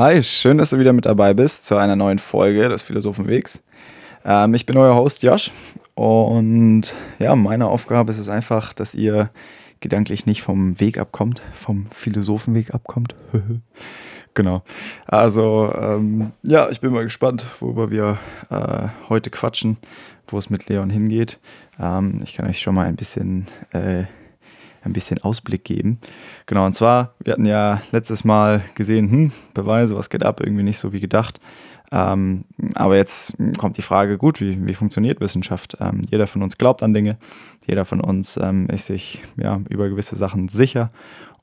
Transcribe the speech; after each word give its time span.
Hi, 0.00 0.22
schön, 0.22 0.58
dass 0.58 0.70
du 0.70 0.78
wieder 0.78 0.92
mit 0.92 1.06
dabei 1.06 1.34
bist 1.34 1.66
zu 1.66 1.74
einer 1.74 1.96
neuen 1.96 2.20
Folge 2.20 2.68
des 2.68 2.84
Philosophenwegs. 2.84 3.64
Ähm, 4.24 4.54
ich 4.54 4.64
bin 4.64 4.76
euer 4.76 4.94
Host 4.94 5.24
Josh 5.24 5.50
und 5.96 6.94
ja, 7.18 7.34
meine 7.34 7.66
Aufgabe 7.66 8.12
ist 8.12 8.18
es 8.18 8.28
einfach, 8.28 8.72
dass 8.72 8.94
ihr 8.94 9.30
gedanklich 9.80 10.24
nicht 10.24 10.42
vom 10.42 10.78
Weg 10.78 10.98
abkommt, 10.98 11.42
vom 11.52 11.86
Philosophenweg 11.90 12.72
abkommt. 12.74 13.16
genau. 14.38 14.62
Also 15.06 15.74
ähm, 15.76 16.30
ja, 16.44 16.70
ich 16.70 16.80
bin 16.80 16.92
mal 16.92 17.02
gespannt, 17.02 17.44
worüber 17.58 17.90
wir 17.90 18.18
äh, 18.50 18.86
heute 19.08 19.30
quatschen, 19.30 19.78
wo 20.28 20.38
es 20.38 20.48
mit 20.48 20.68
Leon 20.68 20.90
hingeht. 20.90 21.40
Ähm, 21.80 22.20
ich 22.22 22.34
kann 22.34 22.46
euch 22.46 22.60
schon 22.60 22.76
mal 22.76 22.86
ein 22.86 22.94
bisschen 22.94 23.46
äh, 23.72 24.04
ein 24.82 24.92
bisschen 24.92 25.18
Ausblick 25.18 25.64
geben. 25.64 25.98
Genau, 26.46 26.64
und 26.64 26.72
zwar, 26.72 27.14
wir 27.18 27.32
hatten 27.32 27.46
ja 27.46 27.82
letztes 27.90 28.24
Mal 28.24 28.62
gesehen, 28.76 29.10
hm, 29.10 29.32
Beweise, 29.54 29.96
was 29.96 30.08
geht 30.08 30.22
ab, 30.22 30.40
irgendwie 30.40 30.62
nicht 30.62 30.78
so 30.78 30.92
wie 30.92 31.00
gedacht. 31.00 31.40
Ähm, 31.90 32.44
aber 32.74 32.96
jetzt 32.96 33.36
kommt 33.58 33.76
die 33.76 33.82
Frage, 33.82 34.18
gut, 34.18 34.40
wie, 34.40 34.68
wie 34.68 34.74
funktioniert 34.74 35.20
Wissenschaft? 35.20 35.76
Ähm, 35.80 36.02
jeder 36.08 36.28
von 36.28 36.42
uns 36.42 36.58
glaubt 36.58 36.84
an 36.84 36.94
Dinge, 36.94 37.18
jeder 37.66 37.84
von 37.84 38.00
uns 38.00 38.36
ähm, 38.36 38.68
ist 38.68 38.86
sich 38.86 39.20
ja, 39.36 39.60
über 39.68 39.88
gewisse 39.88 40.14
Sachen 40.14 40.46
sicher. 40.46 40.92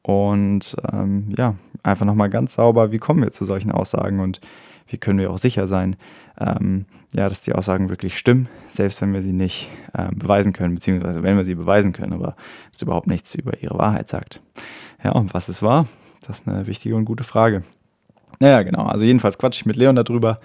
Und 0.05 0.76
ähm, 0.94 1.34
ja, 1.36 1.55
einfach 1.82 2.05
nochmal 2.05 2.30
ganz 2.30 2.54
sauber, 2.54 2.91
wie 2.91 3.00
kommen 3.00 3.23
wir 3.23 3.32
zu 3.32 3.44
solchen 3.44 3.72
Aussagen 3.72 4.20
und 4.20 4.40
wie 4.88 5.00
können 5.00 5.18
wir 5.18 5.32
auch 5.32 5.40
sicher 5.40 5.66
sein, 5.66 5.96
ähm, 6.40 6.86
ja, 7.16 7.27
dass 7.27 7.41
die 7.41 7.54
Aussagen 7.54 7.90
wirklich 7.90 8.16
stimmen, 8.16 8.48
selbst 8.68 9.02
wenn 9.02 9.13
wir 9.13 9.23
sie 9.23 9.34
nicht 9.34 9.68
ähm, 9.98 10.20
beweisen 10.20 10.54
können, 10.54 10.76
beziehungsweise 10.76 11.23
wenn 11.23 11.38
wir 11.38 11.44
sie 11.44 11.55
beweisen 11.55 11.91
können, 11.91 12.13
aber 12.13 12.36
das 12.72 12.84
überhaupt 12.84 13.08
nichts 13.08 13.34
über 13.34 13.63
ihre 13.63 13.80
Wahrheit 13.80 14.07
sagt. 14.07 14.43
Ja, 15.04 15.13
und 15.13 15.34
was 15.34 15.49
es 15.49 15.63
war, 15.63 15.88
das 16.21 16.41
ist 16.41 16.48
eine 16.48 16.68
wichtige 16.68 16.96
und 16.96 17.05
gute 17.05 17.24
Frage. 17.24 17.63
Naja, 18.40 18.62
genau. 18.62 18.84
Also 18.84 19.05
jedenfalls 19.05 19.40
quatsche 19.40 19.62
ich 19.62 19.65
mit 19.65 19.76
Leon 19.76 19.96
darüber 19.96 20.40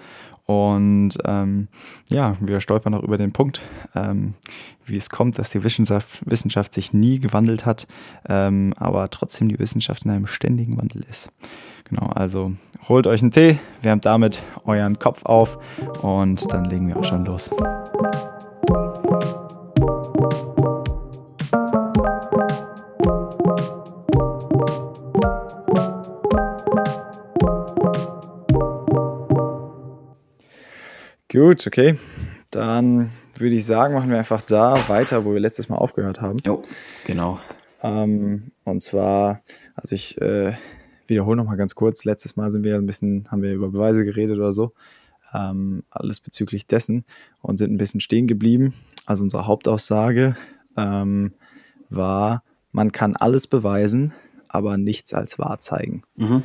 und 0.51 1.11
ähm, 1.23 1.67
ja, 2.09 2.35
wir 2.41 2.59
stolpern 2.59 2.93
auch 2.93 3.03
über 3.03 3.17
den 3.17 3.31
Punkt, 3.31 3.61
ähm, 3.95 4.33
wie 4.85 4.97
es 4.97 5.09
kommt, 5.09 5.39
dass 5.39 5.49
die 5.49 5.63
Wissenschaft, 5.63 6.21
Wissenschaft 6.29 6.73
sich 6.73 6.93
nie 6.93 7.19
gewandelt 7.19 7.65
hat, 7.65 7.87
ähm, 8.27 8.73
aber 8.77 9.09
trotzdem 9.09 9.47
die 9.47 9.59
Wissenschaft 9.59 10.03
in 10.05 10.11
einem 10.11 10.27
ständigen 10.27 10.77
Wandel 10.77 11.05
ist. 11.09 11.31
Genau, 11.89 12.07
also 12.07 12.53
holt 12.87 13.07
euch 13.07 13.21
einen 13.21 13.31
Tee, 13.31 13.59
wärmt 13.81 14.05
damit 14.05 14.43
euren 14.65 14.99
Kopf 14.99 15.25
auf 15.25 15.57
und 16.01 16.51
dann 16.51 16.65
legen 16.65 16.87
wir 16.87 16.97
auch 16.97 17.03
schon 17.03 17.25
los. 17.25 17.51
Gut, 31.31 31.65
okay. 31.65 31.97
Dann 32.49 33.09
würde 33.37 33.55
ich 33.55 33.65
sagen, 33.65 33.93
machen 33.93 34.09
wir 34.09 34.17
einfach 34.17 34.41
da 34.41 34.89
weiter, 34.89 35.23
wo 35.23 35.33
wir 35.33 35.39
letztes 35.39 35.69
Mal 35.69 35.77
aufgehört 35.77 36.19
haben. 36.19 36.39
Jo, 36.45 36.61
genau. 37.07 37.39
Ähm, 37.81 38.51
und 38.65 38.81
zwar, 38.81 39.41
also 39.73 39.95
ich 39.95 40.19
äh, 40.19 40.51
wiederhole 41.07 41.37
nochmal 41.37 41.55
ganz 41.55 41.73
kurz, 41.73 42.03
letztes 42.03 42.35
Mal 42.35 42.51
sind 42.51 42.65
wir 42.65 42.75
ein 42.75 42.85
bisschen, 42.85 43.29
haben 43.31 43.43
wir 43.43 43.53
über 43.53 43.69
Beweise 43.69 44.03
geredet 44.03 44.39
oder 44.39 44.51
so. 44.51 44.73
Ähm, 45.33 45.83
alles 45.89 46.19
bezüglich 46.19 46.67
dessen 46.67 47.05
und 47.41 47.55
sind 47.55 47.71
ein 47.71 47.77
bisschen 47.77 48.01
stehen 48.01 48.27
geblieben. 48.27 48.73
Also 49.05 49.23
unsere 49.23 49.47
Hauptaussage 49.47 50.35
ähm, 50.75 51.31
war, 51.89 52.43
man 52.73 52.91
kann 52.91 53.15
alles 53.15 53.47
beweisen, 53.47 54.11
aber 54.49 54.77
nichts 54.77 55.13
als 55.13 55.39
wahr 55.39 55.61
zeigen. 55.61 56.03
Mhm. 56.17 56.43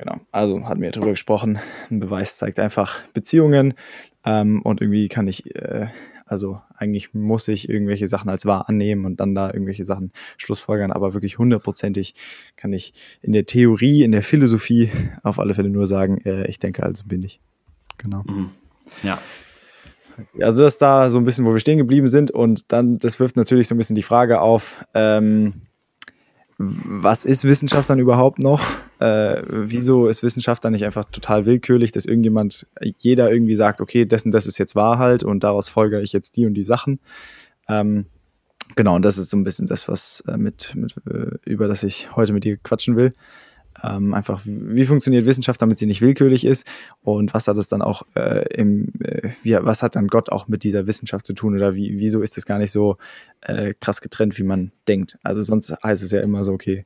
Genau, 0.00 0.18
also 0.32 0.64
hatten 0.64 0.80
wir 0.80 0.90
darüber 0.92 1.10
gesprochen. 1.10 1.58
Ein 1.90 2.00
Beweis 2.00 2.38
zeigt 2.38 2.58
einfach 2.58 3.02
Beziehungen 3.12 3.74
ähm, 4.24 4.62
und 4.62 4.80
irgendwie 4.80 5.08
kann 5.08 5.28
ich, 5.28 5.54
äh, 5.54 5.88
also 6.24 6.62
eigentlich 6.74 7.12
muss 7.12 7.48
ich 7.48 7.68
irgendwelche 7.68 8.08
Sachen 8.08 8.30
als 8.30 8.46
wahr 8.46 8.66
annehmen 8.70 9.04
und 9.04 9.20
dann 9.20 9.34
da 9.34 9.52
irgendwelche 9.52 9.84
Sachen 9.84 10.10
schlussfolgern, 10.38 10.90
aber 10.90 11.12
wirklich 11.12 11.36
hundertprozentig 11.36 12.14
kann 12.56 12.72
ich 12.72 12.94
in 13.20 13.34
der 13.34 13.44
Theorie, 13.44 14.02
in 14.02 14.12
der 14.12 14.22
Philosophie 14.22 14.90
auf 15.22 15.38
alle 15.38 15.52
Fälle 15.52 15.68
nur 15.68 15.86
sagen, 15.86 16.16
äh, 16.24 16.46
ich 16.46 16.58
denke, 16.58 16.82
also 16.82 17.04
bin 17.04 17.22
ich. 17.22 17.38
Genau. 17.98 18.22
Mhm. 18.22 18.52
Ja. 19.02 19.18
Also 20.40 20.62
das 20.62 20.74
ist 20.74 20.82
da 20.82 21.10
so 21.10 21.18
ein 21.18 21.26
bisschen, 21.26 21.44
wo 21.44 21.52
wir 21.52 21.60
stehen 21.60 21.76
geblieben 21.76 22.08
sind 22.08 22.30
und 22.30 22.72
dann, 22.72 22.98
das 23.00 23.20
wirft 23.20 23.36
natürlich 23.36 23.68
so 23.68 23.74
ein 23.74 23.78
bisschen 23.78 23.96
die 23.96 24.02
Frage 24.02 24.40
auf, 24.40 24.82
ähm, 24.94 25.60
was 26.56 27.26
ist 27.26 27.44
Wissenschaft 27.44 27.90
dann 27.90 27.98
überhaupt 27.98 28.38
noch? 28.38 28.62
Äh, 29.00 29.42
wieso 29.46 30.08
ist 30.08 30.22
Wissenschaft 30.22 30.62
dann 30.62 30.72
nicht 30.72 30.84
einfach 30.84 31.06
total 31.06 31.46
willkürlich, 31.46 31.90
dass 31.90 32.04
irgendjemand, 32.04 32.66
jeder 32.98 33.32
irgendwie 33.32 33.54
sagt, 33.54 33.80
okay, 33.80 34.04
dessen, 34.04 34.30
das 34.30 34.46
ist 34.46 34.58
jetzt 34.58 34.76
wahr 34.76 34.98
halt 34.98 35.24
und 35.24 35.42
daraus 35.42 35.70
folge 35.70 36.00
ich 36.02 36.12
jetzt 36.12 36.36
die 36.36 36.44
und 36.44 36.52
die 36.52 36.64
Sachen. 36.64 37.00
Ähm, 37.66 38.04
genau, 38.76 38.96
und 38.96 39.02
das 39.02 39.16
ist 39.16 39.30
so 39.30 39.38
ein 39.38 39.44
bisschen 39.44 39.66
das, 39.66 39.88
was 39.88 40.22
äh, 40.28 40.36
mit, 40.36 40.74
mit 40.74 40.94
äh, 41.06 41.30
über 41.46 41.66
das 41.66 41.82
ich 41.82 42.14
heute 42.14 42.34
mit 42.34 42.44
dir 42.44 42.58
quatschen 42.58 42.96
will. 42.96 43.14
Ähm, 43.82 44.12
einfach, 44.12 44.42
wie 44.44 44.84
funktioniert 44.84 45.24
Wissenschaft, 45.24 45.62
damit 45.62 45.78
sie 45.78 45.86
nicht 45.86 46.02
willkürlich 46.02 46.44
ist 46.44 46.66
und 47.00 47.32
was 47.32 47.48
hat 47.48 47.56
es 47.56 47.68
dann 47.68 47.80
auch 47.80 48.02
äh, 48.14 48.44
im, 48.52 48.92
äh, 49.00 49.30
wie, 49.42 49.54
was 49.54 49.82
hat 49.82 49.96
dann 49.96 50.08
Gott 50.08 50.30
auch 50.30 50.48
mit 50.48 50.64
dieser 50.64 50.86
Wissenschaft 50.86 51.24
zu 51.24 51.32
tun 51.32 51.56
oder 51.56 51.74
wie, 51.74 51.98
wieso 51.98 52.20
ist 52.20 52.36
es 52.36 52.44
gar 52.44 52.58
nicht 52.58 52.72
so 52.72 52.98
äh, 53.40 53.72
krass 53.80 54.02
getrennt, 54.02 54.36
wie 54.36 54.42
man 54.42 54.72
denkt? 54.88 55.18
Also 55.22 55.42
sonst 55.42 55.72
heißt 55.82 56.02
es 56.02 56.10
ja 56.10 56.20
immer 56.20 56.44
so, 56.44 56.52
okay, 56.52 56.84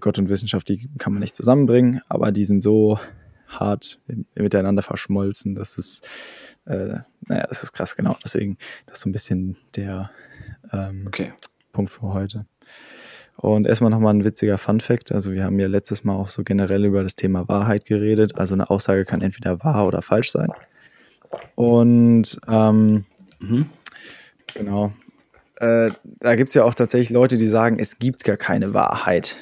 Gott 0.00 0.18
und 0.18 0.28
Wissenschaft, 0.28 0.68
die 0.68 0.88
kann 0.98 1.12
man 1.12 1.20
nicht 1.20 1.34
zusammenbringen, 1.34 2.00
aber 2.08 2.32
die 2.32 2.44
sind 2.44 2.62
so 2.62 2.98
hart 3.48 3.98
miteinander 4.34 4.82
verschmolzen, 4.82 5.54
dass 5.54 5.76
es, 5.78 6.02
äh, 6.66 6.98
naja, 7.26 7.46
das 7.48 7.62
ist 7.62 7.72
krass, 7.72 7.96
genau. 7.96 8.16
Deswegen, 8.24 8.58
das 8.86 8.98
ist 8.98 9.02
so 9.02 9.08
ein 9.08 9.12
bisschen 9.12 9.56
der 9.74 10.10
ähm, 10.72 11.04
okay. 11.06 11.32
Punkt 11.72 11.90
für 11.90 12.12
heute. 12.12 12.46
Und 13.36 13.66
erstmal 13.66 13.90
nochmal 13.90 14.14
ein 14.14 14.24
witziger 14.24 14.58
Fun 14.58 14.80
Fact. 14.80 15.12
Also 15.12 15.32
wir 15.32 15.44
haben 15.44 15.58
ja 15.58 15.66
letztes 15.66 16.04
Mal 16.04 16.14
auch 16.14 16.28
so 16.28 16.44
generell 16.44 16.84
über 16.84 17.02
das 17.02 17.16
Thema 17.16 17.48
Wahrheit 17.48 17.86
geredet. 17.86 18.36
Also 18.36 18.54
eine 18.54 18.68
Aussage 18.68 19.04
kann 19.06 19.22
entweder 19.22 19.64
wahr 19.64 19.86
oder 19.86 20.02
falsch 20.02 20.30
sein. 20.30 20.50
Und 21.54 22.38
ähm, 22.46 23.06
mhm. 23.38 23.66
genau. 24.54 24.92
Äh, 25.56 25.90
da 26.20 26.34
gibt 26.36 26.50
es 26.50 26.54
ja 26.54 26.64
auch 26.64 26.74
tatsächlich 26.74 27.10
Leute, 27.10 27.38
die 27.38 27.46
sagen, 27.46 27.78
es 27.78 27.98
gibt 27.98 28.24
gar 28.24 28.36
keine 28.36 28.74
Wahrheit. 28.74 29.36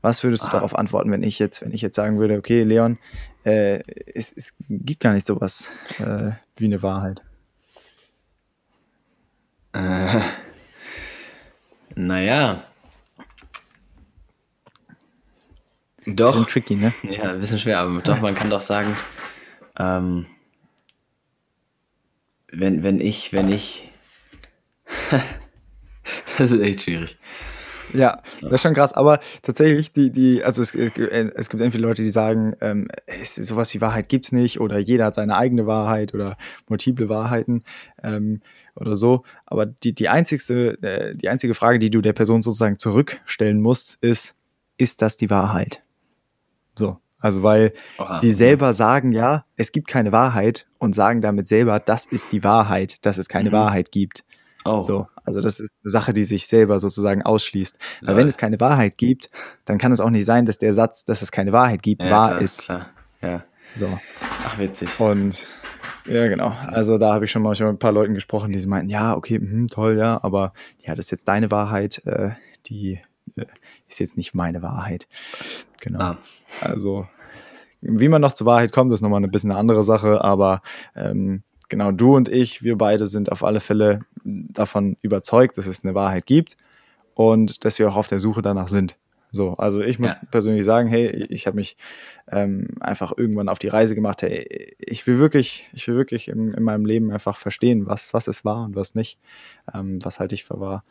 Was 0.00 0.22
würdest 0.24 0.44
du 0.44 0.48
ah. 0.48 0.52
darauf 0.52 0.76
antworten, 0.76 1.10
wenn 1.10 1.22
ich 1.22 1.38
jetzt, 1.38 1.62
wenn 1.62 1.72
ich 1.72 1.82
jetzt 1.82 1.96
sagen 1.96 2.18
würde, 2.18 2.36
okay, 2.36 2.62
Leon, 2.62 2.98
äh, 3.44 3.80
es, 4.14 4.32
es, 4.32 4.54
gibt 4.68 5.00
gar 5.00 5.12
nicht 5.12 5.26
sowas 5.26 5.72
äh, 5.98 6.32
wie 6.56 6.66
eine 6.66 6.82
Wahrheit? 6.82 7.22
Äh, 9.72 10.20
naja, 11.94 12.64
Doch. 16.06 16.32
Bisschen 16.32 16.46
tricky, 16.46 16.74
ne? 16.76 16.92
Ja, 17.04 17.30
ein 17.30 17.40
bisschen 17.40 17.58
schwer, 17.58 17.78
aber 17.78 18.00
doch, 18.00 18.20
man 18.20 18.34
kann 18.34 18.50
doch 18.50 18.60
sagen, 18.60 18.96
ähm, 19.78 20.26
wenn, 22.48 22.82
wenn 22.82 23.00
ich, 23.00 23.32
wenn 23.32 23.50
ich. 23.50 23.88
das 26.38 26.50
ist 26.50 26.60
echt 26.60 26.82
schwierig. 26.82 27.18
Ja, 27.92 28.22
das 28.40 28.52
ist 28.52 28.62
schon 28.62 28.74
krass, 28.74 28.92
aber 28.92 29.20
tatsächlich, 29.42 29.92
die, 29.92 30.10
die, 30.10 30.42
also 30.42 30.62
es, 30.62 30.74
es 30.74 31.48
gibt 31.48 31.62
entweder 31.62 31.86
Leute, 31.86 32.02
die 32.02 32.10
sagen, 32.10 32.54
ähm, 32.60 32.88
es, 33.06 33.34
sowas 33.34 33.72
wie 33.74 33.80
Wahrheit 33.80 34.08
gibt 34.08 34.26
es 34.26 34.32
nicht 34.32 34.60
oder 34.60 34.78
jeder 34.78 35.06
hat 35.06 35.14
seine 35.14 35.36
eigene 35.36 35.66
Wahrheit 35.66 36.14
oder 36.14 36.36
multiple 36.68 37.08
Wahrheiten 37.08 37.64
ähm, 38.02 38.40
oder 38.74 38.96
so. 38.96 39.22
Aber 39.46 39.66
die, 39.66 39.94
die, 39.94 40.08
einzigste, 40.08 40.82
äh, 40.82 41.14
die 41.14 41.28
einzige 41.28 41.54
Frage, 41.54 41.78
die 41.78 41.90
du 41.90 42.00
der 42.00 42.12
Person 42.12 42.42
sozusagen 42.42 42.78
zurückstellen 42.78 43.60
musst, 43.60 44.02
ist, 44.02 44.36
ist 44.76 45.02
das 45.02 45.16
die 45.16 45.30
Wahrheit? 45.30 45.82
So. 46.74 46.98
Also, 47.22 47.44
weil 47.44 47.72
Oha. 47.98 48.16
sie 48.16 48.32
selber 48.32 48.72
sagen, 48.72 49.12
ja, 49.12 49.44
es 49.54 49.70
gibt 49.70 49.86
keine 49.86 50.10
Wahrheit 50.10 50.66
und 50.78 50.94
sagen 50.94 51.20
damit 51.20 51.46
selber, 51.46 51.78
das 51.78 52.04
ist 52.04 52.32
die 52.32 52.42
Wahrheit, 52.42 52.96
dass 53.06 53.16
es 53.16 53.28
keine 53.28 53.50
mhm. 53.50 53.54
Wahrheit 53.54 53.92
gibt. 53.92 54.24
Oh. 54.64 54.82
So. 54.82 55.06
Also, 55.24 55.40
das 55.40 55.60
ist 55.60 55.74
eine 55.82 55.90
Sache, 55.90 56.12
die 56.12 56.24
sich 56.24 56.46
selber 56.46 56.80
sozusagen 56.80 57.22
ausschließt. 57.22 57.78
Weil 58.02 58.16
wenn 58.16 58.28
es 58.28 58.36
keine 58.36 58.58
Wahrheit 58.60 58.98
gibt, 58.98 59.30
dann 59.64 59.78
kann 59.78 59.92
es 59.92 60.00
auch 60.00 60.10
nicht 60.10 60.24
sein, 60.24 60.46
dass 60.46 60.58
der 60.58 60.72
Satz, 60.72 61.04
dass 61.04 61.22
es 61.22 61.30
keine 61.32 61.52
Wahrheit 61.52 61.82
gibt, 61.82 62.04
ja, 62.04 62.10
wahr 62.10 62.28
klar, 62.30 62.42
ist. 62.42 62.62
Klar. 62.62 62.86
Ja. 63.20 63.44
So. 63.74 63.98
Ach, 64.44 64.58
witzig. 64.58 65.00
Und 65.00 65.46
ja, 66.06 66.28
genau. 66.28 66.48
Also 66.48 66.98
da 66.98 67.14
habe 67.14 67.24
ich 67.24 67.30
schon 67.30 67.42
mal 67.42 67.50
mit 67.50 67.60
ein 67.60 67.78
paar 67.78 67.92
Leuten 67.92 68.14
gesprochen, 68.14 68.52
die 68.52 68.66
meinten, 68.66 68.90
ja, 68.90 69.16
okay, 69.16 69.38
mh, 69.38 69.68
toll, 69.70 69.96
ja, 69.96 70.20
aber 70.22 70.52
ja, 70.80 70.94
das 70.94 71.06
ist 71.06 71.10
jetzt 71.10 71.28
deine 71.28 71.50
Wahrheit, 71.50 72.02
äh, 72.04 72.30
die 72.66 73.00
äh, 73.36 73.46
ist 73.88 74.00
jetzt 74.00 74.16
nicht 74.16 74.34
meine 74.34 74.62
Wahrheit. 74.62 75.06
Genau. 75.80 76.00
Ah. 76.00 76.18
Also, 76.60 77.06
wie 77.80 78.08
man 78.08 78.20
noch 78.20 78.32
zur 78.32 78.46
Wahrheit 78.46 78.72
kommt, 78.72 78.92
ist 78.92 79.00
nochmal 79.00 79.22
ein 79.22 79.30
bisschen 79.30 79.50
eine 79.50 79.60
andere 79.60 79.82
Sache, 79.82 80.22
aber 80.22 80.62
ähm, 80.94 81.42
genau, 81.72 81.90
du 81.90 82.14
und 82.14 82.28
ich, 82.28 82.62
wir 82.62 82.76
beide 82.76 83.06
sind 83.06 83.32
auf 83.32 83.42
alle 83.42 83.60
Fälle 83.60 84.00
davon 84.24 84.98
überzeugt, 85.00 85.56
dass 85.56 85.66
es 85.66 85.82
eine 85.82 85.94
Wahrheit 85.94 86.26
gibt 86.26 86.58
und 87.14 87.64
dass 87.64 87.78
wir 87.78 87.88
auch 87.88 87.96
auf 87.96 88.08
der 88.08 88.18
Suche 88.18 88.42
danach 88.42 88.68
sind. 88.68 88.98
So, 89.30 89.54
also 89.54 89.80
ich 89.80 89.98
muss 89.98 90.10
ja. 90.10 90.20
persönlich 90.30 90.66
sagen, 90.66 90.86
hey, 90.90 91.08
ich 91.30 91.46
habe 91.46 91.56
mich 91.56 91.78
ähm, 92.30 92.68
einfach 92.80 93.14
irgendwann 93.16 93.48
auf 93.48 93.58
die 93.58 93.68
Reise 93.68 93.94
gemacht, 93.94 94.20
hey, 94.20 94.76
ich 94.80 95.06
will 95.06 95.18
wirklich, 95.18 95.70
ich 95.72 95.88
will 95.88 95.96
wirklich 95.96 96.28
in, 96.28 96.52
in 96.52 96.62
meinem 96.62 96.84
Leben 96.84 97.10
einfach 97.10 97.38
verstehen, 97.38 97.86
was, 97.86 98.12
was 98.12 98.28
es 98.28 98.44
war 98.44 98.66
und 98.66 98.76
was 98.76 98.94
nicht, 98.94 99.18
ähm, 99.72 100.04
was 100.04 100.20
halte 100.20 100.34
ich 100.34 100.44
für 100.44 100.60
wahr. 100.60 100.84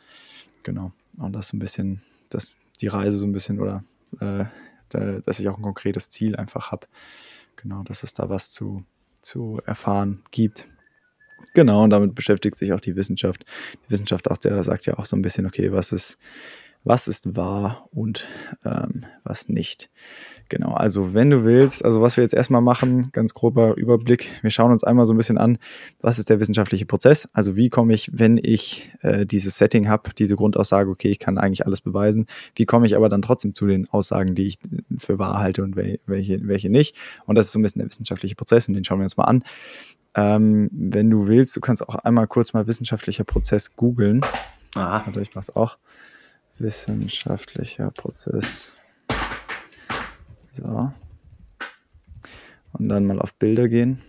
Genau. 0.64 0.90
Und 1.16 1.32
das 1.32 1.52
ein 1.52 1.60
bisschen, 1.60 2.02
dass 2.28 2.50
die 2.80 2.88
Reise 2.88 3.18
so 3.18 3.24
ein 3.24 3.32
bisschen 3.32 3.60
oder 3.60 3.84
äh, 4.18 4.46
da, 4.88 5.20
dass 5.20 5.38
ich 5.38 5.48
auch 5.48 5.58
ein 5.58 5.62
konkretes 5.62 6.10
Ziel 6.10 6.34
einfach 6.34 6.72
habe. 6.72 6.88
Genau, 7.54 7.84
dass 7.84 8.02
es 8.02 8.14
da 8.14 8.28
was 8.28 8.50
zu, 8.50 8.82
zu 9.22 9.60
erfahren 9.64 10.22
gibt. 10.30 10.66
Genau, 11.54 11.84
und 11.84 11.90
damit 11.90 12.14
beschäftigt 12.14 12.56
sich 12.56 12.72
auch 12.72 12.80
die 12.80 12.96
Wissenschaft. 12.96 13.44
Die 13.86 13.90
Wissenschaft 13.90 14.30
auch, 14.30 14.38
der 14.38 14.62
sagt 14.62 14.86
ja 14.86 14.98
auch 14.98 15.06
so 15.06 15.16
ein 15.16 15.22
bisschen, 15.22 15.46
okay, 15.46 15.72
was 15.72 15.92
ist, 15.92 16.18
was 16.84 17.08
ist 17.08 17.36
wahr 17.36 17.88
und 17.92 18.24
ähm, 18.64 19.04
was 19.24 19.48
nicht. 19.48 19.90
Genau, 20.48 20.72
also 20.72 21.14
wenn 21.14 21.30
du 21.30 21.44
willst, 21.44 21.84
also 21.84 22.02
was 22.02 22.16
wir 22.16 22.24
jetzt 22.24 22.34
erstmal 22.34 22.60
machen, 22.60 23.10
ganz 23.12 23.32
grober 23.32 23.76
Überblick, 23.76 24.30
wir 24.42 24.50
schauen 24.50 24.72
uns 24.72 24.84
einmal 24.84 25.06
so 25.06 25.14
ein 25.14 25.16
bisschen 25.16 25.38
an, 25.38 25.58
was 26.00 26.18
ist 26.18 26.28
der 26.28 26.40
wissenschaftliche 26.40 26.84
Prozess, 26.84 27.28
also 27.32 27.56
wie 27.56 27.70
komme 27.70 27.94
ich, 27.94 28.10
wenn 28.12 28.36
ich 28.36 28.90
äh, 29.00 29.24
dieses 29.24 29.56
Setting 29.56 29.88
habe, 29.88 30.10
diese 30.18 30.36
Grundaussage, 30.36 30.90
okay, 30.90 31.08
ich 31.08 31.18
kann 31.18 31.38
eigentlich 31.38 31.64
alles 31.64 31.80
beweisen, 31.80 32.26
wie 32.54 32.66
komme 32.66 32.86
ich 32.86 32.96
aber 32.96 33.08
dann 33.08 33.22
trotzdem 33.22 33.54
zu 33.54 33.66
den 33.66 33.88
Aussagen, 33.88 34.34
die 34.34 34.46
ich 34.48 34.58
für 34.98 35.18
wahr 35.18 35.38
halte 35.38 35.62
und 35.62 35.76
welche, 35.76 36.46
welche 36.46 36.68
nicht. 36.68 36.96
Und 37.24 37.36
das 37.38 37.46
ist 37.46 37.52
so 37.52 37.58
ein 37.58 37.62
bisschen 37.62 37.80
der 37.80 37.88
wissenschaftliche 37.88 38.34
Prozess 38.34 38.68
und 38.68 38.74
den 38.74 38.84
schauen 38.84 38.98
wir 38.98 39.04
uns 39.04 39.16
mal 39.16 39.24
an. 39.24 39.44
Ähm, 40.14 40.68
wenn 40.72 41.08
du 41.08 41.28
willst, 41.28 41.56
du 41.56 41.60
kannst 41.60 41.88
auch 41.88 41.94
einmal 41.94 42.26
kurz 42.26 42.52
mal 42.52 42.66
wissenschaftlicher 42.66 43.24
Prozess 43.24 43.76
googeln. 43.76 44.20
Ah. 44.74 45.02
Warte, 45.04 45.20
ich 45.20 45.34
mach's 45.34 45.50
auch. 45.50 45.78
Wissenschaftlicher 46.62 47.90
Prozess. 47.90 48.74
So. 50.50 50.92
Und 52.72 52.88
dann 52.88 53.04
mal 53.04 53.20
auf 53.20 53.34
Bilder 53.34 53.68
gehen. 53.68 54.00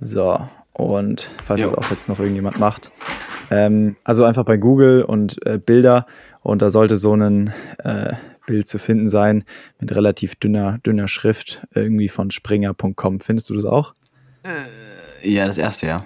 So, 0.00 0.46
und 0.72 1.30
falls 1.42 1.62
jo. 1.62 1.70
das 1.70 1.78
auch 1.78 1.90
jetzt 1.90 2.08
noch 2.08 2.18
irgendjemand 2.20 2.58
macht. 2.58 2.92
Ähm, 3.50 3.96
also 4.04 4.24
einfach 4.24 4.44
bei 4.44 4.56
Google 4.56 5.02
und 5.02 5.44
äh, 5.46 5.58
Bilder 5.58 6.06
und 6.42 6.62
da 6.62 6.70
sollte 6.70 6.96
so 6.96 7.14
ein 7.14 7.52
äh, 7.78 8.14
Bild 8.46 8.68
zu 8.68 8.78
finden 8.78 9.08
sein 9.08 9.44
mit 9.80 9.94
relativ 9.96 10.36
dünner, 10.36 10.78
dünner 10.84 11.08
Schrift, 11.08 11.66
irgendwie 11.74 12.08
von 12.08 12.30
springer.com. 12.30 13.20
Findest 13.20 13.50
du 13.50 13.54
das 13.54 13.64
auch? 13.64 13.94
Äh, 14.44 15.28
ja, 15.28 15.46
das 15.46 15.58
erste, 15.58 15.86
ja. 15.86 16.04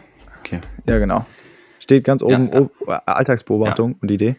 Okay. 0.50 0.60
Ja, 0.86 0.98
genau. 0.98 1.24
Steht 1.78 2.02
ganz 2.02 2.22
oben 2.22 2.50
ja, 2.52 2.68
ja. 2.88 3.02
Alltagsbeobachtung 3.06 3.92
ja. 3.92 3.96
und 4.00 4.10
Idee. 4.10 4.36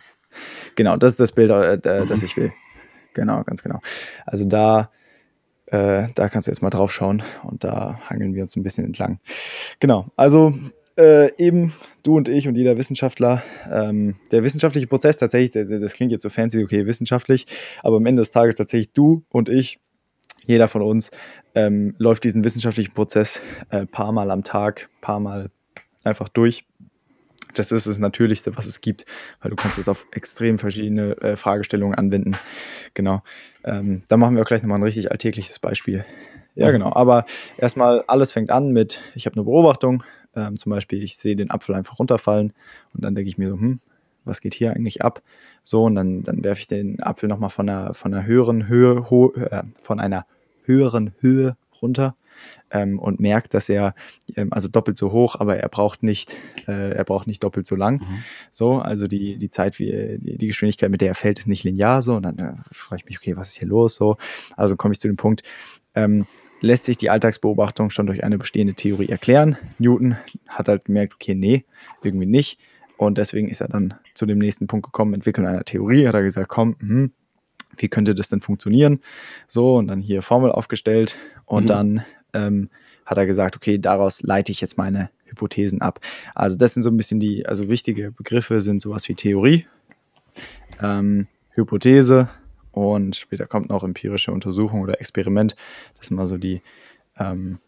Genau, 0.76 0.98
das 0.98 1.14
ist 1.14 1.20
das 1.22 1.32
Bild, 1.32 1.50
äh, 1.50 1.76
äh, 1.76 2.06
das 2.06 2.22
ich 2.24 2.36
will. 2.36 2.52
Genau, 3.14 3.44
ganz 3.44 3.64
genau. 3.64 3.80
Also 4.26 4.46
da, 4.46 4.92
äh, 5.68 6.08
da 6.16 6.28
kannst 6.28 6.48
du 6.48 6.52
jetzt 6.52 6.62
mal 6.62 6.70
drauf 6.70 6.92
schauen 6.92 7.24
und 7.44 7.64
da 7.64 8.00
hangeln 8.10 8.34
wir 8.34 8.42
uns 8.42 8.56
ein 8.58 8.64
bisschen 8.64 8.86
entlang. 8.86 9.20
Genau, 9.80 10.08
also 10.18 10.54
äh, 10.98 11.34
eben 11.38 11.74
du 12.04 12.18
und 12.18 12.28
ich 12.28 12.48
und 12.48 12.56
jeder 12.56 12.78
Wissenschaftler, 12.78 13.42
ähm, 13.72 14.16
der 14.32 14.44
wissenschaftliche 14.44 14.88
Prozess 14.88 15.18
tatsächlich, 15.18 15.52
das 15.52 15.94
klingt 15.94 16.12
jetzt 16.12 16.24
so 16.24 16.30
fancy, 16.30 16.64
okay, 16.64 16.86
wissenschaftlich, 16.86 17.48
aber 17.84 17.98
am 17.98 18.06
Ende 18.06 18.22
des 18.22 18.32
Tages 18.32 18.56
tatsächlich 18.56 18.92
du 18.92 19.24
und 19.30 19.48
ich, 19.48 19.80
jeder 20.46 20.68
von 20.68 20.82
uns, 20.82 21.12
ähm, 21.56 21.96
läuft 21.98 22.26
diesen 22.26 22.44
wissenschaftlichen 22.44 22.94
Prozess 22.94 23.42
äh, 23.70 23.86
paar 23.86 24.12
Mal 24.12 24.32
am 24.32 24.44
Tag, 24.44 24.90
paar 25.00 25.20
Mal 25.20 25.50
einfach 26.04 26.30
durch 26.30 26.66
das 27.54 27.72
ist 27.72 27.88
das 27.88 28.00
Natürlichste, 28.00 28.56
was 28.58 28.66
es 28.66 28.82
gibt, 28.82 29.06
weil 29.42 29.50
du 29.50 29.56
kannst 29.56 29.78
es 29.78 29.90
auf 29.90 30.08
extrem 30.12 30.60
verschiedene 30.60 31.18
äh, 31.22 31.36
Fragestellungen 31.36 31.98
anwenden. 31.98 32.38
Genau. 32.94 33.24
Ähm, 33.64 34.04
da 34.08 34.18
machen 34.18 34.36
wir 34.36 34.44
auch 34.44 34.48
gleich 34.48 34.62
nochmal 34.62 34.80
ein 34.80 34.84
richtig 34.84 35.12
alltägliches 35.12 35.60
Beispiel. 35.60 36.06
Ja, 36.56 36.72
genau. 36.72 36.94
Aber 36.94 37.26
erstmal, 37.58 38.04
alles 38.08 38.32
fängt 38.32 38.52
an 38.52 38.72
mit, 38.72 39.02
ich 39.16 39.26
habe 39.26 39.36
eine 39.36 39.46
Beobachtung. 39.46 40.04
Ähm, 40.36 40.58
zum 40.58 40.70
Beispiel, 40.70 41.04
ich 41.04 41.18
sehe 41.18 41.36
den 41.36 41.52
Apfel 41.52 41.76
einfach 41.76 42.00
runterfallen 42.00 42.54
und 42.94 43.04
dann 43.04 43.16
denke 43.16 43.30
ich 43.30 43.38
mir 43.38 43.50
so, 43.50 43.56
hm, 43.56 43.80
was 44.24 44.42
geht 44.42 44.54
hier 44.54 44.72
eigentlich 44.72 45.02
ab? 45.02 45.22
So, 45.64 45.86
und 45.86 45.96
dann, 45.96 46.24
dann 46.24 46.44
werfe 46.44 46.62
ich 46.62 46.68
den 46.68 47.02
Apfel 47.02 47.28
nochmal 47.28 47.50
von 47.50 47.68
einer, 47.68 47.94
von 47.94 48.14
einer 48.14 48.26
höheren 48.26 48.68
Höhe, 48.68 49.10
ho, 49.10 49.34
äh, 49.34 49.64
von 49.82 50.00
einer 50.00 50.26
höheren 50.64 51.14
Höhe 51.20 51.58
runter 51.82 52.16
ähm, 52.72 53.00
und 53.00 53.20
merkt, 53.20 53.54
dass 53.54 53.70
er 53.70 53.94
ähm, 54.36 54.52
also 54.52 54.68
doppelt 54.68 54.98
so 54.98 55.12
hoch, 55.12 55.36
aber 55.36 55.58
er 55.58 55.70
braucht 55.70 56.04
nicht, 56.04 56.36
äh, 56.68 56.92
er 56.92 57.04
braucht 57.04 57.28
nicht 57.28 57.44
doppelt 57.44 57.68
so 57.68 57.76
lang. 57.76 58.00
Mhm. 58.00 58.24
So, 58.50 58.80
also 58.80 59.08
die, 59.08 59.38
die 59.38 59.50
Zeit, 59.50 59.80
wie 59.80 60.18
die, 60.20 60.38
die, 60.38 60.48
Geschwindigkeit, 60.48 60.90
mit 60.90 61.02
der 61.02 61.10
er 61.10 61.16
fällt, 61.16 61.40
ist 61.40 61.48
nicht 61.48 61.64
linear 61.64 62.02
so. 62.02 62.16
Und 62.16 62.24
dann 62.24 62.38
äh, 62.40 62.54
frage 62.72 63.02
ich 63.02 63.06
mich, 63.06 63.18
okay, 63.18 63.38
was 63.38 63.50
ist 63.50 63.58
hier 63.58 63.68
los? 63.68 63.96
So, 63.96 64.18
also 64.56 64.76
komme 64.76 64.94
ich 64.94 65.00
zu 65.00 65.08
dem 65.08 65.18
Punkt. 65.18 65.44
Ähm, 65.96 66.26
lässt 66.62 66.86
sich 66.86 66.98
die 66.98 67.10
Alltagsbeobachtung 67.10 67.90
schon 67.90 68.06
durch 68.06 68.24
eine 68.24 68.38
bestehende 68.38 68.74
Theorie 68.74 69.10
erklären. 69.10 69.58
Newton 69.80 70.16
hat 70.48 70.68
halt 70.68 70.86
gemerkt, 70.86 71.16
okay, 71.16 71.36
nee, 71.36 71.66
irgendwie 72.04 72.28
nicht. 72.28 72.60
Und 72.98 73.18
deswegen 73.18 73.50
ist 73.50 73.62
er 73.62 73.68
dann 73.68 73.96
zu 74.14 74.28
dem 74.28 74.38
nächsten 74.38 74.68
Punkt 74.68 74.86
gekommen, 74.86 75.16
entwickeln 75.16 75.48
einer 75.48 75.64
Theorie, 75.64 76.08
hat 76.08 76.14
er 76.14 76.22
gesagt, 76.22 76.50
komm, 76.50 76.76
hm, 76.80 77.12
wie 77.78 77.88
könnte 77.88 78.14
das 78.14 78.30
denn 78.30 78.42
funktionieren? 78.42 79.00
So, 79.48 79.78
und 79.78 79.88
dann 79.88 80.00
hier 80.00 80.22
Formel 80.22 80.52
aufgestellt 80.52 81.18
und 81.46 81.64
mhm. 81.64 81.68
dann 81.68 82.06
ähm, 82.34 82.70
hat 83.06 83.18
er 83.18 83.26
gesagt, 83.26 83.56
okay, 83.56 83.78
daraus 83.78 84.22
leite 84.22 84.52
ich 84.52 84.62
jetzt 84.62 84.78
meine 84.78 85.10
Hypothesen 85.26 85.82
ab. 85.82 86.00
Also 86.36 86.58
das 86.58 86.74
sind 86.74 86.84
so 86.84 86.90
ein 86.90 86.98
bisschen 86.98 87.20
die, 87.20 87.46
also 87.46 87.70
wichtige 87.70 88.12
Begriffe 88.12 88.62
sind 88.62 88.82
sowas 88.82 89.08
wie 89.10 89.16
Theorie, 89.16 89.66
ähm, 90.82 91.28
Hypothese 91.52 92.30
und 92.72 93.16
später 93.16 93.48
kommt 93.48 93.70
noch 93.70 93.84
empirische 93.84 94.32
Untersuchung 94.32 94.82
oder 94.82 95.00
Experiment. 95.00 95.56
Das 95.98 96.08
sind 96.08 96.18
mal 96.18 96.26
so 96.26 96.38
die 96.38 96.62
ähm, 97.18 97.60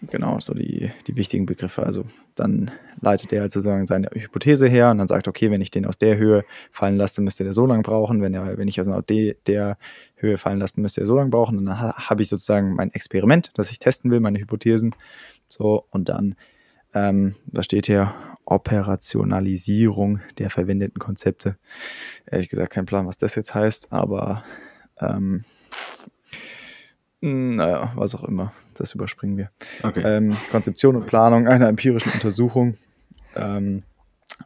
Genau, 0.00 0.38
so 0.38 0.54
die, 0.54 0.92
die 1.08 1.16
wichtigen 1.16 1.44
Begriffe. 1.44 1.82
Also 1.82 2.04
dann 2.36 2.70
leitet 3.00 3.32
er 3.32 3.40
halt 3.40 3.50
sozusagen 3.50 3.88
seine 3.88 4.08
Hypothese 4.12 4.68
her 4.68 4.92
und 4.92 4.98
dann 4.98 5.08
sagt, 5.08 5.26
okay, 5.26 5.50
wenn 5.50 5.60
ich 5.60 5.72
den 5.72 5.86
aus 5.86 5.98
der 5.98 6.16
Höhe 6.16 6.44
fallen 6.70 6.96
lasse, 6.96 7.20
müsste 7.20 7.42
der 7.42 7.52
so 7.52 7.66
lange 7.66 7.82
brauchen. 7.82 8.22
Wenn, 8.22 8.32
er, 8.32 8.58
wenn 8.58 8.68
ich 8.68 8.80
aus 8.80 8.86
der, 9.08 9.34
der 9.46 9.76
Höhe 10.14 10.38
fallen 10.38 10.60
lasse, 10.60 10.80
müsste 10.80 11.00
er 11.00 11.06
so 11.06 11.16
lange 11.16 11.30
brauchen. 11.30 11.58
Und 11.58 11.66
dann 11.66 11.80
ha, 11.80 12.08
habe 12.08 12.22
ich 12.22 12.28
sozusagen 12.28 12.76
mein 12.76 12.92
Experiment, 12.92 13.50
das 13.54 13.72
ich 13.72 13.80
testen 13.80 14.12
will, 14.12 14.20
meine 14.20 14.38
Hypothesen. 14.38 14.94
So, 15.48 15.84
und 15.90 16.08
dann, 16.08 16.36
ähm, 16.94 17.34
was 17.46 17.64
steht 17.64 17.86
hier? 17.86 18.14
Operationalisierung 18.44 20.20
der 20.38 20.48
verwendeten 20.48 21.00
Konzepte. 21.00 21.56
Ehrlich 22.24 22.48
gesagt, 22.48 22.72
kein 22.72 22.86
Plan, 22.86 23.06
was 23.06 23.18
das 23.18 23.34
jetzt 23.34 23.54
heißt, 23.54 23.92
aber 23.92 24.44
ähm, 25.00 25.16
hm, 25.18 25.44
naja, 27.20 27.92
was 27.96 28.14
auch 28.14 28.24
immer. 28.24 28.52
Das 28.74 28.94
überspringen 28.94 29.36
wir. 29.36 29.50
Okay. 29.82 30.02
Ähm, 30.04 30.36
Konzeption 30.50 30.96
und 30.96 31.06
Planung 31.06 31.48
einer 31.48 31.68
empirischen 31.68 32.12
Untersuchung. 32.12 32.76
Ähm, 33.34 33.82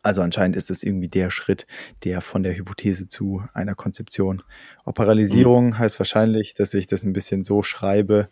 also 0.02 0.22
anscheinend 0.22 0.56
ist 0.56 0.70
es 0.70 0.82
irgendwie 0.82 1.08
der 1.08 1.30
Schritt, 1.30 1.66
der 2.04 2.20
von 2.22 2.42
der 2.42 2.56
Hypothese 2.56 3.08
zu 3.08 3.42
einer 3.52 3.74
Konzeption. 3.74 4.42
Operalisierung 4.84 5.66
mhm. 5.66 5.78
heißt 5.78 6.00
wahrscheinlich, 6.00 6.54
dass 6.54 6.72
ich 6.72 6.86
das 6.86 7.02
ein 7.02 7.12
bisschen 7.12 7.44
so 7.44 7.62
schreibe 7.62 8.28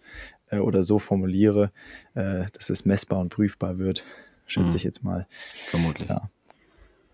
äh, 0.48 0.58
oder 0.58 0.82
so 0.82 0.98
formuliere, 0.98 1.70
äh, 2.14 2.44
dass 2.52 2.70
es 2.70 2.86
messbar 2.86 3.20
und 3.20 3.28
prüfbar 3.28 3.78
wird. 3.78 4.04
Schätze 4.46 4.70
mhm. 4.70 4.76
ich 4.76 4.84
jetzt 4.84 5.04
mal. 5.04 5.26
Vermutlich. 5.66 6.08
Ja. 6.08 6.30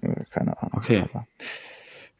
Äh, 0.00 0.24
keine 0.30 0.56
Ahnung. 0.62 0.78
Okay. 0.78 1.00
Aber 1.00 1.26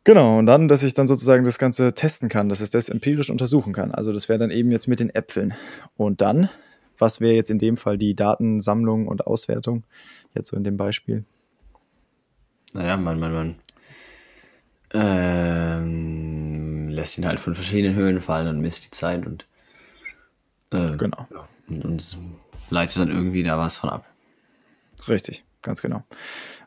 Genau, 0.06 0.38
und 0.38 0.46
dann, 0.46 0.68
dass 0.68 0.84
ich 0.84 0.94
dann 0.94 1.08
sozusagen 1.08 1.42
das 1.42 1.58
Ganze 1.58 1.92
testen 1.92 2.28
kann, 2.28 2.48
dass 2.48 2.60
ich 2.60 2.70
das 2.70 2.90
empirisch 2.90 3.28
untersuchen 3.28 3.72
kann. 3.72 3.90
Also 3.90 4.12
das 4.12 4.28
wäre 4.28 4.38
dann 4.38 4.52
eben 4.52 4.70
jetzt 4.70 4.86
mit 4.86 5.00
den 5.00 5.12
Äpfeln. 5.12 5.52
Und 5.96 6.20
dann, 6.20 6.48
was 6.96 7.20
wäre 7.20 7.34
jetzt 7.34 7.50
in 7.50 7.58
dem 7.58 7.76
Fall 7.76 7.98
die 7.98 8.14
Datensammlung 8.14 9.08
und 9.08 9.26
Auswertung, 9.26 9.82
jetzt 10.32 10.50
so 10.50 10.56
in 10.56 10.62
dem 10.62 10.76
Beispiel? 10.76 11.24
Naja, 12.72 12.96
man, 12.96 13.18
man, 13.18 13.32
man 13.32 13.56
ähm, 14.94 16.88
lässt 16.90 17.18
ihn 17.18 17.26
halt 17.26 17.40
von 17.40 17.56
verschiedenen 17.56 17.96
Höhen 17.96 18.20
fallen 18.20 18.46
und 18.46 18.60
misst 18.60 18.84
die 18.84 18.92
Zeit 18.92 19.26
und, 19.26 19.44
äh, 20.70 20.96
genau. 20.96 21.26
und, 21.68 21.84
und 21.84 22.18
leitet 22.70 22.98
dann 22.98 23.10
irgendwie 23.10 23.42
da 23.42 23.58
was 23.58 23.78
von 23.78 23.90
ab. 23.90 24.06
Richtig, 25.08 25.42
ganz 25.62 25.82
genau. 25.82 26.04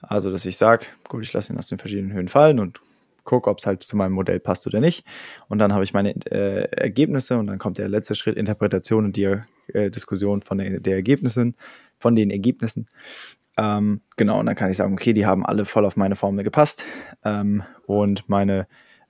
Also, 0.01 0.29
dass 0.29 0.43
ich 0.43 0.57
sage, 0.57 0.87
gut, 1.07 1.23
ich 1.23 1.31
lasse 1.31 1.53
ihn 1.53 1.57
aus 1.57 1.67
den 1.67 1.77
verschiedenen 1.77 2.11
Höhen 2.11 2.27
fallen 2.27 2.59
und 2.59 2.81
gucke, 3.23 3.49
ob 3.49 3.59
es 3.59 3.65
halt 3.65 3.83
zu 3.83 3.97
meinem 3.97 4.13
Modell 4.13 4.39
passt 4.39 4.67
oder 4.67 4.79
nicht. 4.79 5.05
Und 5.47 5.59
dann 5.59 5.73
habe 5.73 5.83
ich 5.83 5.93
meine 5.93 6.13
äh, 6.31 6.63
Ergebnisse 6.71 7.37
und 7.37 7.47
dann 7.47 7.59
kommt 7.59 7.77
der 7.77 7.89
letzte 7.89 8.15
Schritt, 8.15 8.37
Interpretation 8.37 9.05
und 9.05 9.15
die 9.15 9.37
äh, 9.73 9.89
Diskussion 9.89 10.41
von 10.41 10.57
der, 10.57 10.79
der 10.79 10.95
Ergebnissen, 10.95 11.55
von 11.99 12.15
den 12.15 12.31
Ergebnissen. 12.31 12.87
Ähm, 13.57 14.01
genau, 14.15 14.39
und 14.39 14.45
dann 14.45 14.55
kann 14.55 14.71
ich 14.71 14.77
sagen, 14.77 14.93
okay, 14.93 15.13
die 15.13 15.25
haben 15.25 15.45
alle 15.45 15.65
voll 15.65 15.85
auf 15.85 15.97
meine 15.97 16.15
Formel 16.15 16.43
gepasst. 16.43 16.85
Ähm, 17.25 17.63
und 17.85 18.29
meine, 18.29 18.67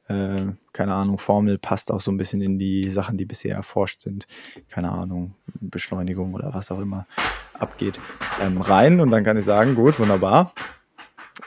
äh, 0.08 0.48
keine 0.74 0.94
Ahnung, 0.94 1.20
Formel 1.20 1.60
passt 1.60 1.92
auch 1.92 2.02
so 2.02 2.12
ein 2.12 2.18
bisschen 2.18 2.42
in 2.42 2.58
die 2.58 2.90
Sachen, 2.90 3.18
die 3.18 3.26
bisher 3.26 3.56
erforscht 3.56 4.02
sind, 4.02 4.26
keine 4.68 4.92
Ahnung, 4.92 5.36
Beschleunigung 5.62 6.34
oder 6.34 6.54
was 6.54 6.72
auch 6.72 6.80
immer 6.80 7.06
abgeht, 7.54 8.00
ähm, 8.42 8.60
rein 8.60 9.00
und 9.02 9.12
dann 9.12 9.24
kann 9.24 9.38
ich 9.38 9.46
sagen, 9.46 9.76
gut, 9.76 10.00
wunderbar, 10.00 10.54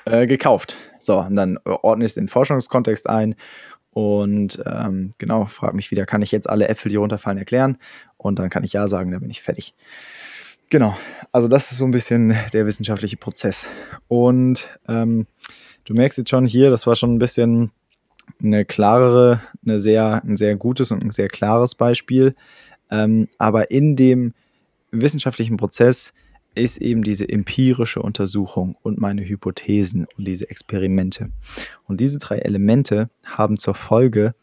äh, 0.05 0.27
gekauft. 0.27 0.77
So, 0.99 1.19
und 1.21 1.37
dann 1.37 1.59
ordne 1.65 2.05
ich 2.05 2.13
es 2.13 2.17
in 2.17 2.25
den 2.25 2.29
Forschungskontext 2.29 3.09
ein 3.09 3.35
und 3.93 4.63
ähm, 4.65 5.11
genau, 5.19 5.45
frage 5.45 5.77
mich 5.77 5.91
wieder, 5.91 6.07
kann 6.07 6.23
ich 6.23 6.33
jetzt 6.33 6.49
alle 6.49 6.69
Äpfel, 6.69 6.89
die 6.89 6.97
runterfallen, 6.97 7.39
erklären? 7.39 7.77
Und 8.17 8.39
dann 8.39 8.49
kann 8.49 8.65
ich 8.65 8.73
ja 8.73 8.89
sagen, 8.89 9.11
dann 9.11 9.21
bin 9.21 9.31
ich 9.31 9.43
fertig. 9.43 9.75
Genau, 10.71 10.97
also 11.33 11.49
das 11.49 11.71
ist 11.71 11.79
so 11.79 11.85
ein 11.85 11.91
bisschen 11.91 12.35
der 12.55 12.65
wissenschaftliche 12.65 13.19
Prozess. 13.19 13.69
Und 14.09 14.71
ähm, 14.89 15.27
du 15.85 15.93
merkst 15.93 16.17
jetzt 16.17 16.31
schon 16.31 16.47
hier, 16.47 16.71
das 16.71 16.87
war 16.87 16.97
schon 16.97 17.15
ein 17.15 17.19
bisschen 17.19 17.73
eine 18.43 18.65
klarere, 18.65 19.41
eine 19.63 19.79
sehr, 19.79 20.23
ein 20.25 20.39
sehr 20.39 20.57
gutes 20.57 20.91
und 20.91 21.03
ein 21.03 21.11
sehr 21.11 21.29
klares 21.29 21.75
Beispiel. 21.75 22.35
Ähm, 22.91 23.29
aber 23.37 23.71
in 23.71 23.97
dem 23.97 24.33
wissenschaftlichen 24.91 25.59
Prozess 25.59 26.15
ist 26.55 26.79
eben 26.79 27.03
diese 27.03 27.29
empirische 27.29 28.03
Untersuchung 28.03 28.77
und 28.83 28.99
meine 28.99 29.27
Hypothesen 29.27 30.07
und 30.17 30.27
diese 30.27 30.51
Experimente. 30.51 31.31
Und 31.85 32.01
diese 32.01 32.19
drei 32.19 32.39
Elemente 32.39 33.11
haben 33.25 33.57
zur 33.57 33.75
Folge, 33.75 34.35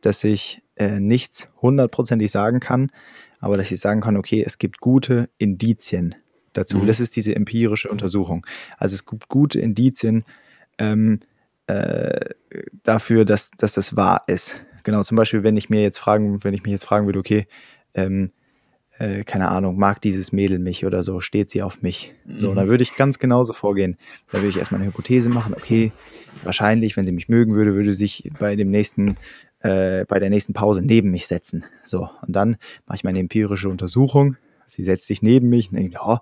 dass 0.00 0.24
ich 0.24 0.62
äh, 0.76 1.00
nichts 1.00 1.50
hundertprozentig 1.62 2.30
sagen 2.30 2.60
kann, 2.60 2.90
aber 3.40 3.56
dass 3.56 3.70
ich 3.70 3.80
sagen 3.80 4.00
kann, 4.00 4.16
okay, 4.16 4.42
es 4.44 4.58
gibt 4.58 4.80
gute 4.80 5.28
Indizien 5.38 6.14
dazu. 6.52 6.78
Mhm. 6.78 6.86
Das 6.86 7.00
ist 7.00 7.16
diese 7.16 7.34
empirische 7.34 7.88
Untersuchung. 7.90 8.46
Also 8.78 8.94
es 8.94 9.06
gibt 9.06 9.28
gute 9.28 9.60
Indizien 9.60 10.24
ähm, 10.78 11.20
äh, 11.66 12.30
dafür, 12.82 13.24
dass, 13.24 13.50
dass 13.50 13.74
das 13.74 13.96
wahr 13.96 14.22
ist. 14.26 14.64
Genau, 14.82 15.02
zum 15.02 15.16
Beispiel, 15.16 15.42
wenn 15.42 15.56
ich 15.56 15.70
mir 15.70 15.82
jetzt 15.82 15.98
fragen, 15.98 16.44
wenn 16.44 16.54
ich 16.54 16.62
mich 16.62 16.72
jetzt 16.72 16.84
fragen 16.84 17.06
würde, 17.06 17.18
okay, 17.18 17.46
ähm, 17.94 18.30
äh, 18.98 19.24
keine 19.24 19.48
Ahnung, 19.48 19.76
mag 19.76 20.00
dieses 20.00 20.32
Mädel 20.32 20.58
mich 20.58 20.86
oder 20.86 21.02
so, 21.02 21.20
steht 21.20 21.50
sie 21.50 21.62
auf 21.62 21.82
mich. 21.82 22.14
Mhm. 22.24 22.38
So, 22.38 22.54
dann 22.54 22.68
würde 22.68 22.82
ich 22.82 22.96
ganz 22.96 23.18
genauso 23.18 23.52
vorgehen. 23.52 23.96
Da 24.30 24.38
würde 24.38 24.48
ich 24.48 24.58
erstmal 24.58 24.80
eine 24.80 24.90
Hypothese 24.90 25.30
machen, 25.30 25.54
okay, 25.54 25.92
wahrscheinlich, 26.42 26.96
wenn 26.96 27.06
sie 27.06 27.12
mich 27.12 27.28
mögen 27.28 27.54
würde, 27.54 27.74
würde 27.74 27.92
sie 27.92 27.98
sich 27.98 28.30
bei 28.38 28.56
dem 28.56 28.70
nächsten, 28.70 29.16
äh, 29.60 30.04
bei 30.06 30.18
der 30.18 30.30
nächsten 30.30 30.52
Pause 30.52 30.82
neben 30.82 31.10
mich 31.10 31.26
setzen. 31.26 31.64
So, 31.82 32.08
und 32.26 32.34
dann 32.34 32.56
mache 32.86 32.96
ich 32.96 33.04
meine 33.04 33.18
empirische 33.18 33.68
Untersuchung. 33.68 34.36
Sie 34.66 34.84
setzt 34.84 35.06
sich 35.06 35.22
neben 35.22 35.50
mich 35.50 35.70
und 35.70 35.76
denkt, 35.76 35.98
oh, 36.00 36.18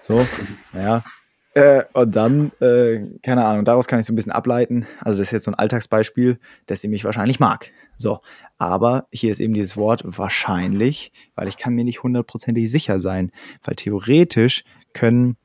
so, 0.00 0.26
naja, 0.72 1.04
äh, 1.56 1.84
und 1.94 2.14
dann, 2.14 2.52
äh, 2.60 3.00
keine 3.22 3.46
Ahnung, 3.46 3.64
daraus 3.64 3.86
kann 3.86 3.98
ich 3.98 4.04
so 4.04 4.12
ein 4.12 4.16
bisschen 4.16 4.30
ableiten. 4.30 4.86
Also, 5.00 5.20
das 5.20 5.28
ist 5.28 5.30
jetzt 5.30 5.44
so 5.44 5.50
ein 5.50 5.54
Alltagsbeispiel, 5.54 6.38
dass 6.66 6.82
sie 6.82 6.88
mich 6.88 7.02
wahrscheinlich 7.02 7.40
mag. 7.40 7.70
So, 7.96 8.20
aber 8.58 9.06
hier 9.10 9.30
ist 9.30 9.40
eben 9.40 9.54
dieses 9.54 9.74
Wort 9.78 10.02
wahrscheinlich, 10.04 11.12
weil 11.34 11.48
ich 11.48 11.56
kann 11.56 11.72
mir 11.72 11.84
nicht 11.84 12.02
hundertprozentig 12.02 12.70
sicher 12.70 13.00
sein. 13.00 13.32
Weil 13.64 13.74
theoretisch 13.74 14.64
können, 14.92 15.38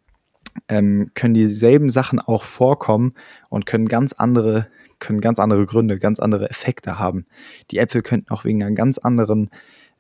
ähm, 0.68 1.12
können 1.14 1.34
dieselben 1.34 1.90
Sachen 1.90 2.20
auch 2.20 2.44
vorkommen 2.44 3.14
und 3.50 3.66
können 3.66 3.88
ganz 3.88 4.12
andere, 4.12 4.68
können 5.00 5.22
ganz 5.22 5.40
andere 5.40 5.66
Gründe, 5.66 5.98
ganz 5.98 6.20
andere 6.20 6.50
Effekte 6.50 7.00
haben. 7.00 7.26
Die 7.72 7.78
Äpfel 7.78 8.02
könnten 8.02 8.32
auch 8.32 8.44
wegen 8.44 8.62
einer 8.62 8.76
ganz 8.76 8.98
anderen 8.98 9.50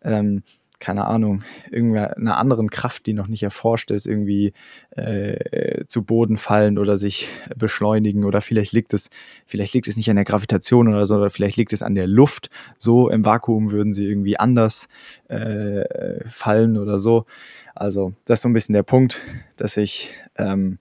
ähm, 0.01 0.44
keine 0.81 1.05
Ahnung, 1.05 1.43
irgendeiner 1.69 2.38
anderen 2.38 2.69
Kraft, 2.69 3.05
die 3.05 3.13
noch 3.13 3.27
nicht 3.27 3.43
erforscht 3.43 3.91
ist, 3.91 4.05
irgendwie 4.05 4.51
äh, 4.89 5.85
zu 5.88 6.03
Boden 6.03 6.35
fallen 6.35 6.77
oder 6.77 6.97
sich 6.97 7.29
beschleunigen 7.55 8.25
oder 8.25 8.41
vielleicht 8.41 8.73
liegt 8.73 8.93
es, 8.93 9.09
vielleicht 9.45 9.73
liegt 9.73 9.88
es 9.88 9.95
nicht 9.95 10.09
an 10.09 10.17
der 10.17 10.25
Gravitation 10.25 10.89
oder 10.89 11.05
so, 11.05 11.15
oder 11.15 11.29
vielleicht 11.29 11.55
liegt 11.55 11.71
es 11.71 11.81
an 11.81 11.95
der 11.95 12.07
Luft. 12.07 12.50
So 12.77 13.09
im 13.09 13.23
Vakuum 13.23 13.71
würden 13.71 13.93
sie 13.93 14.07
irgendwie 14.07 14.38
anders 14.38 14.89
äh, 15.29 16.27
fallen 16.27 16.77
oder 16.77 17.00
so. 17.00 17.25
Also 17.75 18.13
das 18.25 18.39
ist 18.39 18.43
so 18.43 18.50
ein 18.50 18.53
bisschen 18.53 18.73
der 18.73 18.83
Punkt, 18.83 19.21
dass 19.55 19.77
ich, 19.77 20.09
ähm, 20.35 20.79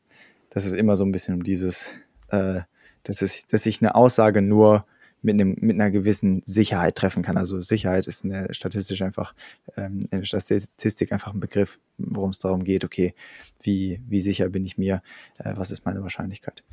dass 0.49 0.64
es 0.64 0.73
immer 0.73 0.97
so 0.97 1.04
ein 1.04 1.12
bisschen 1.12 1.35
um 1.35 1.45
dieses, 1.45 1.95
äh, 2.28 2.61
dass, 3.04 3.23
es, 3.23 3.47
dass 3.47 3.66
ich 3.66 3.80
eine 3.83 3.95
Aussage 3.95 4.42
nur 4.42 4.87
mit, 5.23 5.35
einem, 5.35 5.57
mit 5.61 5.75
einer 5.75 5.91
gewissen 5.91 6.43
Sicherheit 6.45 6.97
treffen 6.97 7.23
kann. 7.23 7.37
Also 7.37 7.61
Sicherheit 7.61 8.07
ist 8.07 8.25
eine 8.25 8.53
statistisch 8.53 9.03
einfach, 9.03 9.35
ähm, 9.77 10.00
in 10.11 10.21
der 10.21 10.25
Statistik 10.25 11.12
einfach 11.12 11.35
ein 11.35 11.41
Begriff, 11.41 11.79
worum 11.99 12.31
es 12.31 12.39
darum 12.39 12.65
geht, 12.65 12.85
okay, 12.85 13.15
wie, 13.62 14.00
wie 14.09 14.21
sicher 14.21 14.49
bin 14.49 14.65
ich 14.65 14.79
mir, 14.79 15.03
äh, 15.39 15.53
was 15.57 15.71
ist 15.71 15.85
meine 15.85 16.03
Wahrscheinlichkeit. 16.03 16.65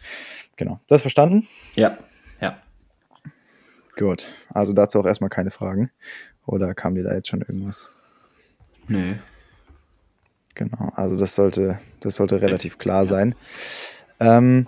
Genau. 0.56 0.80
Das 0.88 1.02
verstanden? 1.02 1.48
Ja, 1.76 1.98
ja. 2.40 2.62
Gut. 3.98 4.28
Also 4.50 4.74
dazu 4.74 5.00
auch 5.00 5.06
erstmal 5.06 5.30
keine 5.30 5.52
Fragen. 5.52 5.92
Oder 6.46 6.74
kam 6.74 6.96
dir 6.96 7.04
da 7.04 7.14
jetzt 7.14 7.28
schon 7.28 7.42
irgendwas? 7.42 7.90
Nö. 8.88 9.16
Genau, 10.56 10.92
also 10.96 11.18
das 11.18 11.36
sollte, 11.36 11.78
das 12.00 12.16
sollte 12.16 12.42
relativ 12.42 12.80
klar 12.80 13.06
sein. 13.06 13.36
Ähm, 14.20 14.68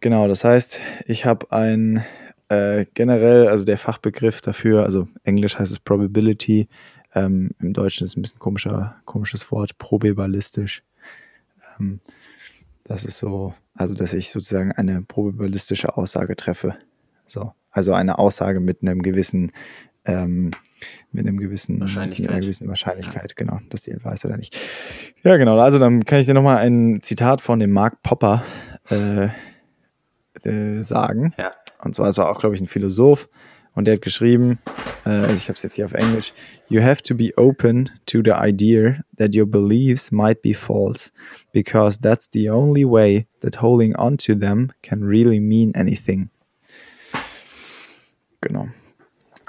genau, 0.00 0.26
das 0.26 0.44
heißt, 0.44 0.80
ich 1.06 1.26
habe 1.26 1.52
ein 1.52 2.02
äh, 2.48 2.86
generell, 2.94 3.48
also 3.48 3.64
der 3.64 3.78
Fachbegriff 3.78 4.40
dafür, 4.40 4.84
also 4.84 5.08
Englisch 5.24 5.58
heißt 5.58 5.70
es 5.70 5.78
Probability, 5.78 6.68
ähm, 7.14 7.50
im 7.60 7.72
Deutschen 7.72 8.04
ist 8.04 8.10
es 8.10 8.16
ein 8.16 8.22
bisschen 8.22 8.38
komischer, 8.38 8.96
komisches 9.04 9.50
Wort, 9.50 9.78
probabilistisch. 9.78 10.82
Ähm, 11.78 12.00
das 12.84 13.04
ist 13.04 13.18
so, 13.18 13.54
also 13.74 13.94
dass 13.94 14.14
ich 14.14 14.30
sozusagen 14.30 14.72
eine 14.72 15.02
probabilistische 15.02 15.96
Aussage 15.96 16.36
treffe. 16.36 16.76
So, 17.26 17.52
also 17.70 17.92
eine 17.92 18.18
Aussage 18.18 18.60
mit 18.60 18.82
einem 18.82 19.02
gewissen, 19.02 19.52
ähm, 20.04 20.50
mit 21.12 21.26
einem 21.26 21.38
gewissen, 21.38 21.80
Wahrscheinlichkeit. 21.80 22.26
Mit 22.26 22.30
einer 22.30 22.40
gewissen 22.40 22.68
Wahrscheinlichkeit, 22.68 23.30
ja. 23.30 23.34
genau, 23.36 23.60
dass 23.68 23.82
die 23.82 23.96
weiß 24.02 24.24
oder 24.24 24.36
nicht. 24.36 24.56
Ja, 25.22 25.36
genau. 25.36 25.58
Also 25.58 25.78
dann 25.78 26.04
kann 26.04 26.18
ich 26.18 26.26
dir 26.26 26.34
nochmal 26.34 26.58
ein 26.58 27.00
Zitat 27.02 27.40
von 27.40 27.58
dem 27.58 27.72
Mark 27.72 28.02
Popper 28.02 28.42
äh, 28.90 29.28
äh, 30.48 30.82
sagen. 30.82 31.34
Ja. 31.36 31.52
Und 31.82 31.94
zwar, 31.94 32.08
es 32.08 32.18
war 32.18 32.30
auch, 32.30 32.40
glaube 32.40 32.54
ich, 32.54 32.60
ein 32.60 32.66
Philosoph. 32.66 33.28
Und 33.74 33.84
der 33.84 33.94
hat 33.94 34.02
geschrieben, 34.02 34.58
äh, 35.04 35.10
also 35.10 35.34
ich 35.34 35.44
habe 35.44 35.54
es 35.54 35.62
jetzt 35.62 35.74
hier 35.74 35.84
auf 35.84 35.94
Englisch, 35.94 36.32
You 36.68 36.82
have 36.82 37.02
to 37.04 37.14
be 37.14 37.30
open 37.36 37.90
to 38.06 38.22
the 38.24 38.32
idea 38.32 39.04
that 39.18 39.36
your 39.36 39.46
beliefs 39.46 40.10
might 40.10 40.42
be 40.42 40.52
false, 40.52 41.12
because 41.52 42.00
that's 42.00 42.28
the 42.32 42.50
only 42.50 42.84
way 42.84 43.28
that 43.40 43.62
holding 43.62 43.94
on 43.94 44.18
to 44.18 44.34
them 44.34 44.72
can 44.82 45.04
really 45.04 45.38
mean 45.38 45.74
anything. 45.76 46.30
Genau. 48.40 48.68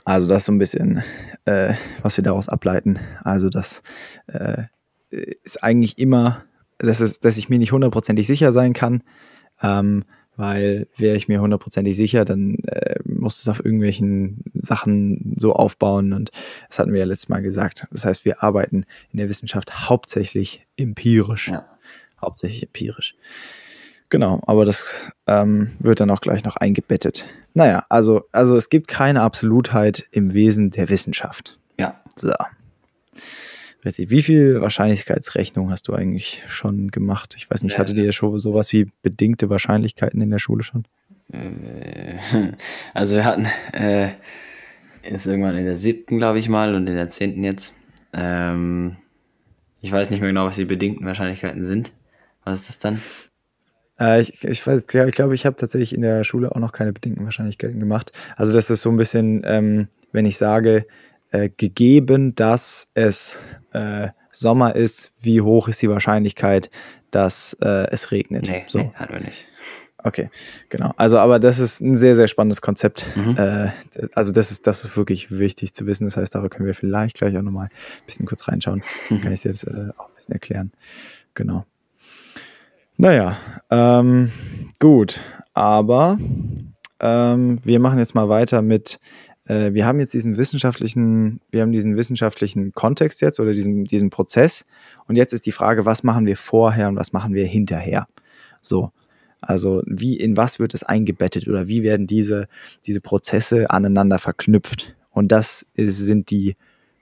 Also 0.06 0.28
das 0.28 0.44
ist 0.44 0.46
so 0.46 0.52
ein 0.52 0.60
bisschen, 0.60 1.04
äh, 1.46 1.74
was 2.02 2.18
wir 2.18 2.24
daraus 2.24 2.50
ableiten. 2.50 3.00
Also 3.24 3.50
das 3.50 3.82
äh, 4.28 4.64
ist 5.10 5.64
eigentlich 5.64 5.98
immer, 5.98 6.44
dass, 6.78 7.00
es, 7.00 7.20
dass 7.20 7.38
ich 7.38 7.50
mir 7.50 7.60
nicht 7.60 7.72
hundertprozentig 7.72 8.28
sicher 8.28 8.52
sein 8.52 8.74
kann, 8.74 9.04
ähm, 9.62 10.06
weil 10.40 10.88
wäre 10.96 11.18
ich 11.18 11.28
mir 11.28 11.42
hundertprozentig 11.42 11.98
sicher, 11.98 12.24
dann 12.24 12.56
äh, 12.60 12.96
muss 13.04 13.42
es 13.42 13.50
auf 13.50 13.64
irgendwelchen 13.64 14.42
Sachen 14.54 15.36
so 15.38 15.52
aufbauen 15.54 16.14
und 16.14 16.32
das 16.70 16.80
hatten 16.80 16.94
wir 16.94 17.00
ja 17.00 17.06
letztes 17.06 17.28
Mal 17.28 17.42
gesagt. 17.42 17.88
Das 17.92 18.06
heißt, 18.06 18.24
wir 18.24 18.42
arbeiten 18.42 18.86
in 19.12 19.18
der 19.18 19.28
Wissenschaft 19.28 19.90
hauptsächlich 19.90 20.66
empirisch. 20.78 21.50
Ja. 21.50 21.66
Hauptsächlich 22.22 22.64
empirisch. 22.64 23.16
Genau, 24.08 24.42
aber 24.48 24.64
das 24.64 25.12
ähm, 25.28 25.72
wird 25.80 26.00
dann 26.00 26.10
auch 26.10 26.22
gleich 26.22 26.46
noch 26.46 26.56
eingebettet. 26.56 27.26
Naja, 27.54 27.86
also, 27.90 28.24
also 28.32 28.56
es 28.56 28.70
gibt 28.70 28.88
keine 28.88 29.22
Absolutheit 29.22 30.06
im 30.12 30.34
Wesen 30.34 30.72
der 30.72 30.88
Wissenschaft. 30.88 31.60
Ja. 31.78 32.00
So. 32.16 32.32
Richtig. 33.86 34.10
Wie 34.10 34.22
viel 34.22 34.60
Wahrscheinlichkeitsrechnung 34.60 35.72
hast 35.72 35.88
du 35.88 35.94
eigentlich 35.94 36.44
schon 36.48 36.90
gemacht? 36.90 37.36
Ich 37.38 37.50
weiß 37.50 37.64
nicht, 37.64 37.78
hattet 37.78 37.98
ihr 37.98 38.12
schon 38.12 38.38
sowas 38.38 38.74
wie 38.74 38.92
bedingte 39.02 39.50
Wahrscheinlichkeiten 39.50 40.22
in 40.22 40.30
der 40.30 40.40
Schule 40.40 40.64
schon? 40.64 40.86
Äh, 41.32 42.16
also 42.94 43.16
wir 43.16 43.26
hatten 43.26 43.48
äh, 43.72 44.12
ist 45.04 45.26
irgendwann 45.26 45.58
in 45.58 45.66
der 45.66 45.78
siebten, 45.78 46.18
glaube 46.18 46.40
ich 46.40 46.50
mal, 46.50 46.76
und 46.76 46.88
in 46.88 46.96
der 46.96 47.10
zehnten 47.10 47.44
jetzt. 47.44 47.76
Ähm, 48.14 48.98
ich 49.82 49.92
weiß 49.92 50.10
nicht 50.10 50.20
mehr 50.20 50.30
genau, 50.30 50.46
was 50.46 50.58
die 50.58 50.66
bedingten 50.66 51.06
Wahrscheinlichkeiten 51.06 51.66
sind. 51.66 51.94
Was 52.44 52.62
ist 52.62 52.70
das 52.70 52.80
dann? 52.80 53.02
Äh, 54.00 54.22
ich, 54.22 54.44
ich 54.44 54.66
weiß, 54.66 54.82
ich 54.82 55.16
glaube, 55.16 55.36
ich 55.36 55.46
habe 55.46 55.56
tatsächlich 55.56 55.94
in 55.94 56.02
der 56.02 56.24
Schule 56.24 56.52
auch 56.52 56.60
noch 56.60 56.74
keine 56.74 56.94
bedingten 56.94 57.24
Wahrscheinlichkeiten 57.26 57.80
gemacht. 57.80 58.12
Also 58.36 58.54
das 58.54 58.70
ist 58.70 58.82
so 58.82 58.90
ein 58.90 58.98
bisschen, 58.98 59.44
ähm, 59.46 59.88
wenn 60.12 60.26
ich 60.26 60.38
sage, 60.38 60.86
äh, 61.32 61.50
gegeben, 61.50 62.36
dass 62.36 62.90
es 62.94 63.42
äh, 63.74 64.10
Sommer 64.32 64.76
ist, 64.76 65.14
wie 65.22 65.42
hoch 65.42 65.68
ist 65.68 65.82
die 65.82 65.90
Wahrscheinlichkeit, 65.90 66.70
dass 67.12 67.54
äh, 67.62 67.88
es 67.92 68.12
regnet? 68.12 68.48
Nee, 68.48 68.64
so. 68.68 68.80
nee, 68.80 68.92
hatten 68.96 69.14
wir 69.14 69.22
nicht. 69.22 69.46
Okay, 70.02 70.30
genau. 70.70 70.94
Also, 70.96 71.18
aber 71.18 71.40
das 71.40 71.60
ist 71.60 71.82
ein 71.82 71.98
sehr, 71.98 72.16
sehr 72.16 72.28
spannendes 72.28 72.62
Konzept. 72.62 73.06
Mhm. 73.16 73.36
Äh, 73.38 73.72
also, 74.14 74.32
das 74.32 74.50
ist, 74.52 74.66
das 74.66 74.86
ist 74.86 74.96
wirklich 74.96 75.30
wichtig 75.30 75.74
zu 75.74 75.88
wissen. 75.88 76.06
Das 76.06 76.16
heißt, 76.16 76.34
darüber 76.34 76.50
können 76.50 76.68
wir 76.68 76.74
vielleicht 76.74 77.18
gleich 77.18 77.38
auch 77.38 77.42
nochmal 77.42 77.66
ein 77.66 78.06
bisschen 78.06 78.26
kurz 78.26 78.48
reinschauen. 78.48 78.82
Mhm. 79.10 79.22
Kann 79.22 79.34
ich 79.34 79.42
dir 79.42 79.50
jetzt 79.50 79.66
äh, 79.66 79.90
auch 79.98 80.08
ein 80.08 80.14
bisschen 80.14 80.34
erklären. 80.34 80.72
Genau. 81.34 81.66
Naja, 82.96 83.38
ähm, 83.70 84.32
gut. 84.80 85.20
Aber 85.54 86.18
ähm, 87.02 87.58
wir 87.64 87.80
machen 87.80 88.00
jetzt 88.00 88.16
mal 88.16 88.30
weiter 88.30 88.62
mit 88.62 89.00
äh, 89.50 89.74
wir 89.74 89.86
haben 89.86 90.00
jetzt 90.00 90.14
diesen 90.14 90.38
wissenschaftlichen, 90.38 91.42
wir 91.52 91.62
haben 91.62 91.72
diesen 91.72 91.98
wissenschaftlichen 91.98 92.72
Kontext 92.72 93.22
jetzt 93.22 93.40
oder 93.40 93.52
diesen, 93.52 93.86
diesen 93.86 94.10
Prozess 94.10 94.66
und 95.08 95.16
jetzt 95.16 95.34
ist 95.34 95.46
die 95.46 95.52
Frage, 95.52 95.86
was 95.86 96.04
machen 96.04 96.28
wir 96.28 96.38
vorher 96.38 96.88
und 96.88 96.96
was 96.96 97.12
machen 97.12 97.34
wir 97.34 97.46
hinterher? 97.46 98.08
So. 98.62 98.92
Also 99.42 99.82
wie, 99.86 100.18
in 100.18 100.38
was 100.38 100.60
wird 100.60 100.74
es 100.74 100.84
eingebettet 100.84 101.48
oder 101.48 101.68
wie 101.68 101.82
werden 101.82 102.08
diese, 102.08 102.48
diese 102.86 103.02
Prozesse 103.02 103.70
aneinander 103.70 104.20
verknüpft? 104.20 104.96
Und 105.12 105.32
das 105.32 105.66
ist, 105.74 105.98
sind 105.98 106.30
die 106.30 106.56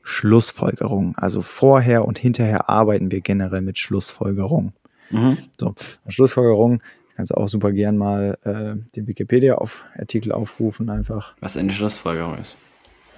Schlussfolgerungen. 0.04 1.16
Also 1.16 1.42
vorher 1.42 2.06
und 2.06 2.20
hinterher 2.20 2.70
arbeiten 2.70 3.12
wir 3.12 3.22
generell 3.22 3.62
mit 3.62 3.80
Schlussfolgerungen. 3.80 4.74
Mhm. 5.10 5.38
So, 5.60 5.74
Schlussfolgerungen 6.08 6.82
kannst 7.18 7.32
du 7.32 7.36
auch 7.36 7.48
super 7.48 7.72
gern 7.72 7.98
mal 7.98 8.38
äh, 8.44 8.76
den 8.96 9.08
Wikipedia-Artikel 9.08 10.32
auf, 10.32 10.52
aufrufen, 10.52 10.92
einfach. 10.92 11.36
Was 11.40 11.58
eine 11.58 11.72
Schlussfolgerung 11.72 12.38
ist. 12.38 12.56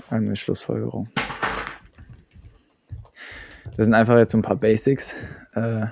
Eine 0.09 0.37
Schlussfolgerung. 0.37 1.09
Das 3.75 3.85
sind 3.85 3.93
einfach 3.93 4.17
jetzt 4.17 4.31
so 4.31 4.37
ein 4.37 4.41
paar 4.41 4.55
Basics, 4.55 5.17
äh, 5.53 5.87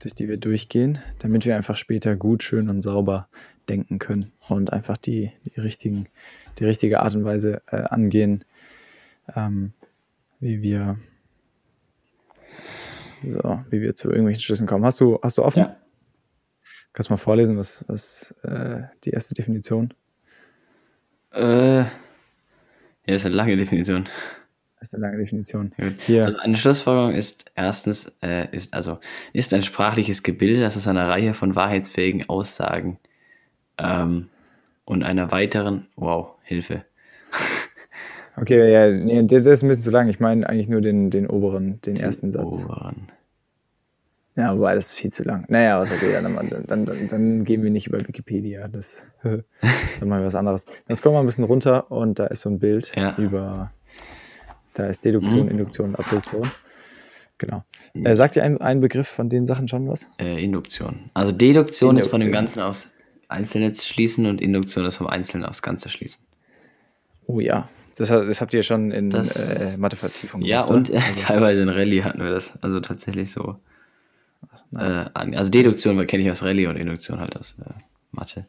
durch 0.00 0.12
die 0.14 0.28
wir 0.28 0.38
durchgehen, 0.38 0.98
damit 1.20 1.46
wir 1.46 1.54
einfach 1.54 1.76
später 1.76 2.16
gut, 2.16 2.42
schön 2.42 2.68
und 2.68 2.82
sauber 2.82 3.28
denken 3.68 4.00
können 4.00 4.32
und 4.48 4.72
einfach 4.72 4.96
die, 4.96 5.30
die, 5.44 5.60
richtigen, 5.60 6.08
die 6.58 6.64
richtige 6.64 6.98
Art 6.98 7.14
und 7.14 7.24
Weise 7.24 7.62
äh, 7.68 7.76
angehen, 7.76 8.44
ähm, 9.36 9.72
wie 10.40 10.62
wir 10.62 10.98
so, 13.22 13.60
wie 13.70 13.80
wir 13.80 13.94
zu 13.94 14.08
irgendwelchen 14.08 14.42
Schlüssen 14.42 14.66
kommen. 14.66 14.84
Hast 14.84 14.98
du, 15.00 15.20
hast 15.22 15.38
du 15.38 15.44
offen? 15.44 15.60
Ja. 15.60 15.76
Kannst 16.92 17.08
du 17.08 17.14
mal 17.14 17.18
vorlesen, 17.18 17.56
was, 17.56 17.84
was 17.88 18.32
äh, 18.42 18.82
die 19.04 19.10
erste 19.10 19.34
Definition? 19.34 19.94
Äh, 21.32 21.78
ja, 21.78 21.86
ist 23.06 23.24
eine 23.24 23.34
lange 23.34 23.56
Definition. 23.56 24.04
Das 24.78 24.88
ist 24.88 24.94
eine 24.94 25.02
lange 25.06 25.18
Definition. 25.18 25.72
Hier. 26.06 26.26
Also 26.26 26.38
eine 26.38 26.56
Schlussfolgerung 26.56 27.12
ist 27.14 27.46
erstens, 27.54 28.14
äh, 28.22 28.48
ist 28.54 28.74
also 28.74 28.98
ist 29.32 29.54
ein 29.54 29.62
sprachliches 29.62 30.22
Gebilde, 30.22 30.60
das 30.60 30.76
aus 30.76 30.88
einer 30.88 31.08
Reihe 31.08 31.34
von 31.34 31.54
wahrheitsfähigen 31.54 32.28
Aussagen 32.28 32.98
ähm, 33.78 34.28
und 34.84 35.02
einer 35.02 35.30
weiteren, 35.30 35.86
wow, 35.96 36.34
Hilfe. 36.42 36.84
okay, 38.36 38.70
ja, 38.70 38.90
nee, 38.90 39.22
das 39.24 39.46
ist 39.46 39.62
ein 39.62 39.68
bisschen 39.68 39.84
zu 39.84 39.90
lang. 39.90 40.08
Ich 40.08 40.20
meine 40.20 40.48
eigentlich 40.48 40.68
nur 40.68 40.80
den, 40.80 41.10
den 41.10 41.26
oberen, 41.26 41.80
den, 41.80 41.94
den 41.94 42.02
ersten 42.02 42.32
Satz. 42.32 42.64
Oberen. 42.64 43.08
Ja, 44.34 44.56
wobei 44.56 44.74
das 44.74 44.88
ist 44.88 44.94
viel 44.94 45.12
zu 45.12 45.24
lang. 45.24 45.44
Naja, 45.48 45.78
was 45.78 45.92
okay, 45.92 46.12
dann, 46.12 46.66
dann, 46.66 46.86
dann, 46.86 47.08
dann 47.08 47.44
gehen 47.44 47.62
wir 47.62 47.70
nicht 47.70 47.86
über 47.86 48.00
Wikipedia. 48.00 48.66
Das, 48.66 49.06
dann 49.22 49.44
machen 50.00 50.20
wir 50.20 50.26
was 50.26 50.34
anderes. 50.34 50.64
Dann 50.86 50.96
scrollen 50.96 51.16
wir 51.16 51.20
ein 51.20 51.26
bisschen 51.26 51.44
runter 51.44 51.90
und 51.90 52.18
da 52.18 52.26
ist 52.26 52.40
so 52.40 52.48
ein 52.48 52.58
Bild 52.58 52.92
ja. 52.96 53.14
über, 53.18 53.72
da 54.72 54.86
ist 54.86 55.04
Deduktion, 55.04 55.44
mhm. 55.44 55.50
Induktion 55.50 55.90
und 55.90 55.96
Abduktion. 55.96 56.50
Genau. 57.36 57.64
Mhm. 57.92 58.06
Äh, 58.06 58.16
sagt 58.16 58.36
dir 58.36 58.44
ein, 58.44 58.58
ein 58.60 58.80
Begriff 58.80 59.08
von 59.08 59.28
den 59.28 59.44
Sachen 59.44 59.68
schon 59.68 59.86
was? 59.88 60.10
Äh, 60.18 60.42
Induktion. 60.42 61.10
Also 61.12 61.32
Deduktion, 61.32 61.90
Induktion 61.90 61.96
ist 61.98 62.08
von 62.08 62.20
dem 62.20 62.32
Ganzen 62.32 62.60
aufs 62.60 62.92
Einzelne 63.28 63.74
schließen 63.74 64.26
und 64.26 64.40
Induktion 64.40 64.86
ist 64.86 64.96
vom 64.96 65.08
Einzelnen 65.08 65.44
aufs 65.44 65.60
Ganze 65.60 65.90
schließen. 65.90 66.22
Oh 67.26 67.40
ja, 67.40 67.68
das, 67.96 68.08
das, 68.08 68.40
habt 68.40 68.54
ihr 68.54 68.62
schon 68.62 68.90
in 68.90 69.10
das, 69.10 69.36
äh, 69.36 69.76
Mathevertiefung 69.76 70.42
Ja, 70.42 70.62
und 70.62 70.90
äh, 70.90 70.96
also. 70.96 71.22
teilweise 71.22 71.62
in 71.62 71.68
Rallye 71.68 72.02
hatten 72.02 72.20
wir 72.20 72.30
das. 72.30 72.62
Also 72.62 72.80
tatsächlich 72.80 73.30
so. 73.30 73.56
Nice. 74.72 75.10
Äh, 75.14 75.36
also 75.36 75.50
Deduktion 75.50 76.04
kenne 76.06 76.22
ich 76.22 76.30
aus 76.30 76.42
Rallye 76.42 76.66
und 76.66 76.76
Induktion 76.76 77.20
halt 77.20 77.36
aus 77.36 77.56
äh, 77.60 77.70
Mathe. 78.10 78.46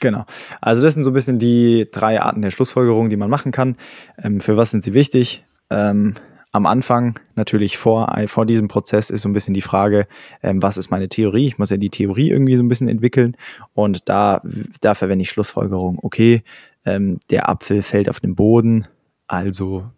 Genau. 0.00 0.26
Also 0.60 0.82
das 0.82 0.94
sind 0.94 1.04
so 1.04 1.10
ein 1.10 1.14
bisschen 1.14 1.38
die 1.38 1.88
drei 1.90 2.20
Arten 2.20 2.42
der 2.42 2.50
Schlussfolgerung, 2.50 3.10
die 3.10 3.16
man 3.16 3.30
machen 3.30 3.52
kann. 3.52 3.76
Ähm, 4.22 4.40
für 4.40 4.56
was 4.56 4.70
sind 4.70 4.84
sie 4.84 4.92
wichtig? 4.92 5.44
Ähm, 5.70 6.14
am 6.52 6.66
Anfang, 6.66 7.18
natürlich 7.34 7.78
vor, 7.78 8.14
vor 8.26 8.46
diesem 8.46 8.68
Prozess, 8.68 9.10
ist 9.10 9.22
so 9.22 9.28
ein 9.28 9.32
bisschen 9.32 9.54
die 9.54 9.60
Frage, 9.60 10.06
ähm, 10.40 10.62
was 10.62 10.76
ist 10.76 10.88
meine 10.88 11.08
Theorie? 11.08 11.48
Ich 11.48 11.58
muss 11.58 11.70
ja 11.70 11.78
die 11.78 11.90
Theorie 11.90 12.30
irgendwie 12.30 12.54
so 12.54 12.62
ein 12.62 12.68
bisschen 12.68 12.88
entwickeln. 12.88 13.36
Und 13.72 14.08
da, 14.08 14.40
da 14.80 14.94
verwende 14.94 15.22
ich 15.22 15.30
Schlussfolgerung. 15.30 15.98
Okay, 16.00 16.44
ähm, 16.84 17.18
der 17.30 17.48
Apfel 17.48 17.82
fällt 17.82 18.08
auf 18.08 18.20
den 18.20 18.36
Boden, 18.36 18.86
also 19.26 19.90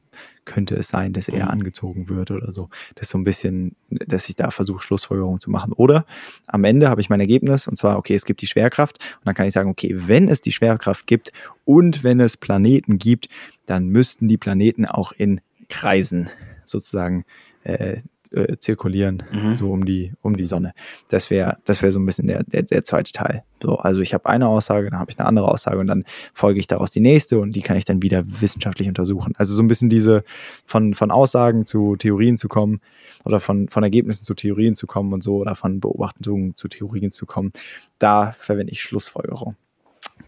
könnte 0.47 0.75
es 0.77 0.89
sein, 0.89 1.13
dass 1.13 1.29
er 1.29 1.45
mhm. 1.45 1.51
angezogen 1.51 2.09
wird 2.09 2.31
oder 2.31 2.53
so. 2.53 2.71
Das 2.95 3.07
ist 3.07 3.11
so 3.11 3.19
ein 3.19 3.25
bisschen, 3.25 3.77
dass 3.91 4.29
ich 4.29 4.37
da 4.37 4.51
versuche, 4.51 4.83
Schlussfolgerungen 4.83 5.41
zu 5.41 5.51
machen. 5.51 5.73
Oder 5.75 6.07
am 6.47 6.65
Ende 6.65 6.89
habe 6.89 7.01
ich 7.03 7.11
mein 7.11 7.21
Ergebnis 7.21 7.69
und 7.69 7.77
zwar, 7.77 7.99
okay, 7.99 8.15
es 8.15 8.25
gibt 8.25 8.41
die 8.41 8.47
Schwerkraft 8.47 8.99
und 9.17 9.27
dann 9.27 9.35
kann 9.35 9.47
ich 9.47 9.53
sagen, 9.53 9.69
okay, 9.69 9.95
wenn 9.95 10.29
es 10.29 10.41
die 10.41 10.53
Schwerkraft 10.53 11.07
gibt 11.07 11.33
und 11.65 12.03
wenn 12.03 12.21
es 12.21 12.37
Planeten 12.37 12.99
gibt, 12.99 13.29
dann 13.67 13.89
müssten 13.89 14.29
die 14.29 14.39
Planeten 14.39 14.87
auch 14.87 15.13
in 15.13 15.41
Kreisen 15.69 16.31
sozusagen 16.65 17.25
äh, 17.65 17.99
äh, 18.37 18.59
zirkulieren, 18.59 19.23
mhm. 19.33 19.57
so 19.57 19.73
um 19.73 19.85
die, 19.85 20.13
um 20.23 20.37
die 20.37 20.45
Sonne. 20.45 20.73
Das 21.09 21.31
wäre 21.31 21.59
das 21.65 21.83
wäre 21.83 21.91
so 21.91 21.99
ein 21.99 22.07
bisschen 22.07 22.27
der, 22.27 22.45
der, 22.45 22.63
der 22.63 22.85
zweite 22.85 23.13
Teil. 23.13 23.45
So, 23.63 23.77
also 23.77 24.01
ich 24.01 24.13
habe 24.15 24.27
eine 24.27 24.49
Aussage, 24.49 24.91
dann 24.91 25.01
habe 25.01 25.11
ich 25.11 25.19
eine 25.19 25.27
andere 25.27 25.49
Aussage 25.49 25.79
und 25.79 25.87
dann 25.87 26.05
folge 26.35 26.61
ich 26.61 26.67
daraus 26.67 26.91
die 26.91 27.01
nächste 27.01 27.41
und 27.41 27.53
die 27.57 27.63
kann 27.63 27.77
ich 27.77 27.85
dann 27.85 28.03
wieder 28.03 28.25
wissenschaftlich 28.27 28.89
untersuchen. 28.89 29.33
Also 29.37 29.55
so 29.55 29.63
ein 29.63 29.69
bisschen 29.69 29.89
diese 29.89 30.23
von, 30.67 30.95
von 30.95 31.11
Aussagen 31.11 31.65
zu 31.65 31.97
Theorien 31.97 32.37
zu 32.37 32.49
kommen 32.49 32.81
oder 33.25 33.41
von, 33.41 33.69
von 33.69 33.83
Ergebnissen 33.83 34.25
zu 34.25 34.35
Theorien 34.35 34.77
zu 34.77 34.87
kommen 34.87 35.13
und 35.13 35.25
so 35.25 35.37
oder 35.37 35.55
von 35.55 35.81
Beobachtungen 35.81 36.55
zu 36.55 36.69
Theorien 36.69 37.11
zu 37.11 37.27
kommen. 37.27 37.53
Da 37.99 38.33
verwende 38.33 38.73
ich 38.73 38.83
Schlussfolgerung. 38.83 39.57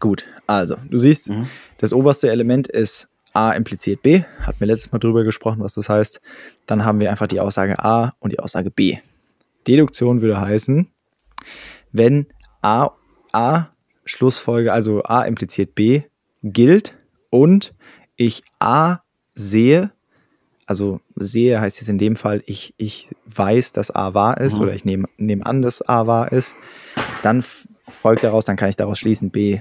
Gut, 0.00 0.26
also 0.46 0.76
du 0.88 0.96
siehst, 0.96 1.30
mhm. 1.30 1.48
das 1.78 1.92
oberste 1.92 2.30
Element 2.30 2.68
ist 2.68 3.08
A 3.38 3.52
impliziert 3.52 4.02
B, 4.02 4.24
hatten 4.40 4.58
wir 4.58 4.66
letztes 4.66 4.90
Mal 4.90 4.98
drüber 4.98 5.22
gesprochen, 5.22 5.60
was 5.60 5.74
das 5.74 5.88
heißt. 5.88 6.20
Dann 6.66 6.84
haben 6.84 6.98
wir 6.98 7.08
einfach 7.08 7.28
die 7.28 7.38
Aussage 7.38 7.78
A 7.78 8.14
und 8.18 8.32
die 8.32 8.40
Aussage 8.40 8.72
B. 8.72 8.96
Deduktion 9.68 10.22
würde 10.22 10.40
heißen, 10.40 10.88
wenn 11.92 12.26
A, 12.62 12.90
A 13.30 13.66
Schlussfolge, 14.04 14.72
also 14.72 15.04
A 15.04 15.22
impliziert 15.22 15.76
B, 15.76 16.02
gilt 16.42 16.96
und 17.30 17.76
ich 18.16 18.42
A 18.58 19.02
sehe, 19.36 19.92
also 20.66 21.00
sehe 21.14 21.60
heißt 21.60 21.80
jetzt 21.80 21.90
in 21.90 21.98
dem 21.98 22.16
Fall, 22.16 22.42
ich, 22.44 22.74
ich 22.76 23.08
weiß, 23.26 23.70
dass 23.70 23.94
A 23.94 24.14
wahr 24.14 24.40
ist 24.40 24.56
mhm. 24.56 24.62
oder 24.64 24.74
ich 24.74 24.84
nehme, 24.84 25.06
nehme 25.16 25.46
an, 25.46 25.62
dass 25.62 25.88
A 25.88 26.08
wahr 26.08 26.32
ist, 26.32 26.56
dann 27.22 27.44
folgt 27.88 28.24
daraus, 28.24 28.46
dann 28.46 28.56
kann 28.56 28.68
ich 28.68 28.74
daraus 28.74 28.98
schließen, 28.98 29.30
B, 29.30 29.60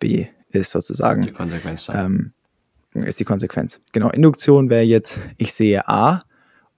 B 0.00 0.26
ist 0.50 0.72
sozusagen. 0.72 1.22
Die 1.22 1.30
Konsequenz. 1.30 1.88
Ähm, 1.92 2.32
ist 2.94 3.20
die 3.20 3.24
Konsequenz. 3.24 3.80
Genau, 3.92 4.10
Induktion 4.10 4.70
wäre 4.70 4.82
jetzt, 4.82 5.18
ich 5.38 5.52
sehe 5.52 5.88
A 5.88 6.24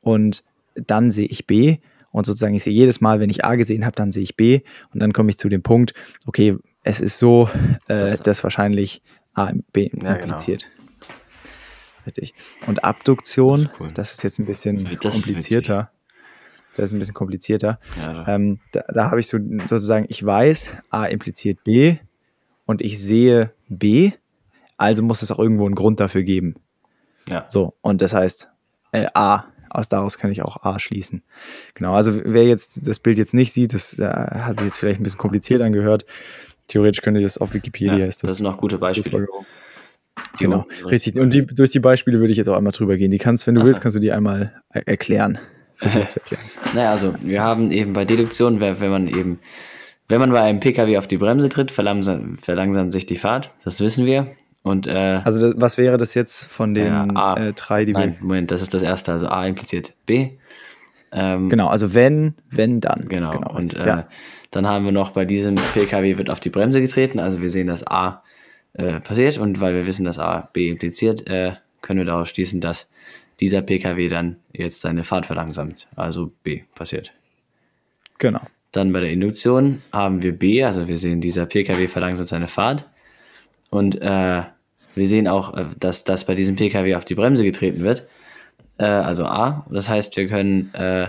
und 0.00 0.44
dann 0.74 1.10
sehe 1.10 1.26
ich 1.26 1.46
B 1.46 1.78
und 2.10 2.26
sozusagen 2.26 2.54
ich 2.54 2.62
sehe 2.62 2.72
jedes 2.72 3.00
Mal, 3.00 3.20
wenn 3.20 3.30
ich 3.30 3.44
A 3.44 3.56
gesehen 3.56 3.84
habe, 3.84 3.96
dann 3.96 4.12
sehe 4.12 4.22
ich 4.22 4.36
B 4.36 4.60
und 4.92 5.00
dann 5.00 5.12
komme 5.12 5.30
ich 5.30 5.38
zu 5.38 5.48
dem 5.48 5.62
Punkt, 5.62 5.94
okay, 6.26 6.56
es 6.82 7.00
ist 7.00 7.18
so, 7.18 7.48
äh, 7.88 8.06
das, 8.06 8.22
dass 8.22 8.44
wahrscheinlich 8.44 9.02
A 9.34 9.52
B 9.72 9.84
ja, 9.84 9.88
genau. 9.90 10.12
impliziert. 10.12 10.70
Richtig. 12.06 12.34
Und 12.66 12.84
Abduktion, 12.84 13.62
das 13.62 13.72
ist, 13.72 13.80
cool. 13.80 13.90
das 13.94 14.12
ist 14.12 14.22
jetzt 14.22 14.38
ein 14.38 14.46
bisschen 14.46 14.84
das 14.84 15.12
komplizierter. 15.12 15.90
Das 16.76 16.88
ist 16.88 16.92
ein 16.92 16.98
bisschen 16.98 17.14
komplizierter. 17.14 17.78
Ja, 18.02 18.28
ähm, 18.28 18.58
da, 18.72 18.82
da 18.92 19.10
habe 19.10 19.20
ich 19.20 19.28
so 19.28 19.38
sozusagen, 19.66 20.06
ich 20.08 20.24
weiß, 20.24 20.72
A 20.90 21.06
impliziert 21.06 21.62
B 21.64 21.96
und 22.66 22.82
ich 22.82 23.00
sehe 23.00 23.52
B 23.68 24.12
also 24.76 25.02
muss 25.02 25.22
es 25.22 25.30
auch 25.30 25.38
irgendwo 25.38 25.66
einen 25.66 25.74
Grund 25.74 26.00
dafür 26.00 26.22
geben. 26.22 26.54
Ja. 27.28 27.44
So, 27.48 27.74
und 27.80 28.02
das 28.02 28.12
heißt, 28.12 28.50
äh, 28.92 29.06
A, 29.14 29.46
aus 29.70 29.88
daraus 29.88 30.18
kann 30.18 30.30
ich 30.30 30.42
auch 30.42 30.62
A 30.62 30.78
schließen. 30.78 31.22
Genau, 31.74 31.94
also 31.94 32.20
wer 32.24 32.44
jetzt 32.44 32.86
das 32.86 32.98
Bild 32.98 33.18
jetzt 33.18 33.34
nicht 33.34 33.52
sieht, 33.52 33.74
das 33.74 33.98
äh, 33.98 34.06
hat 34.06 34.56
sich 34.56 34.66
jetzt 34.66 34.78
vielleicht 34.78 35.00
ein 35.00 35.02
bisschen 35.02 35.18
kompliziert 35.18 35.62
angehört. 35.62 36.04
Theoretisch 36.68 37.02
könnte 37.02 37.20
ich 37.20 37.26
das 37.26 37.38
auf 37.38 37.54
Wikipedia 37.54 37.98
ja, 37.98 38.06
ist 38.06 38.22
das. 38.22 38.30
Das 38.30 38.36
sind 38.38 38.44
noch 38.44 38.56
gute 38.56 38.78
Beispiele. 38.78 39.26
Genau, 40.38 40.66
richtig. 40.90 41.18
Und 41.18 41.34
die, 41.34 41.44
durch 41.44 41.70
die 41.70 41.80
Beispiele 41.80 42.20
würde 42.20 42.30
ich 42.30 42.38
jetzt 42.38 42.48
auch 42.48 42.56
einmal 42.56 42.72
drüber 42.72 42.96
gehen. 42.96 43.10
Die 43.10 43.18
kannst, 43.18 43.46
wenn 43.46 43.54
du 43.54 43.62
Ach 43.62 43.66
willst, 43.66 43.80
kannst 43.80 43.96
du 43.96 44.00
die 44.00 44.12
einmal 44.12 44.52
erklären. 44.70 45.38
Versuchen 45.74 46.08
zu 46.08 46.20
erklären. 46.20 46.42
Naja, 46.74 46.90
also 46.92 47.14
wir 47.20 47.42
haben 47.42 47.70
eben 47.70 47.92
bei 47.92 48.04
Deduktion, 48.04 48.60
wenn 48.60 48.78
man 48.78 49.08
eben, 49.08 49.40
wenn 50.08 50.20
man 50.20 50.30
bei 50.30 50.40
einem 50.40 50.60
Pkw 50.60 50.98
auf 50.98 51.08
die 51.08 51.18
Bremse 51.18 51.48
tritt, 51.48 51.70
verlangsamt, 51.70 52.40
verlangsamt 52.40 52.92
sich 52.92 53.06
die 53.06 53.16
Fahrt. 53.16 53.52
Das 53.64 53.80
wissen 53.80 54.06
wir. 54.06 54.28
Und, 54.64 54.86
äh, 54.86 55.20
also 55.22 55.42
das, 55.42 55.54
was 55.60 55.76
wäre 55.76 55.98
das 55.98 56.14
jetzt 56.14 56.46
von 56.46 56.74
den 56.74 57.14
äh, 57.14 57.48
äh, 57.48 57.52
drei, 57.52 57.84
die 57.84 57.92
nein, 57.92 58.16
wir... 58.18 58.22
Moment, 58.22 58.50
das 58.50 58.62
ist 58.62 58.72
das 58.72 58.82
erste. 58.82 59.12
Also 59.12 59.28
A 59.28 59.46
impliziert 59.46 59.92
B. 60.06 60.30
Ähm, 61.12 61.50
genau, 61.50 61.68
also 61.68 61.92
wenn, 61.92 62.34
wenn, 62.48 62.80
dann. 62.80 63.06
Genau, 63.06 63.32
genau 63.32 63.54
und 63.54 63.78
äh, 63.78 63.86
ja. 63.86 64.08
dann 64.50 64.66
haben 64.66 64.86
wir 64.86 64.92
noch 64.92 65.10
bei 65.10 65.26
diesem 65.26 65.56
PKW 65.74 66.16
wird 66.16 66.30
auf 66.30 66.40
die 66.40 66.48
Bremse 66.48 66.80
getreten. 66.80 67.20
Also 67.20 67.42
wir 67.42 67.50
sehen, 67.50 67.66
dass 67.66 67.86
A 67.86 68.22
äh, 68.72 69.00
passiert 69.00 69.36
und 69.36 69.60
weil 69.60 69.74
wir 69.74 69.86
wissen, 69.86 70.06
dass 70.06 70.18
A 70.18 70.48
B 70.50 70.70
impliziert, 70.70 71.28
äh, 71.28 71.52
können 71.82 71.98
wir 71.98 72.06
daraus 72.06 72.30
schließen, 72.30 72.62
dass 72.62 72.90
dieser 73.40 73.60
PKW 73.60 74.08
dann 74.08 74.36
jetzt 74.50 74.80
seine 74.80 75.04
Fahrt 75.04 75.26
verlangsamt. 75.26 75.88
Also 75.94 76.32
B 76.42 76.62
passiert. 76.74 77.12
Genau. 78.18 78.40
Dann 78.72 78.94
bei 78.94 79.00
der 79.00 79.10
Induktion 79.10 79.82
haben 79.92 80.22
wir 80.22 80.32
B, 80.32 80.64
also 80.64 80.88
wir 80.88 80.96
sehen, 80.96 81.20
dieser 81.20 81.44
PKW 81.44 81.86
verlangsamt 81.86 82.30
seine 82.30 82.48
Fahrt. 82.48 82.88
Und 83.68 84.00
äh, 84.00 84.42
wir 84.94 85.06
sehen 85.06 85.28
auch, 85.28 85.54
äh, 85.56 85.66
dass, 85.78 86.04
dass 86.04 86.24
bei 86.24 86.34
diesem 86.34 86.56
Pkw 86.56 86.94
auf 86.94 87.04
die 87.04 87.14
Bremse 87.14 87.44
getreten 87.44 87.82
wird. 87.82 88.06
Äh, 88.78 88.84
also 88.84 89.24
A. 89.26 89.66
Das 89.70 89.88
heißt, 89.88 90.16
wir 90.16 90.26
können 90.26 90.72
äh, 90.74 91.08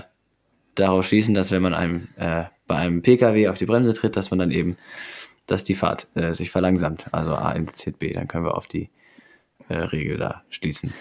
darauf 0.76 1.08
schließen, 1.08 1.34
dass 1.34 1.52
wenn 1.52 1.62
man 1.62 1.74
einem, 1.74 2.08
äh, 2.18 2.46
bei 2.68 2.76
einem 2.76 3.02
Pkw 3.02 3.48
auf 3.48 3.58
die 3.58 3.66
Bremse 3.66 3.94
tritt, 3.94 4.16
dass 4.18 4.32
man 4.32 4.40
dann 4.40 4.52
eben, 4.52 4.78
dass 5.48 5.64
die 5.64 5.76
Fahrt 5.76 6.08
äh, 6.16 6.34
sich 6.34 6.52
verlangsamt. 6.52 7.08
Also 7.12 7.36
A 7.36 7.52
impliziert 7.54 8.00
B. 8.00 8.14
Dann 8.14 8.28
können 8.28 8.46
wir 8.46 8.56
auf 8.56 8.68
die 8.68 8.90
äh, 9.70 9.76
Regel 9.76 10.18
da 10.18 10.44
schließen. 10.50 10.94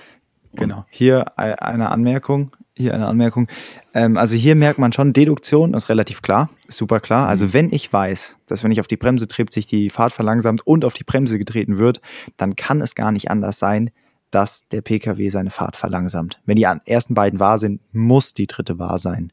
Genau. 0.56 0.84
Hier 0.90 1.38
eine 1.38 1.90
Anmerkung. 1.90 2.50
Hier 2.76 2.92
eine 2.94 3.06
Anmerkung. 3.06 3.46
Ähm, 3.92 4.16
also 4.16 4.34
hier 4.34 4.56
merkt 4.56 4.80
man 4.80 4.92
schon, 4.92 5.12
Deduktion 5.12 5.74
ist 5.74 5.88
relativ 5.88 6.22
klar, 6.22 6.50
ist 6.66 6.78
super 6.78 6.98
klar. 6.98 7.28
Also 7.28 7.52
wenn 7.52 7.72
ich 7.72 7.92
weiß, 7.92 8.38
dass 8.46 8.64
wenn 8.64 8.72
ich 8.72 8.80
auf 8.80 8.88
die 8.88 8.96
Bremse 8.96 9.28
tritt, 9.28 9.52
sich 9.52 9.66
die 9.66 9.90
Fahrt 9.90 10.12
verlangsamt 10.12 10.66
und 10.66 10.84
auf 10.84 10.94
die 10.94 11.04
Bremse 11.04 11.38
getreten 11.38 11.78
wird, 11.78 12.00
dann 12.36 12.56
kann 12.56 12.80
es 12.80 12.96
gar 12.96 13.12
nicht 13.12 13.30
anders 13.30 13.60
sein, 13.60 13.90
dass 14.32 14.66
der 14.66 14.80
Pkw 14.80 15.28
seine 15.28 15.50
Fahrt 15.50 15.76
verlangsamt. 15.76 16.40
Wenn 16.46 16.56
die 16.56 16.64
ersten 16.64 17.14
beiden 17.14 17.38
wahr 17.38 17.58
sind, 17.58 17.80
muss 17.92 18.34
die 18.34 18.48
dritte 18.48 18.80
wahr 18.80 18.98
sein. 18.98 19.32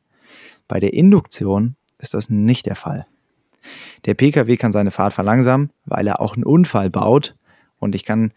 Bei 0.68 0.80
der 0.80 0.94
Induktion 0.94 1.76
ist 1.98 2.14
das 2.14 2.30
nicht 2.30 2.68
der 2.68 2.76
Fall. 2.76 3.08
Der 4.06 4.14
Pkw 4.14 4.56
kann 4.58 4.72
seine 4.72 4.92
Fahrt 4.92 5.14
verlangsamen, 5.14 5.72
weil 5.86 6.06
er 6.06 6.22
auch 6.22 6.36
einen 6.36 6.44
Unfall 6.44 6.92
baut 6.92 7.34
und 7.80 7.96
ich 7.96 8.06
kann 8.06 8.34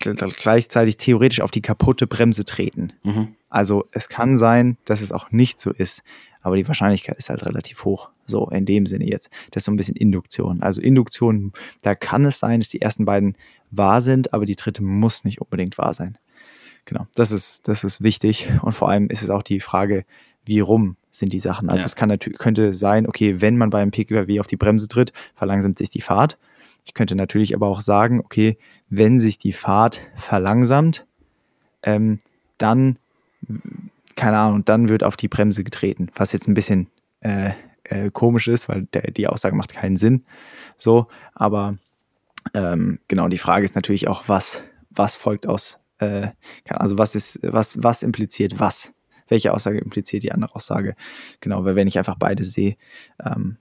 gleichzeitig 0.00 0.96
theoretisch 0.96 1.40
auf 1.40 1.50
die 1.50 1.62
kaputte 1.62 2.06
Bremse 2.06 2.44
treten. 2.44 2.92
Mhm. 3.02 3.36
Also 3.48 3.84
es 3.92 4.08
kann 4.08 4.36
sein, 4.36 4.76
dass 4.84 5.00
es 5.00 5.12
auch 5.12 5.30
nicht 5.30 5.60
so 5.60 5.70
ist, 5.70 6.02
aber 6.42 6.56
die 6.56 6.66
Wahrscheinlichkeit 6.66 7.18
ist 7.18 7.28
halt 7.28 7.44
relativ 7.44 7.84
hoch. 7.84 8.10
So 8.24 8.48
in 8.48 8.64
dem 8.64 8.86
Sinne 8.86 9.06
jetzt. 9.06 9.28
Das 9.50 9.62
ist 9.62 9.64
so 9.66 9.72
ein 9.72 9.76
bisschen 9.76 9.96
Induktion. 9.96 10.62
Also 10.62 10.80
Induktion, 10.80 11.52
da 11.82 11.94
kann 11.94 12.24
es 12.24 12.38
sein, 12.38 12.60
dass 12.60 12.68
die 12.68 12.80
ersten 12.80 13.04
beiden 13.04 13.36
wahr 13.70 14.00
sind, 14.00 14.32
aber 14.32 14.46
die 14.46 14.56
dritte 14.56 14.82
muss 14.82 15.24
nicht 15.24 15.40
unbedingt 15.40 15.78
wahr 15.78 15.94
sein. 15.94 16.16
Genau, 16.86 17.06
das 17.14 17.30
ist, 17.30 17.68
das 17.68 17.84
ist 17.84 18.02
wichtig. 18.02 18.48
Und 18.62 18.72
vor 18.72 18.88
allem 18.88 19.08
ist 19.10 19.22
es 19.22 19.30
auch 19.30 19.42
die 19.42 19.60
Frage, 19.60 20.04
wie 20.44 20.60
rum 20.60 20.96
sind 21.10 21.32
die 21.32 21.40
Sachen. 21.40 21.68
Also 21.68 21.82
ja. 21.82 21.86
es 21.86 21.96
kann 21.96 22.08
natürlich, 22.08 22.38
könnte 22.38 22.72
sein, 22.72 23.06
okay, 23.06 23.40
wenn 23.40 23.58
man 23.58 23.70
beim 23.70 23.90
PKW 23.90 24.40
auf 24.40 24.46
die 24.46 24.56
Bremse 24.56 24.88
tritt, 24.88 25.12
verlangsamt 25.34 25.78
sich 25.78 25.90
die 25.90 26.00
Fahrt. 26.00 26.38
Ich 26.84 26.94
könnte 26.94 27.14
natürlich 27.14 27.54
aber 27.54 27.68
auch 27.68 27.80
sagen, 27.80 28.20
okay, 28.20 28.58
wenn 28.88 29.18
sich 29.18 29.38
die 29.38 29.52
Fahrt 29.52 30.00
verlangsamt, 30.16 31.06
ähm, 31.82 32.18
dann, 32.58 32.98
keine 34.16 34.38
Ahnung, 34.38 34.64
dann 34.64 34.88
wird 34.88 35.04
auf 35.04 35.16
die 35.16 35.28
Bremse 35.28 35.64
getreten, 35.64 36.10
was 36.14 36.32
jetzt 36.32 36.48
ein 36.48 36.54
bisschen 36.54 36.88
äh, 37.20 37.52
äh, 37.84 38.10
komisch 38.10 38.48
ist, 38.48 38.68
weil 38.68 38.86
der, 38.92 39.10
die 39.10 39.26
Aussage 39.26 39.56
macht 39.56 39.74
keinen 39.74 39.96
Sinn. 39.96 40.24
So, 40.76 41.08
aber 41.34 41.78
ähm, 42.54 42.98
genau, 43.08 43.28
die 43.28 43.38
Frage 43.38 43.64
ist 43.64 43.74
natürlich 43.74 44.08
auch, 44.08 44.28
was, 44.28 44.64
was 44.90 45.16
folgt 45.16 45.46
aus, 45.46 45.80
äh, 45.98 46.28
also 46.68 46.98
was 46.98 47.14
ist, 47.14 47.40
was, 47.42 47.82
was 47.82 48.02
impliziert 48.02 48.58
was? 48.58 48.94
Welche 49.28 49.52
Aussage 49.54 49.78
impliziert 49.78 50.24
die 50.24 50.32
andere 50.32 50.54
Aussage? 50.56 50.96
Genau, 51.40 51.64
weil 51.64 51.76
wenn 51.76 51.86
ich 51.86 51.98
einfach 51.98 52.16
beide 52.18 52.42
sehe, 52.42 52.76
ähm, 53.24 53.58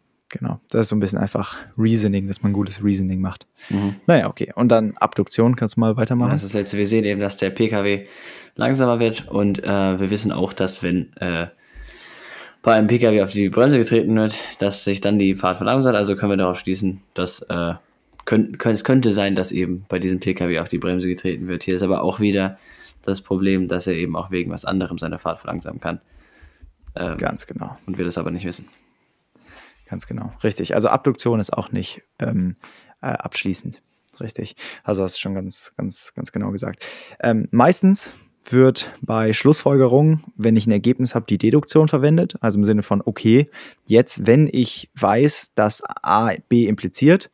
das 0.71 0.81
ist 0.81 0.89
so 0.89 0.95
ein 0.95 0.99
bisschen 0.99 1.17
einfach 1.17 1.57
Reasoning, 1.77 2.27
dass 2.27 2.43
man 2.43 2.53
gutes 2.53 2.83
Reasoning 2.83 3.21
macht. 3.21 3.47
Mhm. 3.69 3.95
Naja, 4.05 4.27
okay. 4.27 4.51
Und 4.55 4.69
dann 4.69 4.95
Abduktion, 4.97 5.55
kannst 5.55 5.77
du 5.77 5.79
mal 5.79 5.97
weitermachen? 5.97 6.31
Das 6.31 6.43
ist 6.43 6.53
das 6.53 6.61
letzte. 6.61 6.77
Wir 6.77 6.85
sehen 6.85 7.05
eben, 7.05 7.19
dass 7.19 7.37
der 7.37 7.49
PKW 7.49 8.05
langsamer 8.55 8.99
wird 8.99 9.27
und 9.27 9.63
äh, 9.63 9.99
wir 9.99 10.11
wissen 10.11 10.31
auch, 10.31 10.53
dass 10.53 10.83
wenn 10.83 11.15
äh, 11.17 11.47
bei 12.61 12.73
einem 12.73 12.87
PKW 12.87 13.23
auf 13.23 13.31
die 13.31 13.49
Bremse 13.49 13.79
getreten 13.79 14.15
wird, 14.15 14.39
dass 14.59 14.83
sich 14.83 15.01
dann 15.01 15.17
die 15.17 15.33
Fahrt 15.33 15.57
verlangsamt. 15.57 15.95
Also 15.95 16.15
können 16.15 16.33
wir 16.33 16.37
darauf 16.37 16.59
schließen, 16.59 17.01
dass 17.15 17.41
äh, 17.43 17.73
könnt, 18.25 18.59
könnt, 18.59 18.75
es 18.75 18.83
könnte 18.83 19.11
sein, 19.11 19.35
dass 19.35 19.51
eben 19.51 19.85
bei 19.89 19.97
diesem 19.97 20.19
PKW 20.19 20.59
auf 20.59 20.67
die 20.67 20.77
Bremse 20.77 21.07
getreten 21.07 21.47
wird. 21.47 21.63
Hier 21.63 21.75
ist 21.75 21.83
aber 21.83 22.03
auch 22.03 22.19
wieder 22.19 22.59
das 23.01 23.21
Problem, 23.21 23.67
dass 23.67 23.87
er 23.87 23.93
eben 23.95 24.15
auch 24.15 24.29
wegen 24.29 24.51
was 24.51 24.65
anderem 24.65 24.99
seine 24.99 25.17
Fahrt 25.17 25.39
verlangsamen 25.39 25.79
kann. 25.79 25.99
Ähm, 26.95 27.17
Ganz 27.17 27.47
genau. 27.47 27.75
Und 27.87 27.97
wir 27.97 28.05
das 28.05 28.19
aber 28.19 28.29
nicht 28.29 28.45
wissen. 28.45 28.67
Ganz 29.89 30.05
genau. 30.05 30.31
Richtig. 30.43 30.75
Also 30.75 30.89
Abduktion 30.89 31.39
ist 31.39 31.51
auch 31.51 31.71
nicht 31.71 32.01
ähm, 32.19 32.55
äh, 33.01 33.07
abschließend. 33.07 33.81
Richtig. 34.19 34.55
Also 34.83 35.03
hast 35.03 35.15
du 35.15 35.19
schon 35.19 35.33
ganz, 35.33 35.73
ganz, 35.77 36.13
ganz 36.13 36.31
genau 36.31 36.51
gesagt. 36.51 36.85
Ähm, 37.21 37.47
meistens 37.51 38.13
wird 38.49 38.91
bei 39.01 39.33
Schlussfolgerungen, 39.33 40.23
wenn 40.35 40.55
ich 40.55 40.67
ein 40.67 40.71
Ergebnis 40.71 41.15
habe, 41.15 41.25
die 41.27 41.37
Deduktion 41.37 41.87
verwendet. 41.87 42.35
Also 42.41 42.57
im 42.57 42.65
Sinne 42.65 42.83
von, 42.83 43.01
okay, 43.03 43.49
jetzt, 43.85 44.27
wenn 44.27 44.47
ich 44.51 44.89
weiß, 44.95 45.53
dass 45.55 45.81
A 45.85 46.33
B 46.47 46.65
impliziert 46.67 47.31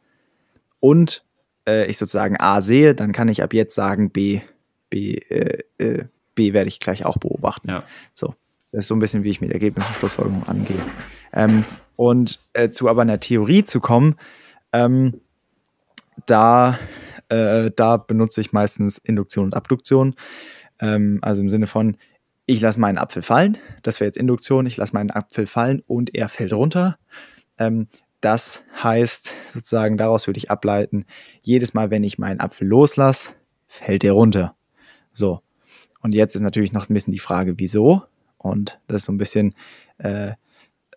und 0.80 1.26
äh, 1.68 1.88
ich 1.88 1.98
sozusagen 1.98 2.38
A 2.40 2.62
sehe, 2.62 2.96
dann 2.96 3.12
kann 3.12 3.28
ich 3.28 3.44
ab 3.44 3.54
jetzt 3.54 3.76
sagen, 3.76 4.12
B, 4.12 4.42
B, 4.90 5.16
äh, 5.16 5.64
äh, 5.78 6.06
B 6.36 6.54
werde 6.54 6.68
ich 6.68 6.80
gleich 6.80 7.06
auch 7.06 7.18
beobachten. 7.18 7.70
Ja. 7.70 7.84
So. 8.14 8.36
Das 8.76 8.84
ist 8.84 8.88
so 8.90 8.96
ein 8.96 9.00
bisschen, 9.00 9.24
wie 9.24 9.30
ich 9.30 9.40
mit 9.40 9.52
Ergebnissen 9.52 9.88
und 9.88 9.96
Schlussfolgerungen 9.96 10.44
angehe. 10.50 10.82
Ähm, 11.32 11.64
und 11.96 12.42
äh, 12.52 12.72
zu 12.72 12.90
aber 12.90 13.04
einer 13.04 13.22
Theorie 13.22 13.64
zu 13.64 13.80
kommen, 13.80 14.18
ähm, 14.74 15.22
da, 16.26 16.78
äh, 17.30 17.72
da 17.74 17.96
benutze 17.96 18.42
ich 18.42 18.52
meistens 18.52 18.98
Induktion 18.98 19.46
und 19.46 19.54
Abduktion. 19.54 20.16
Ähm, 20.82 21.20
also 21.22 21.42
im 21.42 21.48
Sinne 21.48 21.68
von, 21.68 21.96
ich 22.48 22.60
lasse 22.60 22.82
meinen 22.82 22.98
Apfel 22.98 23.22
fallen, 23.22 23.58
das 23.82 24.02
wäre 24.02 24.10
jetzt 24.10 24.18
Induktion, 24.18 24.66
ich 24.66 24.76
lasse 24.76 24.94
meinen 24.94 25.10
Apfel 25.10 25.48
fallen 25.48 25.82
und 25.88 26.14
er 26.14 26.28
fällt 26.28 26.52
runter. 26.52 26.98
Ähm, 27.58 27.88
das 28.20 28.66
heißt 28.84 29.34
sozusagen, 29.54 29.96
daraus 29.96 30.28
würde 30.28 30.40
ich 30.40 30.52
ableiten, 30.52 31.06
jedes 31.42 31.74
Mal, 31.74 31.92
wenn 31.92 32.04
ich 32.04 32.18
meinen 32.18 32.42
Apfel 32.42 32.68
loslasse, 32.68 33.32
fällt 33.70 34.04
er 34.04 34.12
runter. 34.12 34.54
So. 35.14 35.40
Und 36.02 36.14
jetzt 36.14 36.36
ist 36.36 36.42
natürlich 36.42 36.74
noch 36.74 36.90
ein 36.90 36.94
bisschen 36.94 37.14
die 37.14 37.20
Frage, 37.20 37.54
wieso? 37.56 38.04
Und 38.46 38.80
das 38.88 38.98
ist 38.98 39.06
so 39.06 39.12
ein 39.12 39.18
bisschen, 39.18 39.56
äh, 39.98 40.34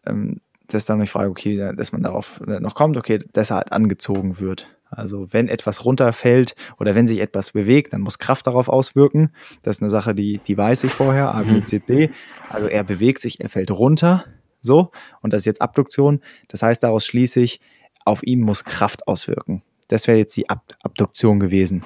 ähm, 0.04 0.40
das 0.66 0.82
ist 0.82 0.90
dann 0.90 1.00
die 1.00 1.06
Frage, 1.06 1.30
okay, 1.30 1.56
dass 1.74 1.92
man 1.92 2.02
darauf 2.02 2.40
noch 2.40 2.74
kommt, 2.74 2.98
okay, 2.98 3.20
dass 3.32 3.50
er 3.50 3.56
halt 3.56 3.72
angezogen 3.72 4.38
wird. 4.38 4.68
Also 4.90 5.32
wenn 5.32 5.48
etwas 5.48 5.86
runterfällt 5.86 6.54
oder 6.78 6.94
wenn 6.94 7.06
sich 7.06 7.20
etwas 7.20 7.52
bewegt, 7.52 7.94
dann 7.94 8.02
muss 8.02 8.18
Kraft 8.18 8.46
darauf 8.46 8.68
auswirken. 8.68 9.30
Das 9.62 9.76
ist 9.76 9.82
eine 9.82 9.90
Sache, 9.90 10.14
die, 10.14 10.40
die 10.46 10.58
weiß 10.58 10.84
ich 10.84 10.92
vorher, 10.92 11.34
A, 11.34 11.42
B, 11.42 11.62
C, 11.62 11.78
B. 11.78 12.10
Also 12.50 12.66
er 12.66 12.84
bewegt 12.84 13.22
sich, 13.22 13.40
er 13.40 13.48
fällt 13.48 13.70
runter, 13.70 14.24
so. 14.60 14.90
Und 15.22 15.32
das 15.32 15.42
ist 15.42 15.46
jetzt 15.46 15.62
Abduktion. 15.62 16.20
Das 16.48 16.62
heißt, 16.62 16.82
daraus 16.82 17.06
schließe 17.06 17.40
ich, 17.40 17.60
auf 18.04 18.22
ihm 18.22 18.40
muss 18.40 18.64
Kraft 18.64 19.08
auswirken. 19.08 19.62
Das 19.88 20.06
wäre 20.06 20.18
jetzt 20.18 20.36
die 20.36 20.50
Ab 20.50 20.74
Abduktion 20.82 21.40
gewesen. 21.40 21.84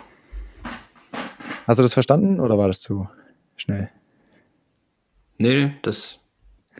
Hast 1.69 1.79
du 1.79 1.83
das 1.83 1.95
verstanden 1.95 2.41
oder 2.41 2.59
war 2.59 2.67
das 2.67 2.81
zu 2.81 3.09
schnell? 3.57 3.91
Nee, 5.43 5.73
das. 5.83 6.21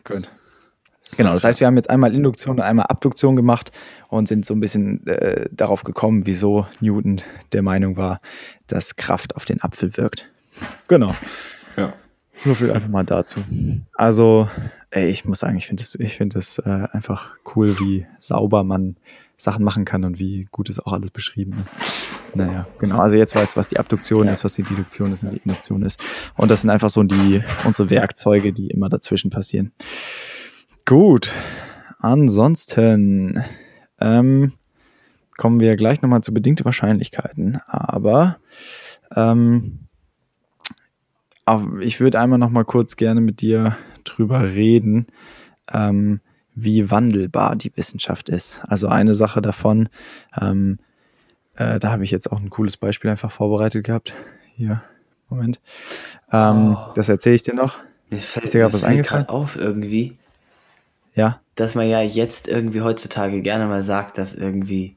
Gut. 0.05 0.31
Genau, 1.17 1.33
das 1.33 1.43
heißt, 1.43 1.59
wir 1.59 1.67
haben 1.67 1.75
jetzt 1.75 1.89
einmal 1.89 2.15
Induktion 2.15 2.55
und 2.55 2.63
einmal 2.63 2.85
Abduktion 2.85 3.35
gemacht 3.35 3.73
und 4.07 4.29
sind 4.29 4.45
so 4.45 4.53
ein 4.53 4.61
bisschen 4.61 5.05
äh, 5.05 5.49
darauf 5.51 5.83
gekommen, 5.83 6.25
wieso 6.25 6.65
Newton 6.79 7.21
der 7.51 7.61
Meinung 7.61 7.97
war, 7.97 8.21
dass 8.67 8.95
Kraft 8.95 9.35
auf 9.35 9.43
den 9.43 9.61
Apfel 9.61 9.97
wirkt. 9.97 10.29
Genau. 10.87 11.13
Ja. 11.75 11.91
So 12.37 12.55
viel 12.55 12.71
einfach 12.71 12.87
mal 12.87 13.03
dazu. 13.03 13.41
Also, 13.95 14.49
ey, 14.91 15.09
ich 15.09 15.25
muss 15.25 15.39
sagen, 15.39 15.57
ich 15.57 15.67
finde 15.67 15.83
es 15.83 15.95
ich 15.95 16.15
find 16.15 16.33
das, 16.33 16.57
äh, 16.59 16.87
einfach 16.93 17.35
cool, 17.53 17.77
wie 17.79 18.07
sauber 18.17 18.63
man 18.63 18.95
Sachen 19.43 19.63
machen 19.63 19.85
kann 19.85 20.03
und 20.05 20.19
wie 20.19 20.47
gut 20.51 20.69
es 20.69 20.79
auch 20.79 20.93
alles 20.93 21.11
beschrieben 21.11 21.59
ist. 21.61 21.75
Naja, 22.33 22.67
genau. 22.79 22.99
Also 22.99 23.17
jetzt 23.17 23.35
weißt 23.35 23.55
du, 23.55 23.59
was 23.59 23.67
die 23.67 23.77
Abduktion 23.77 24.25
ja. 24.25 24.31
ist, 24.31 24.43
was 24.43 24.53
die 24.53 24.63
Deduktion 24.63 25.11
ist 25.11 25.23
und 25.23 25.31
die 25.31 25.41
Induktion 25.43 25.83
ist. 25.83 26.01
Und 26.35 26.49
das 26.49 26.61
sind 26.61 26.69
einfach 26.69 26.89
so 26.89 27.03
die, 27.03 27.43
unsere 27.65 27.89
Werkzeuge, 27.89 28.53
die 28.53 28.67
immer 28.67 28.89
dazwischen 28.89 29.29
passieren. 29.29 29.71
Gut. 30.85 31.31
Ansonsten 31.99 33.43
ähm, 33.99 34.53
kommen 35.37 35.59
wir 35.59 35.75
gleich 35.75 36.01
nochmal 36.01 36.21
zu 36.21 36.33
bedingte 36.33 36.65
Wahrscheinlichkeiten. 36.65 37.59
Aber 37.67 38.37
ähm, 39.15 39.87
ich 41.81 41.99
würde 41.99 42.19
einmal 42.19 42.39
nochmal 42.39 42.65
kurz 42.65 42.95
gerne 42.95 43.21
mit 43.21 43.41
dir 43.41 43.75
drüber 44.03 44.41
reden, 44.53 45.07
ähm, 45.71 46.21
wie 46.55 46.91
wandelbar 46.91 47.55
die 47.55 47.71
Wissenschaft 47.75 48.29
ist. 48.29 48.61
Also 48.67 48.87
eine 48.87 49.15
Sache 49.15 49.41
davon, 49.41 49.89
ähm, 50.39 50.79
äh, 51.55 51.79
da 51.79 51.91
habe 51.91 52.03
ich 52.03 52.11
jetzt 52.11 52.31
auch 52.31 52.39
ein 52.39 52.49
cooles 52.49 52.77
Beispiel 52.77 53.11
einfach 53.11 53.31
vorbereitet 53.31 53.85
gehabt. 53.85 54.13
Hier, 54.53 54.81
Moment. 55.29 55.59
Ähm, 56.31 56.75
oh. 56.77 56.91
Das 56.95 57.09
erzähle 57.09 57.35
ich 57.35 57.43
dir 57.43 57.55
noch. 57.55 57.77
Mir 58.09 58.19
fällt, 58.19 58.45
ist 58.45 58.53
dir 58.53 58.59
gerade 58.59 58.73
was 58.73 58.83
eingefallen? 58.83 59.29
auf 59.29 59.55
irgendwie. 59.55 60.17
Ja. 61.15 61.39
Dass 61.55 61.75
man 61.75 61.87
ja 61.87 62.01
jetzt 62.01 62.47
irgendwie 62.47 62.81
heutzutage 62.81 63.41
gerne 63.41 63.67
mal 63.67 63.81
sagt, 63.81 64.17
dass 64.17 64.33
irgendwie 64.33 64.95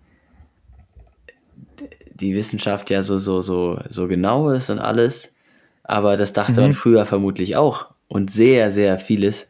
die 2.14 2.34
Wissenschaft 2.34 2.88
ja 2.90 3.02
so, 3.02 3.18
so, 3.18 3.40
so, 3.40 3.78
so 3.90 4.08
genau 4.08 4.50
ist 4.50 4.70
und 4.70 4.78
alles. 4.78 5.32
Aber 5.84 6.16
das 6.16 6.32
dachte 6.32 6.60
mhm. 6.60 6.60
man 6.60 6.72
früher 6.72 7.06
vermutlich 7.06 7.56
auch. 7.56 7.90
Und 8.08 8.30
sehr, 8.30 8.72
sehr 8.72 8.98
vieles 8.98 9.48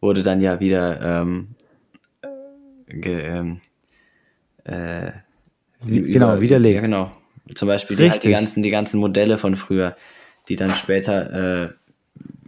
wurde 0.00 0.22
dann 0.22 0.40
ja 0.40 0.60
wieder 0.60 1.22
ähm, 1.22 1.48
ge, 2.88 3.20
ähm, 3.20 3.60
äh, 4.64 5.12
Wie, 5.82 6.12
genau, 6.12 6.40
widerlegt. 6.40 6.76
Ja, 6.76 6.82
genau. 6.82 7.12
Zum 7.54 7.68
Beispiel 7.68 7.96
die, 7.96 8.10
halt 8.10 8.24
die, 8.24 8.30
ganzen, 8.30 8.62
die 8.62 8.70
ganzen 8.70 8.98
Modelle 8.98 9.38
von 9.38 9.56
früher, 9.56 9.96
die 10.48 10.56
dann 10.56 10.70
später 10.70 11.64
äh, 11.64 11.70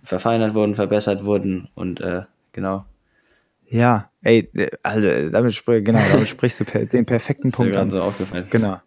verfeinert 0.03 0.55
wurden, 0.55 0.75
verbessert 0.75 1.25
wurden 1.25 1.69
und 1.75 2.01
äh, 2.01 2.23
genau. 2.53 2.85
Ja, 3.67 4.11
ey, 4.23 4.51
also 4.83 5.31
damit, 5.31 5.63
genau, 5.67 6.01
damit 6.11 6.29
sprichst 6.29 6.61
du 6.61 6.65
per, 6.65 6.87
den 6.87 7.05
perfekten 7.05 7.51
Punkt 7.51 7.77
an. 7.77 7.91
so 7.91 8.03
aufgefallen. 8.03 8.47
Genau. 8.51 8.79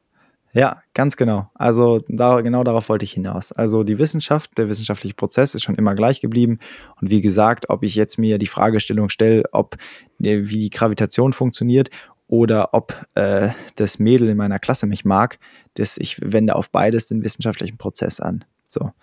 Ja, 0.53 0.83
ganz 0.93 1.15
genau. 1.15 1.49
Also 1.53 2.03
da, 2.09 2.41
genau 2.41 2.63
darauf 2.63 2.89
wollte 2.89 3.05
ich 3.05 3.13
hinaus. 3.13 3.51
Also 3.51 3.83
die 3.83 3.99
Wissenschaft, 3.99 4.57
der 4.57 4.67
wissenschaftliche 4.67 5.15
Prozess 5.15 5.55
ist 5.55 5.63
schon 5.63 5.75
immer 5.75 5.95
gleich 5.95 6.19
geblieben. 6.19 6.59
Und 6.99 7.09
wie 7.09 7.21
gesagt, 7.21 7.69
ob 7.69 7.83
ich 7.83 7.95
jetzt 7.95 8.17
mir 8.17 8.37
die 8.37 8.47
Fragestellung 8.47 9.09
stelle, 9.09 9.43
ob 9.53 9.77
äh, 10.21 10.41
wie 10.43 10.59
die 10.59 10.69
Gravitation 10.69 11.31
funktioniert 11.31 11.89
oder 12.27 12.73
ob 12.73 12.93
äh, 13.15 13.49
das 13.75 13.99
Mädel 13.99 14.29
in 14.29 14.37
meiner 14.37 14.59
Klasse 14.59 14.87
mich 14.87 15.05
mag, 15.05 15.39
das 15.75 15.97
ich 15.97 16.19
wende 16.21 16.55
auf 16.55 16.69
beides 16.69 17.07
den 17.07 17.23
wissenschaftlichen 17.23 17.77
Prozess 17.77 18.19
an. 18.19 18.43
So, 18.71 18.93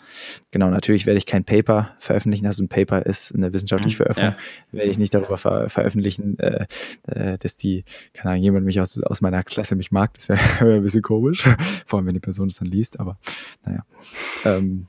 genau, 0.50 0.70
natürlich 0.70 1.04
werde 1.04 1.18
ich 1.18 1.26
kein 1.26 1.44
Paper 1.44 1.94
veröffentlichen. 1.98 2.46
Also 2.46 2.62
ein 2.62 2.70
Paper 2.70 3.04
ist 3.04 3.35
eine 3.35 3.52
wissenschaftliche 3.52 3.96
mhm, 3.96 3.98
Veröffentlichung. 3.98 4.42
Ja. 4.72 4.78
Werde 4.78 4.90
ich 4.90 4.96
nicht 4.96 5.12
darüber 5.12 5.37
ver 5.37 5.68
veröffentlichen, 5.68 6.38
äh, 6.38 6.66
äh, 7.07 7.37
dass 7.37 7.59
die, 7.59 7.85
keine 8.14 8.31
Ahnung, 8.31 8.44
jemand 8.44 8.64
mich 8.64 8.81
aus, 8.81 8.98
aus 9.02 9.20
meiner 9.20 9.44
Klasse 9.44 9.76
mich 9.76 9.92
mag. 9.92 10.14
Das 10.14 10.31
wäre 10.31 10.40
wär 10.61 10.76
ein 10.76 10.83
bisschen 10.83 11.02
komisch. 11.02 11.46
Vor 11.85 11.98
allem, 11.98 12.07
wenn 12.07 12.14
die 12.14 12.20
Person 12.20 12.48
es 12.48 12.57
dann 12.57 12.68
liest, 12.68 12.98
aber 12.98 13.18
naja. 13.62 13.85
Ähm, 14.46 14.87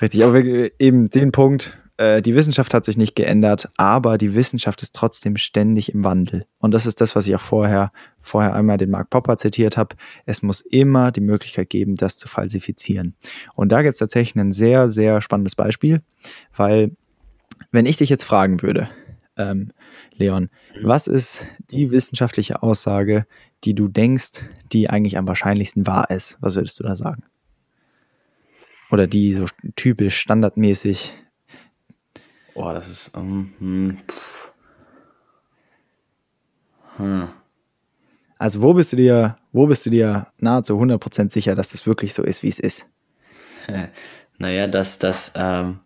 richtig, 0.00 0.24
aber 0.24 0.42
eben 0.44 1.08
den 1.08 1.30
Punkt, 1.30 1.78
äh, 1.98 2.20
die 2.20 2.34
Wissenschaft 2.34 2.74
hat 2.74 2.84
sich 2.84 2.96
nicht 2.96 3.14
geändert, 3.14 3.68
aber 3.76 4.18
die 4.18 4.34
Wissenschaft 4.34 4.82
ist 4.82 4.94
trotzdem 4.94 5.36
ständig 5.36 5.92
im 5.94 6.04
Wandel. 6.04 6.46
Und 6.60 6.72
das 6.72 6.86
ist 6.86 7.00
das, 7.00 7.16
was 7.16 7.26
ich 7.26 7.34
auch 7.34 7.40
vorher, 7.40 7.92
vorher 8.20 8.54
einmal 8.54 8.76
den 8.76 8.90
Mark 8.90 9.10
Popper 9.10 9.36
zitiert 9.36 9.76
habe. 9.76 9.96
Es 10.26 10.42
muss 10.42 10.60
immer 10.60 11.10
die 11.10 11.20
Möglichkeit 11.20 11.70
geben, 11.70 11.94
das 11.94 12.18
zu 12.18 12.28
falsifizieren. 12.28 13.14
Und 13.54 13.72
da 13.72 13.82
gibt 13.82 13.94
es 13.94 13.98
tatsächlich 13.98 14.36
ein 14.36 14.52
sehr, 14.52 14.88
sehr 14.88 15.20
spannendes 15.22 15.54
Beispiel, 15.54 16.02
weil 16.54 16.92
wenn 17.72 17.86
ich 17.86 17.96
dich 17.96 18.10
jetzt 18.10 18.24
fragen 18.24 18.62
würde, 18.62 18.88
ähm, 19.38 19.72
Leon, 20.14 20.50
mhm. 20.74 20.86
was 20.86 21.06
ist 21.06 21.46
die 21.70 21.90
wissenschaftliche 21.90 22.62
Aussage, 22.62 23.26
die 23.64 23.74
du 23.74 23.88
denkst, 23.88 24.42
die 24.72 24.90
eigentlich 24.90 25.16
am 25.16 25.28
wahrscheinlichsten 25.28 25.86
wahr 25.86 26.10
ist? 26.10 26.38
Was 26.40 26.56
würdest 26.56 26.78
du 26.78 26.84
da 26.84 26.96
sagen? 26.96 27.24
Oder 28.90 29.06
die 29.06 29.32
so 29.32 29.46
typisch 29.74 30.16
standardmäßig 30.18 31.12
Boah, 32.56 32.72
das 32.72 32.88
ist. 32.88 33.14
Um, 33.14 33.52
hm, 33.58 33.98
hm. 36.96 37.28
Also 38.38 38.62
wo 38.62 38.72
bist 38.72 38.92
du 38.92 38.96
dir, 38.96 39.36
wo 39.52 39.66
bist 39.66 39.84
du 39.84 39.90
dir 39.90 40.28
nahezu 40.38 40.80
100% 40.80 41.30
sicher, 41.30 41.54
dass 41.54 41.72
das 41.72 41.86
wirklich 41.86 42.14
so 42.14 42.22
ist, 42.22 42.42
wie 42.42 42.48
es 42.48 42.58
ist? 42.58 42.86
naja, 44.38 44.66
dass 44.68 44.98
das, 44.98 45.32
ähm, 45.34 45.80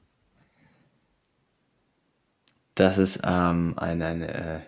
dass 2.77 2.99
es 2.99 3.19
ähm, 3.25 3.75
eine, 3.77 4.07
eine 4.07 4.63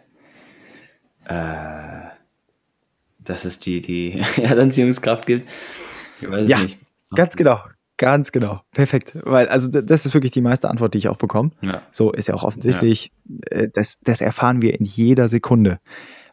äh, 1.25 2.11
dass 3.21 3.45
es 3.45 3.61
die, 3.61 3.81
die 3.81 4.21
Erdanziehungskraft 4.43 5.27
gibt. 5.27 5.49
Ich 6.21 6.29
weiß 6.29 6.49
ja, 6.49 6.59
nicht. 6.59 6.81
Ganz 7.15 7.37
genau, 7.37 7.61
Ganz 8.03 8.33
genau. 8.33 8.63
Perfekt. 8.73 9.17
Weil, 9.23 9.47
also 9.47 9.69
das 9.69 10.07
ist 10.07 10.13
wirklich 10.13 10.33
die 10.33 10.41
meiste 10.41 10.69
Antwort, 10.69 10.93
die 10.93 10.99
ich 10.99 11.07
auch 11.07 11.19
bekomme. 11.19 11.53
Ja. 11.61 11.83
So 11.93 12.11
ist 12.11 12.27
ja 12.27 12.35
auch 12.35 12.43
offensichtlich. 12.43 13.13
Ja. 13.29 13.59
Äh, 13.59 13.69
das, 13.73 14.01
das 14.03 14.21
erfahren 14.21 14.61
wir 14.61 14.77
in 14.77 14.85
jeder 14.85 15.29
Sekunde. 15.29 15.79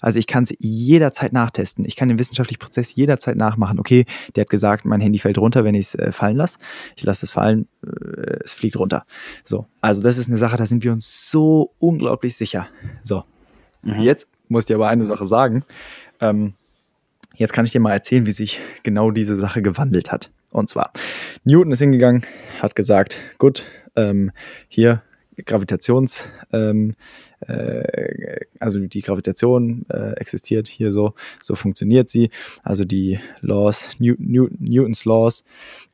Also 0.01 0.17
ich 0.17 0.25
kann 0.25 0.45
es 0.45 0.55
jederzeit 0.57 1.31
nachtesten. 1.31 1.85
Ich 1.85 1.95
kann 1.95 2.09
den 2.09 2.17
wissenschaftlichen 2.17 2.57
Prozess 2.57 2.95
jederzeit 2.95 3.37
nachmachen. 3.37 3.79
Okay, 3.79 4.05
der 4.35 4.45
hat 4.45 4.49
gesagt, 4.49 4.83
mein 4.85 4.99
Handy 4.99 5.19
fällt 5.19 5.37
runter, 5.37 5.63
wenn 5.63 5.75
ich 5.75 5.85
es 5.85 5.95
äh, 5.95 6.11
fallen 6.11 6.37
lasse. 6.37 6.57
Ich 6.95 7.03
lasse 7.03 7.23
es 7.23 7.31
fallen, 7.31 7.67
äh, 7.85 8.39
es 8.43 8.55
fliegt 8.55 8.79
runter. 8.79 9.05
So, 9.43 9.67
also 9.79 10.01
das 10.01 10.17
ist 10.17 10.27
eine 10.27 10.37
Sache, 10.37 10.57
da 10.57 10.65
sind 10.65 10.83
wir 10.83 10.91
uns 10.91 11.29
so 11.29 11.75
unglaublich 11.77 12.35
sicher. 12.35 12.67
So, 13.03 13.25
mhm. 13.83 14.01
jetzt 14.01 14.31
muss 14.47 14.63
ich 14.63 14.65
dir 14.65 14.75
aber 14.77 14.87
eine 14.87 15.05
Sache 15.05 15.25
sagen. 15.25 15.63
Ähm, 16.19 16.55
jetzt 17.35 17.53
kann 17.53 17.65
ich 17.65 17.71
dir 17.71 17.79
mal 17.79 17.91
erzählen, 17.91 18.25
wie 18.25 18.31
sich 18.31 18.59
genau 18.81 19.11
diese 19.11 19.35
Sache 19.35 19.61
gewandelt 19.61 20.11
hat. 20.11 20.31
Und 20.51 20.69
zwar, 20.69 20.91
Newton 21.43 21.71
ist 21.71 21.79
hingegangen, 21.79 22.25
hat 22.59 22.75
gesagt, 22.75 23.17
gut, 23.37 23.65
ähm, 23.95 24.31
hier 24.67 25.03
Gravitations, 25.45 26.29
ähm, 26.51 26.95
äh, 27.41 28.45
also 28.59 28.79
die 28.79 29.01
Gravitation 29.01 29.85
äh, 29.89 30.13
existiert 30.13 30.67
hier 30.67 30.91
so, 30.91 31.13
so 31.41 31.55
funktioniert 31.55 32.09
sie. 32.09 32.29
Also 32.63 32.85
die 32.85 33.19
Laws, 33.41 33.99
Newton, 33.99 34.25
Newton, 34.27 34.57
Newtons 34.59 35.05
Laws, 35.05 35.43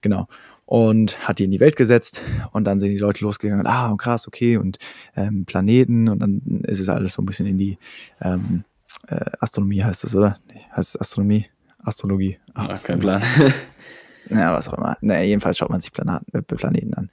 genau. 0.01 0.27
Und 0.65 1.27
hat 1.27 1.37
die 1.37 1.43
in 1.43 1.51
die 1.51 1.59
Welt 1.59 1.75
gesetzt 1.75 2.21
und 2.51 2.65
dann 2.65 2.79
sind 2.79 2.89
die 2.89 2.97
Leute 2.97 3.23
losgegangen, 3.23 3.67
ah, 3.67 3.91
und 3.91 3.97
krass, 3.97 4.27
okay, 4.27 4.57
und 4.57 4.79
ähm, 5.15 5.45
Planeten 5.45 6.09
und 6.09 6.19
dann 6.19 6.63
ist 6.63 6.79
es 6.79 6.89
alles 6.89 7.13
so 7.13 7.21
ein 7.21 7.27
bisschen 7.27 7.45
in 7.45 7.59
die 7.59 7.77
ähm, 8.19 8.63
äh, 9.07 9.31
Astronomie 9.39 9.83
heißt 9.83 10.03
es, 10.05 10.15
oder? 10.15 10.39
Nee, 10.47 10.61
heißt 10.75 10.95
es 10.95 11.01
Astronomie? 11.01 11.45
Astrologie? 11.83 12.39
Ach, 12.55 12.67
Ach 12.71 12.83
kein 12.83 12.99
Plan. 12.99 13.21
Ja, 14.29 14.53
was 14.53 14.69
auch 14.69 14.77
immer. 14.77 14.97
Naja, 15.01 15.23
jedenfalls 15.23 15.57
schaut 15.57 15.69
man 15.69 15.79
sich 15.79 15.91
Planaten, 15.91 16.27
äh, 16.33 16.41
Planeten 16.41 16.93
an. 16.93 17.09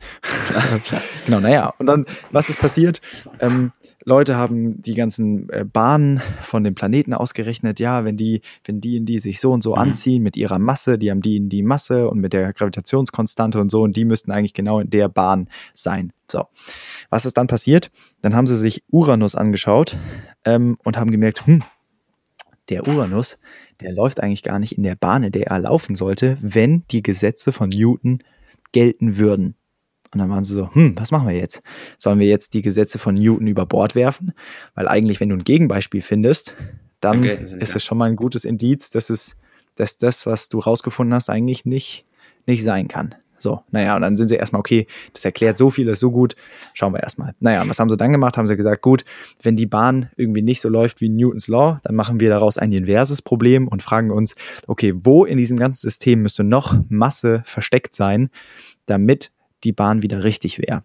genau, 1.27 1.41
naja. 1.41 1.75
Und 1.79 1.87
dann, 1.87 2.07
was 2.31 2.49
ist 2.49 2.61
passiert? 2.61 3.01
Ähm, 3.41 3.73
Leute 4.05 4.37
haben 4.37 4.81
die 4.81 4.95
ganzen 4.95 5.49
äh, 5.51 5.65
Bahnen 5.65 6.21
von 6.41 6.65
den 6.65 6.75
Planeten 6.75 7.15
ausgerechnet. 7.15 7.81
Ja, 7.81 8.05
wenn 8.05 8.17
die, 8.17 8.41
wenn 8.65 8.81
die 8.81 8.97
in 8.97 9.07
die 9.07 9.19
sich 9.19 9.41
so 9.41 9.53
und 9.53 9.63
so 9.63 9.73
mhm. 9.73 9.79
anziehen 9.79 10.23
mit 10.23 10.37
ihrer 10.37 10.59
Masse, 10.59 10.99
die 10.99 11.11
haben 11.11 11.23
die 11.23 11.37
in 11.37 11.49
die 11.49 11.63
Masse 11.63 12.09
und 12.09 12.19
mit 12.19 12.33
der 12.33 12.53
Gravitationskonstante 12.53 13.61
und 13.61 13.71
so 13.71 13.83
und 13.83 13.97
die 13.97 14.05
müssten 14.05 14.33
eigentlich 14.33 14.55
genau 14.55 14.81
in 14.81 14.91
der 14.91 15.09
Bahn 15.09 15.49
sein. 15.75 16.13
So. 16.31 16.45
Was 17.11 17.27
ist 17.27 17.37
dann 17.37 17.47
passiert? 17.47 17.91
Dann 18.23 18.35
haben 18.35 18.47
sie 18.47 18.57
sich 18.57 18.85
Uranus 18.91 19.35
angeschaut 19.35 19.97
ähm, 20.45 20.79
und 20.83 20.97
haben 20.97 21.11
gemerkt, 21.11 21.47
hm, 21.47 21.63
der 22.69 22.87
Uranus, 22.87 23.39
der 23.81 23.93
läuft 23.93 24.21
eigentlich 24.21 24.43
gar 24.43 24.59
nicht 24.59 24.77
in 24.77 24.83
der 24.83 24.95
Bahn, 24.95 25.25
in 25.25 25.33
der 25.33 25.49
er 25.49 25.59
laufen 25.59 25.95
sollte, 25.95 26.39
wenn 26.41 26.85
die 26.91 27.03
Gesetze 27.03 27.53
von 27.53 27.71
Newton 27.71 28.19
gelten 28.73 29.19
würden. 29.19 29.57
Und 30.13 30.19
dann 30.19 30.29
waren 30.29 30.45
sie 30.45 30.55
so, 30.55 30.73
hm, 30.75 30.95
was 30.99 31.11
machen 31.11 31.27
wir 31.27 31.35
jetzt? 31.35 31.63
Sollen 31.97 32.19
wir 32.19 32.27
jetzt 32.27 32.53
die 32.55 32.63
Gesetze 32.63 32.99
von 32.99 33.15
Newton 33.15 33.47
über 33.47 33.65
Bord 33.65 33.95
werfen? 33.95 34.33
Weil 34.75 34.87
eigentlich, 34.87 35.21
wenn 35.21 35.31
du 35.31 35.37
ein 35.37 35.45
Gegenbeispiel 35.45 36.03
findest, 36.03 36.55
dann 37.01 37.21
okay, 37.21 37.47
ist 37.59 37.75
es 37.75 37.85
schon 37.85 37.99
mal 37.99 38.11
ein 38.11 38.17
gutes 38.17 38.45
Indiz, 38.45 38.91
dass 38.91 39.11
es, 39.11 39.37
dass 39.75 39.97
das, 39.97 40.27
was 40.27 40.49
du 40.49 40.59
rausgefunden 40.59 41.15
hast, 41.15 41.31
eigentlich 41.31 41.65
nicht, 41.65 42.05
nicht 42.47 42.63
sein 42.63 42.89
kann. 42.89 43.15
So, 43.43 43.63
naja, 43.73 43.97
und 43.97 44.03
dann 44.03 44.17
sind 44.17 44.29
sie 44.29 44.37
erstmal, 44.37 44.61
okay, 44.61 44.87
das 45.13 45.25
erklärt 45.25 45.57
so 45.57 45.71
viel, 45.71 45.89
ist 45.89 46.01
so 46.01 46.13
gut, 46.13 46.37
schauen 46.75 46.95
wir 46.95 47.03
erstmal. 47.03 47.35
Naja, 47.41 47.63
was 47.67 47.79
haben 47.79 47.91
sie 47.91 47.97
dann 47.97 48.13
gemacht? 48.13 48.37
Haben 48.37 48.47
sie 48.47 48.57
gesagt, 48.57 48.83
gut, 48.83 49.05
wenn 49.43 49.57
die 49.57 49.67
Bahn 49.67 50.11
irgendwie 50.17 50.43
nicht 50.43 50.61
so 50.61 50.69
läuft 50.69 51.01
wie 51.01 51.09
Newtons 51.09 51.49
Law, 51.49 51.81
dann 51.83 51.97
machen 51.97 52.21
wir 52.21 52.31
daraus 52.31 52.57
ein 52.57 52.73
inverses 52.73 53.21
Problem 53.21 53.67
und 53.67 53.83
fragen 53.83 54.11
uns, 54.13 54.37
okay, 54.69 54.93
wo 54.95 55.25
in 55.25 55.39
diesem 55.39 55.59
ganzen 55.59 55.81
System 55.81 56.23
müsste 56.23 56.45
noch 56.45 56.79
Masse 56.89 57.43
versteckt 57.45 57.95
sein, 57.95 58.31
damit 58.87 59.33
die 59.65 59.73
Bahn 59.73 60.03
wieder 60.03 60.23
richtig 60.23 60.59
wäre? 60.59 60.85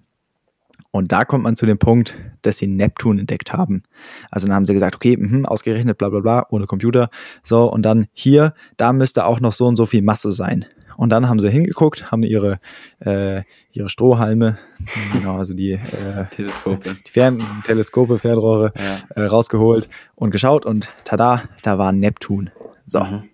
Und 0.91 1.11
da 1.11 1.25
kommt 1.25 1.43
man 1.43 1.55
zu 1.55 1.65
dem 1.65 1.77
Punkt, 1.77 2.15
dass 2.41 2.57
sie 2.57 2.67
Neptun 2.67 3.19
entdeckt 3.19 3.53
haben. 3.53 3.83
Also 4.31 4.47
dann 4.47 4.55
haben 4.55 4.65
sie 4.65 4.73
gesagt, 4.73 4.95
okay, 4.95 5.15
mh, 5.17 5.47
ausgerechnet, 5.47 5.97
bla 5.97 6.09
bla 6.09 6.21
bla, 6.21 6.47
ohne 6.49 6.65
Computer. 6.65 7.09
So, 7.43 7.71
und 7.71 7.83
dann 7.83 8.07
hier, 8.13 8.53
da 8.77 8.93
müsste 8.93 9.25
auch 9.25 9.39
noch 9.39 9.51
so 9.51 9.67
und 9.67 9.75
so 9.75 9.85
viel 9.85 10.01
Masse 10.01 10.31
sein. 10.31 10.65
Und 10.97 11.11
dann 11.11 11.29
haben 11.29 11.39
sie 11.39 11.49
hingeguckt, 11.49 12.11
haben 12.11 12.23
ihre, 12.23 12.59
äh, 12.99 13.43
ihre 13.71 13.87
Strohhalme, 13.87 14.57
genau, 15.13 15.37
also 15.37 15.53
die 15.53 15.73
äh, 15.73 16.25
Teleskope, 16.31 16.95
die 17.05 17.11
Fern 17.11 17.41
Teleskope, 17.63 18.17
Fernrohre 18.17 18.73
ja. 18.75 19.23
äh, 19.23 19.25
rausgeholt 19.27 19.87
und 20.15 20.31
geschaut 20.31 20.65
und 20.65 20.91
tada, 21.05 21.43
da 21.61 21.77
war 21.77 21.91
Neptun. 21.91 22.49
So, 22.85 22.99
mhm. 22.99 23.29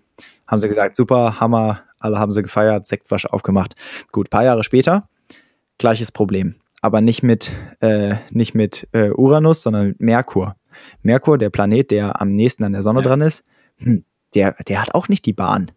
haben 0.46 0.58
sie 0.58 0.68
gesagt, 0.68 0.94
super, 0.94 1.40
Hammer, 1.40 1.80
alle 1.98 2.18
haben 2.18 2.32
sie 2.32 2.42
gefeiert, 2.42 2.86
Sektwasch 2.86 3.24
aufgemacht. 3.24 3.74
Gut, 4.12 4.28
paar 4.28 4.44
Jahre 4.44 4.62
später, 4.62 5.08
gleiches 5.78 6.12
Problem, 6.12 6.56
aber 6.82 7.00
nicht 7.00 7.22
mit, 7.22 7.50
äh, 7.80 8.16
nicht 8.30 8.54
mit 8.54 8.88
äh, 8.92 9.10
Uranus, 9.10 9.62
sondern 9.62 9.88
mit 9.88 10.00
Merkur. 10.00 10.56
Merkur, 11.02 11.38
der 11.38 11.48
Planet, 11.48 11.90
der 11.90 12.20
am 12.20 12.32
nächsten 12.32 12.62
an 12.64 12.72
der 12.72 12.82
Sonne 12.82 13.00
ja. 13.00 13.06
dran 13.06 13.22
ist, 13.22 13.42
hm, 13.78 14.04
der, 14.34 14.54
der 14.66 14.82
hat 14.82 14.94
auch 14.94 15.08
nicht 15.08 15.24
die 15.24 15.32
Bahn 15.32 15.70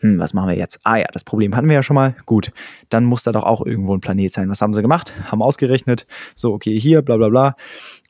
hm, 0.00 0.18
was 0.18 0.34
machen 0.34 0.48
wir 0.48 0.56
jetzt? 0.56 0.80
Ah 0.82 0.96
ja, 0.96 1.06
das 1.12 1.24
Problem 1.24 1.54
hatten 1.56 1.68
wir 1.68 1.74
ja 1.74 1.82
schon 1.82 1.94
mal. 1.94 2.14
Gut, 2.26 2.52
dann 2.88 3.04
muss 3.04 3.22
da 3.22 3.32
doch 3.32 3.44
auch 3.44 3.64
irgendwo 3.64 3.94
ein 3.94 4.00
Planet 4.00 4.32
sein. 4.32 4.48
Was 4.48 4.60
haben 4.60 4.74
sie 4.74 4.82
gemacht? 4.82 5.12
Haben 5.30 5.42
ausgerechnet, 5.42 6.06
so, 6.34 6.52
okay, 6.52 6.78
hier, 6.78 7.02
bla 7.02 7.16
bla 7.16 7.28
bla. 7.28 7.56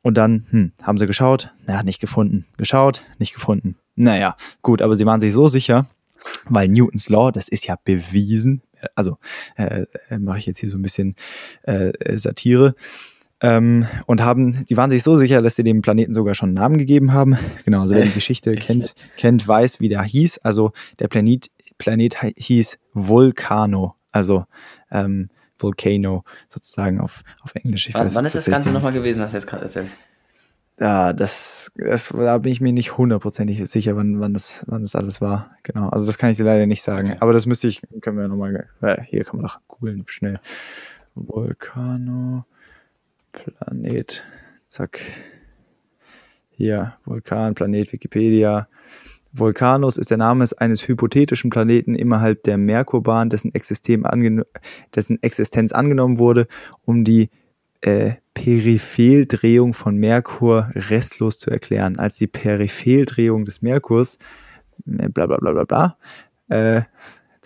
Und 0.03 0.17
dann 0.17 0.47
hm, 0.51 0.73
haben 0.83 0.99
sie 0.99 1.07
geschaut, 1.07 1.51
naja, 1.67 1.83
nicht 1.83 2.01
gefunden. 2.01 2.47
Geschaut, 2.57 3.05
nicht 3.19 3.35
gefunden. 3.35 3.77
Naja, 3.97 4.37
gut, 4.63 4.83
aber 4.83 4.97
sie 4.97 5.07
waren 5.07 5.21
sich 5.21 5.33
so 5.33 5.49
sicher, 5.49 5.87
weil 6.49 6.69
Newtons 6.69 7.09
Law, 7.09 7.31
das 7.31 7.49
ist 7.49 7.67
ja 7.67 7.77
bewiesen, 7.85 8.63
also 8.95 9.19
äh, 9.57 9.87
äh 10.09 10.19
mache 10.19 10.39
ich 10.39 10.47
jetzt 10.47 10.59
hier 10.59 10.71
so 10.71 10.79
ein 10.79 10.83
bisschen 10.83 11.15
äh, 11.63 11.93
Satire, 12.19 12.75
ähm, 13.45 13.87
und 14.07 14.23
haben, 14.23 14.65
die 14.71 14.77
waren 14.79 14.89
sich 14.89 15.03
so 15.03 15.19
sicher, 15.19 15.43
dass 15.43 15.57
sie 15.57 15.65
dem 15.65 15.83
Planeten 15.83 16.15
sogar 16.15 16.35
schon 16.35 16.49
einen 16.49 16.55
Namen 16.55 16.79
gegeben 16.79 17.13
haben. 17.13 17.37
Genau, 17.67 17.83
also 17.83 17.95
wer 17.95 18.05
die 18.05 18.13
Geschichte 18.13 18.55
kennt, 18.55 18.95
kennt, 19.19 19.47
weiß, 19.47 19.81
wie 19.81 19.91
der 19.91 20.03
hieß. 20.03 20.39
Also 20.39 20.73
der 20.99 21.09
Planet, 21.09 21.51
Planet 21.79 22.17
hieß 22.37 22.79
Vulcano, 22.93 23.97
also 24.13 24.47
ähm, 24.91 25.31
Volcano 25.59 26.25
sozusagen 26.49 27.01
auf, 27.01 27.23
auf 27.43 27.55
Englisch. 27.55 27.89
Ich 27.89 27.95
wann, 27.95 28.07
weiß, 28.07 28.15
wann 28.15 28.25
ist 28.25 28.35
das 28.35 28.47
Ganze 28.47 28.71
nochmal 28.73 28.93
gewesen, 28.93 29.23
was 29.23 29.33
du 29.33 29.39
jetzt 29.39 29.47
gerade 29.47 29.65
erzählst? 29.65 29.97
Ja, 30.79 31.13
das, 31.13 31.71
das, 31.77 32.09
da 32.09 32.39
bin 32.39 32.51
ich 32.51 32.61
mir 32.61 32.73
nicht 32.73 32.99
hundertprozentig 32.99 33.65
sicher, 33.71 33.95
wann, 33.97 34.19
wann, 34.19 34.35
das, 34.35 34.65
wann 34.67 34.83
das 34.83 34.97
alles 34.97 35.21
war. 35.21 35.55
Genau. 35.63 35.89
Also 35.89 36.07
das 36.07 36.19
kann 36.19 36.31
ich 36.31 36.37
dir 36.37 36.45
leider 36.45 36.67
nicht 36.67 36.83
sagen. 36.83 37.11
Okay. 37.11 37.19
Aber 37.21 37.33
das 37.33 37.47
müsste 37.47 37.69
ich, 37.69 37.83
können 38.01 38.19
wir 38.19 38.27
nochmal, 38.27 38.69
äh, 38.81 39.01
hier 39.03 39.25
kann 39.25 39.37
man 39.37 39.47
doch 39.47 39.61
googeln, 39.69 40.03
schnell. 40.07 40.41
Vulcano, 41.15 42.45
Planet, 43.31 44.25
zack. 44.67 45.01
Hier, 46.51 46.95
Vulkan, 47.05 47.55
Planet, 47.55 47.93
Wikipedia. 47.93 48.69
Vulcanus 49.37 49.97
ist 49.97 50.11
der 50.11 50.17
Name 50.17 50.47
eines 50.59 50.87
hypothetischen 50.87 51.51
Planeten 51.51 51.97
innerhalb 51.97 52.45
der 52.45 52.57
Merkurbahn, 52.57 53.31
dessen, 53.31 53.53
dessen 53.53 55.23
Existenz 55.23 55.73
angenommen 55.73 56.19
wurde, 56.19 56.47
um 56.85 57.05
die 57.05 57.31
äh, 57.81 58.13
Peripheldrehung 58.33 59.75
von 59.75 59.97
Merkur 59.97 60.71
restlos 60.75 61.39
zu 61.39 61.51
erklären. 61.51 61.99
Als 61.99 62.17
die 62.17 62.29
Peripheldrehung 62.29 63.45
des 63.45 63.61
Merkurs, 63.61 64.21
äh, 64.87 65.09
bla 65.09 65.27
bla 65.27 65.39
bla 65.39 65.53
bla 65.53 65.65
bla, 65.65 65.99
äh, 66.49 66.83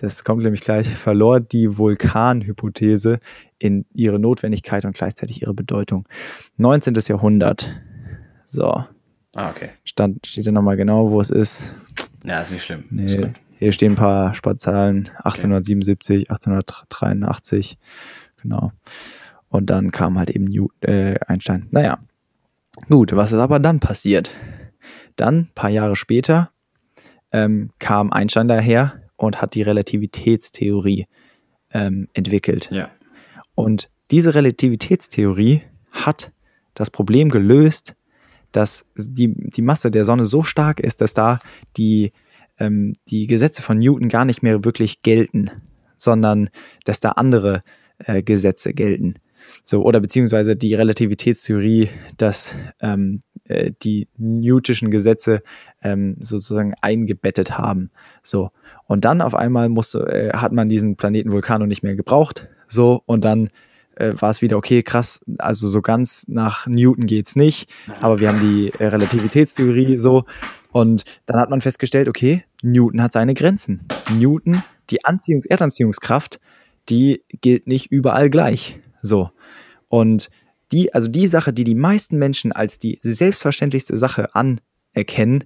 das 0.01 0.25
kommt 0.25 0.45
nämlich 0.45 0.61
gleich, 0.61 0.89
verlor 0.89 1.41
die 1.41 1.79
Vulkanhypothese 1.79 3.19
in 3.59 3.87
ihre 3.95 4.19
Notwendigkeit 4.19 4.85
und 4.85 4.95
gleichzeitig 4.95 5.43
ihre 5.43 5.55
Bedeutung. 5.55 6.07
19. 6.59 6.95
Jahrhundert. 7.09 7.75
So. 8.45 8.85
Ah, 9.39 9.51
okay. 9.51 9.71
Stand, 9.85 10.27
steht 10.27 10.47
ja 10.47 10.53
nochmal 10.53 10.77
genau, 10.77 11.13
wo 11.13 11.21
es 11.21 11.31
ist. 11.31 11.73
Ja, 12.25 12.41
ist 12.41 12.51
nicht 12.51 12.65
schlimm. 12.65 12.85
Nee, 12.91 13.05
ist 13.05 13.31
hier 13.59 13.73
stehen 13.73 13.93
ein 13.93 13.97
paar 13.97 14.35
Sportzahlen. 14.35 15.11
1877, 15.17 16.23
okay. 16.23 16.33
1883. 16.33 17.79
Genau. 18.43 18.73
Und 19.49 19.71
dann 19.71 19.93
kam 19.93 20.19
halt 20.19 20.31
eben 20.31 20.45
New, 20.45 20.69
äh, 20.81 21.17
Einstein. 21.27 21.69
Naja, 21.71 21.99
gut, 22.89 23.15
was 23.15 23.31
ist 23.31 23.39
aber 23.39 23.61
dann 23.61 23.79
passiert? 23.79 24.33
Dann, 25.15 25.37
ein 25.37 25.51
paar 25.55 25.71
Jahre 25.71 25.95
später, 25.95 26.51
ähm, 27.31 27.71
kam 27.79 28.13
Einstein 28.13 28.49
daher 28.49 29.03
und 29.17 29.41
hat 29.41 29.55
die 29.55 29.63
Relativitätstheorie 29.63 31.07
ähm, 31.73 32.09
entwickelt. 32.13 32.71
Ja. 32.73 32.91
Und 33.55 33.89
diese 34.11 34.35
Relativitätstheorie 34.35 35.63
hat 35.93 36.33
das 36.75 36.91
Problem 36.91 37.31
gelöst, 37.31 37.95
dass 38.53 38.87
die, 38.97 39.35
die 39.35 39.63
Masse 39.63 39.91
der 39.91 40.05
Sonne 40.05 40.25
so 40.25 40.43
stark 40.43 40.81
ist, 40.81 41.01
dass 41.01 41.15
da 41.15 41.39
die, 41.77 42.13
ähm, 42.59 42.95
die 43.09 43.27
Gesetze 43.27 43.63
von 43.63 43.79
Newton 43.79 44.09
gar 44.09 44.25
nicht 44.25 44.43
mehr 44.43 44.65
wirklich 44.65 45.03
gelten, 45.03 45.51
sondern 45.97 46.51
dass 46.85 47.01
da 47.01 47.11
andere 47.13 47.63
äh, 47.99 48.23
Gesetze 48.23 48.73
gelten. 48.73 49.15
So, 49.65 49.83
oder 49.83 50.01
beziehungsweise 50.01 50.57
die 50.57 50.75
Relativitätstheorie, 50.75 51.89
dass 52.17 52.55
ähm, 52.81 53.21
äh, 53.45 53.73
die 53.83 54.09
Newtonschen 54.17 54.91
Gesetze 54.91 55.43
ähm, 55.83 56.17
sozusagen 56.21 56.75
eingebettet 56.81 57.57
haben. 57.59 57.91
So. 58.23 58.51
Und 58.87 59.05
dann 59.05 59.21
auf 59.21 59.35
einmal 59.35 59.69
musste, 59.69 60.01
äh, 60.07 60.37
hat 60.37 60.53
man 60.53 60.69
diesen 60.69 60.97
Planeten 60.97 61.33
Vulkano 61.33 61.67
nicht 61.67 61.83
mehr 61.83 61.97
gebraucht. 61.97 62.49
So, 62.67 63.03
und 63.07 63.25
dann 63.25 63.51
äh, 63.99 64.13
war 64.21 64.31
es 64.31 64.43
wieder, 64.43 64.57
okay, 64.57 64.83
krass, 64.83 65.21
also 65.39 65.67
so 65.67 65.83
ganz 65.83 66.27
nach 66.29 66.67
Newton 66.67 67.07
geht's 67.07 67.37
nicht, 67.37 67.71
aber 68.01 68.21
wir 68.21 68.29
haben 68.29 68.41
die 68.41 68.73
äh, 68.79 68.87
Relativitätstheorie 68.87 69.99
so. 69.99 70.25
Und 70.71 71.05
dann 71.27 71.41
hat 71.41 71.51
man 71.51 71.61
festgestellt, 71.61 72.09
okay, 72.09 72.45
Newton 72.63 73.03
hat 73.03 73.13
seine 73.13 73.35
Grenzen. 73.35 73.87
Newton, 74.13 74.63
die 74.91 75.05
Anziehungs 75.05 75.47
Erdanziehungskraft, 75.47 76.41
die 76.89 77.23
gilt 77.41 77.67
nicht 77.67 77.91
überall 77.91 78.31
gleich. 78.31 78.79
So. 79.03 79.31
Und 79.89 80.31
die, 80.73 80.95
also 80.95 81.09
die 81.09 81.27
Sache, 81.27 81.53
die 81.53 81.65
die 81.65 81.75
meisten 81.75 82.19
Menschen 82.19 82.53
als 82.53 82.79
die 82.79 82.99
selbstverständlichste 83.03 83.97
Sache 83.97 84.35
anerkennen, 84.35 85.45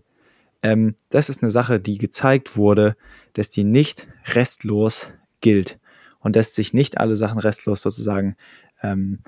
ähm, 0.62 0.96
das 1.08 1.28
ist 1.28 1.42
eine 1.42 1.50
Sache, 1.50 1.80
die 1.80 1.98
gezeigt 1.98 2.56
wurde, 2.56 2.96
dass 3.32 3.48
die 3.48 3.64
nicht 3.64 4.08
restlos 4.34 5.12
gilt 5.40 5.78
und 6.22 6.36
dass 6.36 6.54
sich 6.54 6.72
nicht 6.72 6.98
alle 6.98 7.16
Sachen 7.16 7.38
restlos 7.38 7.82
sozusagen 7.82 8.36
ähm, 8.82 9.18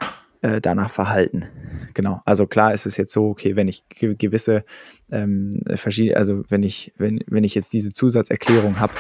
äh, 0.45 0.61
danach 0.61 0.91
verhalten. 0.91 1.47
Genau. 1.95 2.21
Also 2.25 2.47
klar 2.47 2.75
ist 2.75 2.87
es 2.87 2.97
jetzt 2.97 3.13
so, 3.13 3.29
okay, 3.29 3.57
wenn 3.57 3.69
ich 3.69 3.85
gewisse 3.89 4.65
ähm, 5.11 5.51
verschiedene, 5.75 6.17
also 6.17 6.43
wenn 6.49 6.63
ich, 6.63 6.93
wenn, 6.99 7.21
wenn 7.27 7.45
ich 7.45 7.55
jetzt 7.55 7.73
diese 7.73 7.93
Zusatzerklärung 7.93 8.79
habe, 8.79 8.93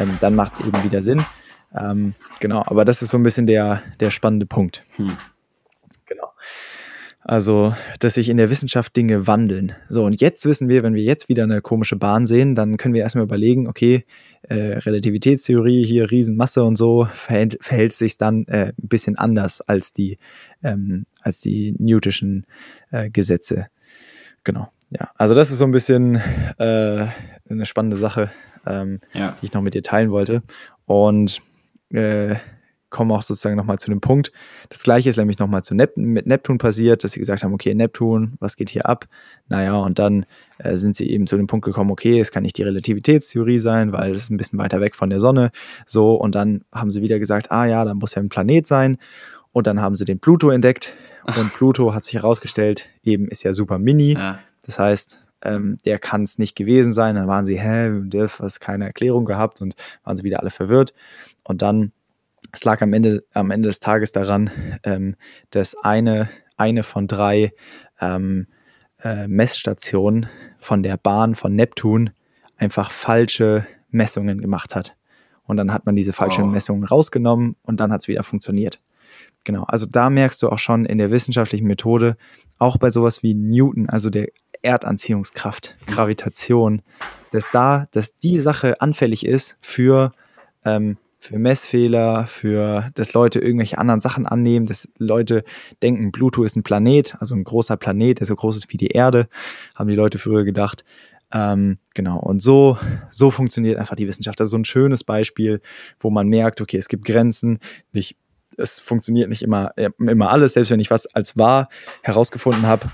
ähm, 0.00 0.18
dann 0.20 0.34
macht 0.34 0.54
es 0.54 0.66
eben 0.66 0.82
wieder 0.82 1.02
Sinn. 1.02 1.24
Ähm, 1.74 2.14
genau, 2.40 2.62
aber 2.66 2.84
das 2.84 3.02
ist 3.02 3.10
so 3.10 3.18
ein 3.18 3.22
bisschen 3.22 3.46
der, 3.46 3.82
der 4.00 4.10
spannende 4.10 4.46
Punkt. 4.46 4.82
Hm. 4.96 5.16
Also, 7.28 7.74
dass 7.98 8.14
sich 8.14 8.30
in 8.30 8.38
der 8.38 8.48
Wissenschaft 8.48 8.96
Dinge 8.96 9.26
wandeln. 9.26 9.74
So, 9.90 10.06
und 10.06 10.18
jetzt 10.18 10.46
wissen 10.46 10.70
wir, 10.70 10.82
wenn 10.82 10.94
wir 10.94 11.02
jetzt 11.02 11.28
wieder 11.28 11.42
eine 11.42 11.60
komische 11.60 11.96
Bahn 11.96 12.24
sehen, 12.24 12.54
dann 12.54 12.78
können 12.78 12.94
wir 12.94 13.02
erstmal 13.02 13.24
überlegen, 13.24 13.68
okay, 13.68 14.06
äh, 14.44 14.78
Relativitätstheorie, 14.78 15.84
hier 15.84 16.10
Riesenmasse 16.10 16.64
und 16.64 16.76
so, 16.76 17.06
verhält, 17.12 17.58
verhält 17.60 17.92
sich 17.92 18.16
dann 18.16 18.46
äh, 18.46 18.68
ein 18.68 18.88
bisschen 18.88 19.18
anders 19.18 19.60
als 19.60 19.92
die, 19.92 20.16
ähm, 20.62 21.04
als 21.20 21.40
die 21.40 21.74
Newtonschen 21.78 22.46
äh, 22.92 23.10
Gesetze. 23.10 23.66
Genau. 24.42 24.70
Ja, 24.88 25.10
also 25.16 25.34
das 25.34 25.50
ist 25.50 25.58
so 25.58 25.66
ein 25.66 25.70
bisschen 25.70 26.22
äh, 26.56 27.08
eine 27.50 27.66
spannende 27.66 27.98
Sache, 27.98 28.30
ähm, 28.66 29.00
ja. 29.12 29.36
die 29.42 29.44
ich 29.44 29.52
noch 29.52 29.60
mit 29.60 29.74
dir 29.74 29.82
teilen 29.82 30.10
wollte. 30.10 30.42
Und 30.86 31.42
äh, 31.90 32.36
kommen 32.90 33.10
auch 33.10 33.22
sozusagen 33.22 33.56
nochmal 33.56 33.78
zu 33.78 33.90
dem 33.90 34.00
Punkt. 34.00 34.32
Das 34.68 34.82
gleiche 34.82 35.08
ist 35.08 35.16
nämlich 35.16 35.38
nochmal 35.38 35.62
zu 35.62 35.74
Nep 35.74 35.96
mit 35.96 36.26
Neptun 36.26 36.58
passiert, 36.58 37.04
dass 37.04 37.12
sie 37.12 37.20
gesagt 37.20 37.42
haben, 37.42 37.52
okay, 37.52 37.74
Neptun, 37.74 38.36
was 38.40 38.56
geht 38.56 38.70
hier 38.70 38.86
ab? 38.86 39.06
Naja, 39.48 39.76
und 39.76 39.98
dann 39.98 40.26
äh, 40.58 40.76
sind 40.76 40.96
sie 40.96 41.10
eben 41.10 41.26
zu 41.26 41.36
dem 41.36 41.46
Punkt 41.46 41.64
gekommen, 41.64 41.90
okay, 41.90 42.20
es 42.20 42.30
kann 42.30 42.42
nicht 42.42 42.56
die 42.56 42.62
Relativitätstheorie 42.62 43.58
sein, 43.58 43.92
weil 43.92 44.12
es 44.12 44.24
ist 44.24 44.30
ein 44.30 44.36
bisschen 44.36 44.58
weiter 44.58 44.80
weg 44.80 44.94
von 44.94 45.10
der 45.10 45.20
Sonne. 45.20 45.50
So, 45.86 46.14
und 46.14 46.34
dann 46.34 46.64
haben 46.72 46.90
sie 46.90 47.02
wieder 47.02 47.18
gesagt, 47.18 47.50
ah 47.50 47.66
ja, 47.66 47.84
da 47.84 47.94
muss 47.94 48.14
ja 48.14 48.22
ein 48.22 48.28
Planet 48.28 48.66
sein. 48.66 48.98
Und 49.52 49.66
dann 49.66 49.80
haben 49.80 49.94
sie 49.94 50.04
den 50.04 50.20
Pluto 50.20 50.50
entdeckt. 50.50 50.92
Und 51.24 51.52
Pluto 51.52 51.94
hat 51.94 52.04
sich 52.04 52.14
herausgestellt, 52.14 52.88
eben 53.02 53.28
ist 53.28 53.42
ja 53.42 53.52
super 53.52 53.78
mini. 53.78 54.12
Ja. 54.14 54.38
Das 54.64 54.78
heißt, 54.78 55.24
ähm, 55.42 55.76
der 55.84 55.98
kann 55.98 56.22
es 56.22 56.38
nicht 56.38 56.56
gewesen 56.56 56.92
sein. 56.92 57.14
Dann 57.14 57.26
waren 57.26 57.46
sie, 57.46 57.58
hä, 57.58 57.90
Delph 58.04 58.40
hat 58.40 58.60
keine 58.60 58.86
Erklärung 58.86 59.24
gehabt 59.24 59.60
und 59.60 59.74
waren 60.04 60.16
sie 60.16 60.24
wieder 60.24 60.40
alle 60.40 60.50
verwirrt. 60.50 60.94
Und 61.44 61.62
dann 61.62 61.92
es 62.52 62.64
lag 62.64 62.82
am 62.82 62.92
Ende, 62.92 63.24
am 63.32 63.50
Ende 63.50 63.68
des 63.68 63.80
Tages 63.80 64.12
daran, 64.12 64.50
ähm, 64.84 65.16
dass 65.50 65.76
eine, 65.82 66.28
eine 66.56 66.82
von 66.82 67.06
drei 67.06 67.52
ähm, 68.00 68.46
äh, 69.02 69.28
Messstationen 69.28 70.26
von 70.58 70.82
der 70.82 70.96
Bahn 70.96 71.34
von 71.34 71.54
Neptun 71.54 72.10
einfach 72.56 72.90
falsche 72.90 73.66
Messungen 73.90 74.40
gemacht 74.40 74.74
hat. 74.74 74.96
Und 75.44 75.56
dann 75.56 75.72
hat 75.72 75.86
man 75.86 75.96
diese 75.96 76.12
falschen 76.12 76.44
oh. 76.44 76.48
Messungen 76.48 76.84
rausgenommen 76.84 77.56
und 77.62 77.80
dann 77.80 77.92
hat 77.92 78.02
es 78.02 78.08
wieder 78.08 78.22
funktioniert. 78.22 78.80
Genau, 79.44 79.62
also 79.64 79.86
da 79.86 80.10
merkst 80.10 80.42
du 80.42 80.50
auch 80.50 80.58
schon 80.58 80.84
in 80.84 80.98
der 80.98 81.10
wissenschaftlichen 81.10 81.66
Methode, 81.66 82.16
auch 82.58 82.76
bei 82.76 82.90
sowas 82.90 83.22
wie 83.22 83.34
Newton, 83.34 83.88
also 83.88 84.10
der 84.10 84.28
Erdanziehungskraft, 84.62 85.78
Gravitation, 85.86 86.82
dass 87.30 87.50
da, 87.50 87.86
dass 87.92 88.18
die 88.18 88.38
Sache 88.38 88.80
anfällig 88.80 89.24
ist 89.24 89.56
für 89.60 90.12
ähm, 90.64 90.98
für 91.28 91.38
Messfehler, 91.38 92.26
für, 92.26 92.90
dass 92.94 93.12
Leute 93.12 93.38
irgendwelche 93.38 93.76
anderen 93.76 94.00
Sachen 94.00 94.24
annehmen, 94.24 94.64
dass 94.64 94.88
Leute 94.96 95.44
denken, 95.82 96.10
Pluto 96.10 96.42
ist 96.42 96.56
ein 96.56 96.62
Planet, 96.62 97.16
also 97.20 97.34
ein 97.34 97.44
großer 97.44 97.76
Planet, 97.76 98.20
der 98.20 98.26
so 98.26 98.34
groß 98.34 98.56
ist 98.56 98.72
wie 98.72 98.78
die 98.78 98.88
Erde, 98.88 99.28
haben 99.74 99.90
die 99.90 99.94
Leute 99.94 100.18
früher 100.18 100.44
gedacht. 100.44 100.84
Ähm, 101.30 101.76
genau, 101.92 102.18
und 102.18 102.40
so, 102.40 102.78
so 103.10 103.30
funktioniert 103.30 103.78
einfach 103.78 103.94
die 103.94 104.06
Wissenschaft. 104.06 104.40
Das 104.40 104.46
ist 104.46 104.52
so 104.52 104.58
ein 104.58 104.64
schönes 104.64 105.04
Beispiel, 105.04 105.60
wo 106.00 106.08
man 106.08 106.28
merkt, 106.28 106.62
okay, 106.62 106.78
es 106.78 106.88
gibt 106.88 107.04
Grenzen, 107.04 107.58
nicht, 107.92 108.16
es 108.56 108.80
funktioniert 108.80 109.28
nicht 109.28 109.42
immer, 109.42 109.72
immer 109.98 110.30
alles, 110.30 110.54
selbst 110.54 110.70
wenn 110.70 110.80
ich 110.80 110.90
was 110.90 111.06
als 111.14 111.36
wahr 111.36 111.68
herausgefunden 112.00 112.66
habe, 112.66 112.88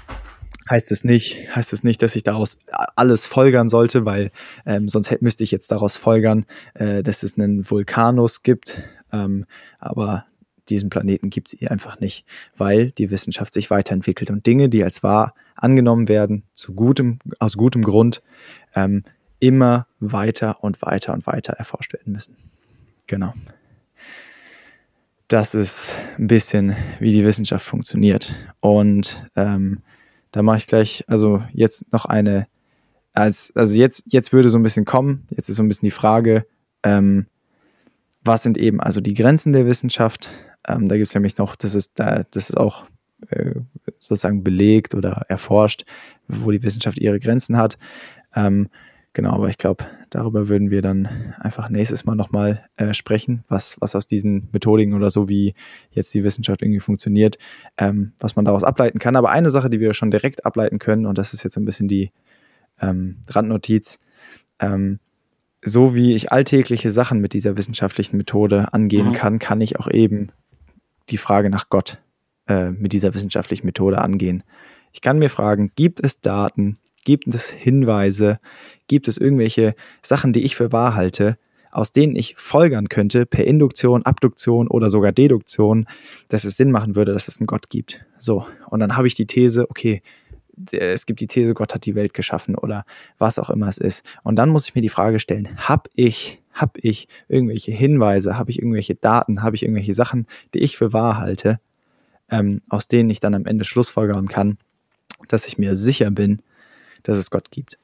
heißt 0.68 0.92
es 0.92 1.04
nicht, 1.04 1.54
heißt 1.54 1.72
es 1.72 1.84
nicht, 1.84 2.02
dass 2.02 2.16
ich 2.16 2.22
daraus 2.22 2.58
alles 2.96 3.26
folgern 3.26 3.68
sollte, 3.68 4.04
weil 4.04 4.30
ähm, 4.66 4.88
sonst 4.88 5.10
hätte, 5.10 5.24
müsste 5.24 5.44
ich 5.44 5.50
jetzt 5.50 5.70
daraus 5.70 5.96
folgern, 5.96 6.46
äh, 6.74 7.02
dass 7.02 7.22
es 7.22 7.38
einen 7.38 7.68
Vulkanus 7.68 8.42
gibt. 8.42 8.82
Ähm, 9.12 9.46
aber 9.78 10.26
diesen 10.68 10.88
Planeten 10.88 11.30
gibt 11.30 11.52
es 11.52 11.60
eh 11.60 11.68
einfach 11.68 12.00
nicht, 12.00 12.24
weil 12.56 12.90
die 12.92 13.10
Wissenschaft 13.10 13.52
sich 13.52 13.70
weiterentwickelt 13.70 14.30
und 14.30 14.46
Dinge, 14.46 14.68
die 14.68 14.82
als 14.82 15.02
wahr 15.02 15.34
angenommen 15.54 16.08
werden, 16.08 16.44
zu 16.54 16.74
gutem, 16.74 17.18
aus 17.38 17.56
gutem 17.56 17.82
Grund, 17.82 18.22
ähm, 18.74 19.04
immer 19.40 19.86
weiter 20.00 20.64
und 20.64 20.80
weiter 20.82 21.12
und 21.12 21.26
weiter 21.26 21.52
erforscht 21.54 21.92
werden 21.92 22.12
müssen. 22.12 22.36
Genau. 23.06 23.34
Das 25.28 25.54
ist 25.54 25.96
ein 26.18 26.26
bisschen, 26.26 26.76
wie 26.98 27.10
die 27.10 27.24
Wissenschaft 27.24 27.66
funktioniert. 27.66 28.34
Und 28.60 29.26
ähm, 29.36 29.80
da 30.34 30.42
mache 30.42 30.56
ich 30.56 30.66
gleich, 30.66 31.04
also 31.06 31.44
jetzt 31.52 31.92
noch 31.92 32.06
eine, 32.06 32.48
als, 33.12 33.52
also 33.54 33.78
jetzt, 33.78 34.12
jetzt 34.12 34.32
würde 34.32 34.50
so 34.50 34.58
ein 34.58 34.64
bisschen 34.64 34.84
kommen, 34.84 35.28
jetzt 35.30 35.48
ist 35.48 35.54
so 35.54 35.62
ein 35.62 35.68
bisschen 35.68 35.86
die 35.86 35.92
Frage, 35.92 36.44
ähm, 36.82 37.26
was 38.24 38.42
sind 38.42 38.58
eben 38.58 38.80
also 38.80 39.00
die 39.00 39.14
Grenzen 39.14 39.52
der 39.52 39.64
Wissenschaft? 39.64 40.30
Ähm, 40.66 40.88
da 40.88 40.96
gibt 40.96 41.06
es 41.06 41.14
nämlich 41.14 41.38
noch, 41.38 41.54
das 41.54 41.76
ist, 41.76 42.00
da, 42.00 42.24
das 42.32 42.50
ist 42.50 42.56
auch 42.56 42.86
äh, 43.28 43.54
sozusagen 44.00 44.42
belegt 44.42 44.96
oder 44.96 45.22
erforscht, 45.28 45.84
wo 46.26 46.50
die 46.50 46.64
Wissenschaft 46.64 46.98
ihre 46.98 47.20
Grenzen 47.20 47.56
hat. 47.56 47.78
Ähm, 48.34 48.70
genau, 49.14 49.32
aber 49.32 49.48
ich 49.48 49.56
glaube, 49.56 49.84
darüber 50.10 50.48
würden 50.48 50.70
wir 50.70 50.82
dann 50.82 51.34
einfach 51.38 51.70
nächstes 51.70 52.04
Mal 52.04 52.14
nochmal 52.14 52.66
äh, 52.76 52.92
sprechen, 52.92 53.42
was, 53.48 53.76
was 53.80 53.96
aus 53.96 54.06
diesen 54.06 54.48
Methodiken 54.52 54.94
oder 54.94 55.08
so, 55.08 55.28
wie 55.28 55.54
jetzt 55.90 56.12
die 56.12 56.24
Wissenschaft 56.24 56.60
irgendwie 56.60 56.80
funktioniert, 56.80 57.38
ähm, 57.78 58.12
was 58.18 58.36
man 58.36 58.44
daraus 58.44 58.64
ableiten 58.64 58.98
kann. 58.98 59.16
Aber 59.16 59.30
eine 59.30 59.50
Sache, 59.50 59.70
die 59.70 59.80
wir 59.80 59.94
schon 59.94 60.10
direkt 60.10 60.44
ableiten 60.44 60.78
können, 60.78 61.06
und 61.06 61.16
das 61.16 61.32
ist 61.32 61.42
jetzt 61.42 61.54
so 61.54 61.60
ein 61.60 61.64
bisschen 61.64 61.88
die 61.88 62.12
ähm, 62.80 63.16
Randnotiz, 63.28 64.00
ähm, 64.60 64.98
so 65.64 65.94
wie 65.94 66.14
ich 66.14 66.30
alltägliche 66.30 66.90
Sachen 66.90 67.20
mit 67.20 67.32
dieser 67.32 67.56
wissenschaftlichen 67.56 68.18
Methode 68.18 68.72
angehen 68.74 69.08
mhm. 69.08 69.12
kann, 69.12 69.38
kann 69.38 69.60
ich 69.60 69.78
auch 69.78 69.90
eben 69.90 70.28
die 71.08 71.16
Frage 71.16 71.50
nach 71.50 71.70
Gott 71.70 71.98
äh, 72.48 72.70
mit 72.70 72.92
dieser 72.92 73.14
wissenschaftlichen 73.14 73.66
Methode 73.66 74.00
angehen. 74.00 74.42
Ich 74.92 75.00
kann 75.00 75.18
mir 75.18 75.30
fragen, 75.30 75.72
gibt 75.74 76.00
es 76.00 76.20
Daten, 76.20 76.78
gibt 77.04 77.34
es 77.34 77.50
Hinweise, 77.50 78.38
gibt 78.88 79.08
es 79.08 79.18
irgendwelche 79.18 79.74
Sachen, 80.02 80.32
die 80.32 80.42
ich 80.42 80.56
für 80.56 80.72
wahr 80.72 80.94
halte, 80.94 81.38
aus 81.70 81.92
denen 81.92 82.14
ich 82.14 82.36
folgern 82.36 82.88
könnte, 82.88 83.26
per 83.26 83.46
Induktion, 83.46 84.04
Abduktion 84.04 84.68
oder 84.68 84.88
sogar 84.88 85.12
Deduktion, 85.12 85.86
dass 86.28 86.44
es 86.44 86.56
Sinn 86.56 86.70
machen 86.70 86.94
würde, 86.94 87.12
dass 87.12 87.28
es 87.28 87.40
einen 87.40 87.48
Gott 87.48 87.68
gibt. 87.68 88.00
So, 88.16 88.46
und 88.70 88.80
dann 88.80 88.96
habe 88.96 89.08
ich 89.08 89.14
die 89.14 89.26
These, 89.26 89.68
okay, 89.68 90.00
es 90.70 91.06
gibt 91.06 91.20
die 91.20 91.26
These, 91.26 91.52
Gott 91.52 91.74
hat 91.74 91.84
die 91.84 91.96
Welt 91.96 92.14
geschaffen 92.14 92.54
oder 92.54 92.84
was 93.18 93.40
auch 93.40 93.50
immer 93.50 93.68
es 93.68 93.78
ist. 93.78 94.06
Und 94.22 94.36
dann 94.36 94.50
muss 94.50 94.68
ich 94.68 94.74
mir 94.76 94.82
die 94.82 94.88
Frage 94.88 95.18
stellen, 95.18 95.48
habe 95.56 95.90
ich, 95.94 96.40
hab 96.52 96.78
ich 96.78 97.08
irgendwelche 97.28 97.72
Hinweise, 97.72 98.38
habe 98.38 98.52
ich 98.52 98.60
irgendwelche 98.60 98.94
Daten, 98.94 99.42
habe 99.42 99.56
ich 99.56 99.64
irgendwelche 99.64 99.94
Sachen, 99.94 100.26
die 100.54 100.60
ich 100.60 100.76
für 100.76 100.92
wahr 100.92 101.18
halte, 101.18 101.58
ähm, 102.30 102.62
aus 102.68 102.86
denen 102.86 103.10
ich 103.10 103.18
dann 103.18 103.34
am 103.34 103.46
Ende 103.46 103.64
Schlussfolgern 103.64 104.28
kann, 104.28 104.58
dass 105.26 105.46
ich 105.46 105.58
mir 105.58 105.74
sicher 105.74 106.12
bin, 106.12 106.40
dass 107.04 107.18
es 107.18 107.30
Gott 107.30 107.50
gibt. 107.50 107.78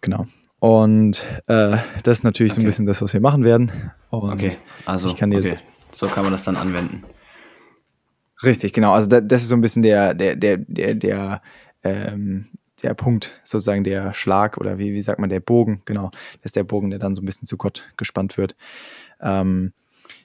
Genau. 0.00 0.26
Und 0.60 1.24
äh, 1.46 1.78
das 2.02 2.18
ist 2.18 2.24
natürlich 2.24 2.52
okay. 2.52 2.60
so 2.60 2.62
ein 2.62 2.66
bisschen 2.66 2.86
das, 2.86 3.00
was 3.00 3.12
wir 3.14 3.20
machen 3.20 3.44
werden. 3.44 3.72
Und 4.10 4.32
okay, 4.32 4.50
also 4.84 5.08
ich 5.08 5.16
kann 5.16 5.30
dir 5.30 5.38
okay. 5.38 5.58
so 5.92 6.08
kann 6.08 6.24
man 6.24 6.32
das 6.32 6.44
dann 6.44 6.56
anwenden. 6.56 7.04
Richtig, 8.42 8.72
genau. 8.72 8.92
Also 8.92 9.08
das 9.08 9.42
ist 9.42 9.48
so 9.48 9.56
ein 9.56 9.60
bisschen 9.60 9.82
der, 9.82 10.14
der, 10.14 10.36
der, 10.36 10.58
der, 10.58 10.94
der 10.94 11.42
ähm, 11.82 12.48
der 12.82 12.94
Punkt, 12.94 13.40
sozusagen 13.44 13.84
der 13.84 14.12
Schlag 14.14 14.56
oder 14.56 14.78
wie, 14.78 14.92
wie 14.92 15.00
sagt 15.00 15.18
man, 15.18 15.30
der 15.30 15.40
Bogen, 15.40 15.82
genau, 15.84 16.10
das 16.12 16.46
ist 16.46 16.56
der 16.56 16.64
Bogen, 16.64 16.90
der 16.90 16.98
dann 16.98 17.14
so 17.14 17.22
ein 17.22 17.26
bisschen 17.26 17.48
zu 17.48 17.56
Gott 17.56 17.84
gespannt 17.96 18.38
wird. 18.38 18.54
Ähm, 19.20 19.72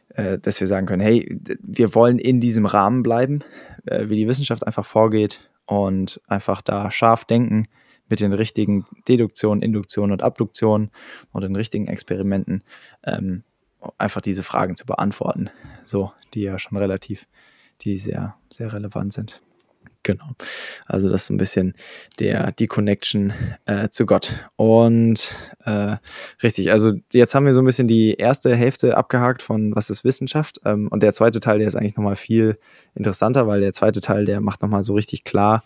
äh, 0.09 0.37
dass 0.37 0.59
wir 0.59 0.67
sagen 0.67 0.85
können, 0.85 1.01
hey, 1.01 1.39
wir 1.61 1.95
wollen 1.95 2.19
in 2.19 2.39
diesem 2.39 2.65
Rahmen 2.65 3.01
bleiben, 3.01 3.39
äh, 3.85 4.09
wie 4.09 4.15
die 4.15 4.27
Wissenschaft 4.27 4.65
einfach 4.67 4.85
vorgeht 4.85 5.49
und 5.65 6.21
einfach 6.27 6.61
da 6.61 6.91
scharf 6.91 7.25
denken 7.25 7.67
mit 8.09 8.19
den 8.19 8.33
richtigen 8.33 8.85
Deduktionen, 9.07 9.61
Induktionen 9.61 10.11
und 10.11 10.21
Abduktionen 10.21 10.91
und 11.31 11.41
den 11.41 11.55
richtigen 11.55 11.87
Experimenten, 11.87 12.63
ähm, 13.03 13.43
einfach 13.97 14.21
diese 14.21 14.43
Fragen 14.43 14.75
zu 14.75 14.85
beantworten, 14.85 15.49
so, 15.83 16.11
die 16.33 16.41
ja 16.41 16.59
schon 16.59 16.77
relativ, 16.77 17.27
die 17.81 17.97
sehr, 17.97 18.35
sehr 18.49 18.71
relevant 18.71 19.13
sind. 19.13 19.41
Genau. 20.03 20.31
Also 20.85 21.09
das 21.09 21.21
ist 21.21 21.27
so 21.27 21.33
ein 21.33 21.37
bisschen 21.37 21.73
der, 22.19 22.51
die 22.51 22.67
Connection 22.67 23.31
äh, 23.65 23.87
zu 23.87 24.05
Gott. 24.05 24.49
Und 24.57 25.33
äh, 25.63 25.95
richtig, 26.43 26.71
also 26.71 26.91
jetzt 27.13 27.33
haben 27.33 27.45
wir 27.45 27.53
so 27.53 27.61
ein 27.61 27.65
bisschen 27.65 27.87
die 27.87 28.15
erste 28.15 28.53
Hälfte 28.53 28.97
abgehakt 28.97 29.41
von 29.41 29.73
was 29.75 29.89
ist 29.89 30.03
Wissenschaft. 30.03 30.59
Ähm, 30.65 30.89
und 30.89 31.03
der 31.03 31.13
zweite 31.13 31.39
Teil, 31.39 31.59
der 31.59 31.69
ist 31.69 31.77
eigentlich 31.77 31.95
nochmal 31.95 32.17
viel 32.17 32.57
interessanter, 32.95 33.47
weil 33.47 33.61
der 33.61 33.71
zweite 33.71 34.01
Teil, 34.01 34.25
der 34.25 34.41
macht 34.41 34.61
nochmal 34.61 34.83
so 34.83 34.93
richtig 34.93 35.23
klar, 35.23 35.63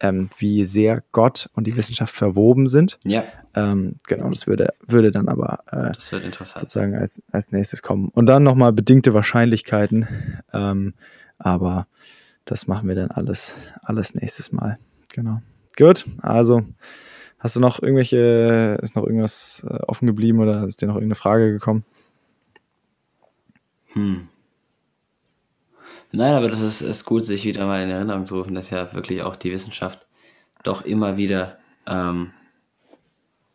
ähm, 0.00 0.28
wie 0.38 0.64
sehr 0.64 1.02
Gott 1.12 1.48
und 1.54 1.66
die 1.66 1.76
Wissenschaft 1.76 2.14
verwoben 2.14 2.66
sind. 2.66 2.98
Ja. 3.04 3.24
Ähm, 3.54 3.96
genau, 4.06 4.28
das 4.30 4.46
würde, 4.46 4.74
würde 4.86 5.10
dann 5.10 5.28
aber 5.28 5.60
äh, 5.70 5.92
sozusagen 5.98 6.94
als, 6.94 7.22
als 7.30 7.52
nächstes 7.52 7.82
kommen. 7.82 8.08
Und 8.08 8.26
dann 8.26 8.42
nochmal 8.42 8.72
bedingte 8.72 9.14
Wahrscheinlichkeiten. 9.14 10.06
Ähm, 10.52 10.94
aber 11.38 11.86
das 12.44 12.66
machen 12.66 12.88
wir 12.88 12.94
dann 12.94 13.10
alles, 13.10 13.68
alles 13.82 14.14
nächstes 14.14 14.52
Mal. 14.52 14.78
Genau. 15.10 15.42
Gut, 15.76 16.04
also 16.20 16.62
hast 17.38 17.56
du 17.56 17.60
noch 17.60 17.82
irgendwelche, 17.82 18.78
ist 18.82 18.96
noch 18.96 19.04
irgendwas 19.04 19.64
äh, 19.68 19.80
offen 19.86 20.06
geblieben 20.06 20.40
oder 20.40 20.64
ist 20.64 20.80
dir 20.80 20.86
noch 20.86 20.96
irgendeine 20.96 21.14
Frage 21.14 21.52
gekommen? 21.52 21.84
Hm. 23.92 24.28
Nein, 26.12 26.34
aber 26.34 26.48
das 26.48 26.60
ist, 26.60 26.80
ist 26.80 27.04
gut, 27.04 27.24
sich 27.24 27.44
wieder 27.44 27.66
mal 27.66 27.82
in 27.82 27.90
Erinnerung 27.90 28.26
zu 28.26 28.36
rufen, 28.36 28.54
dass 28.54 28.70
ja 28.70 28.92
wirklich 28.92 29.22
auch 29.22 29.36
die 29.36 29.52
Wissenschaft 29.52 30.06
doch 30.64 30.82
immer 30.82 31.16
wieder 31.16 31.58
ähm, 31.86 32.32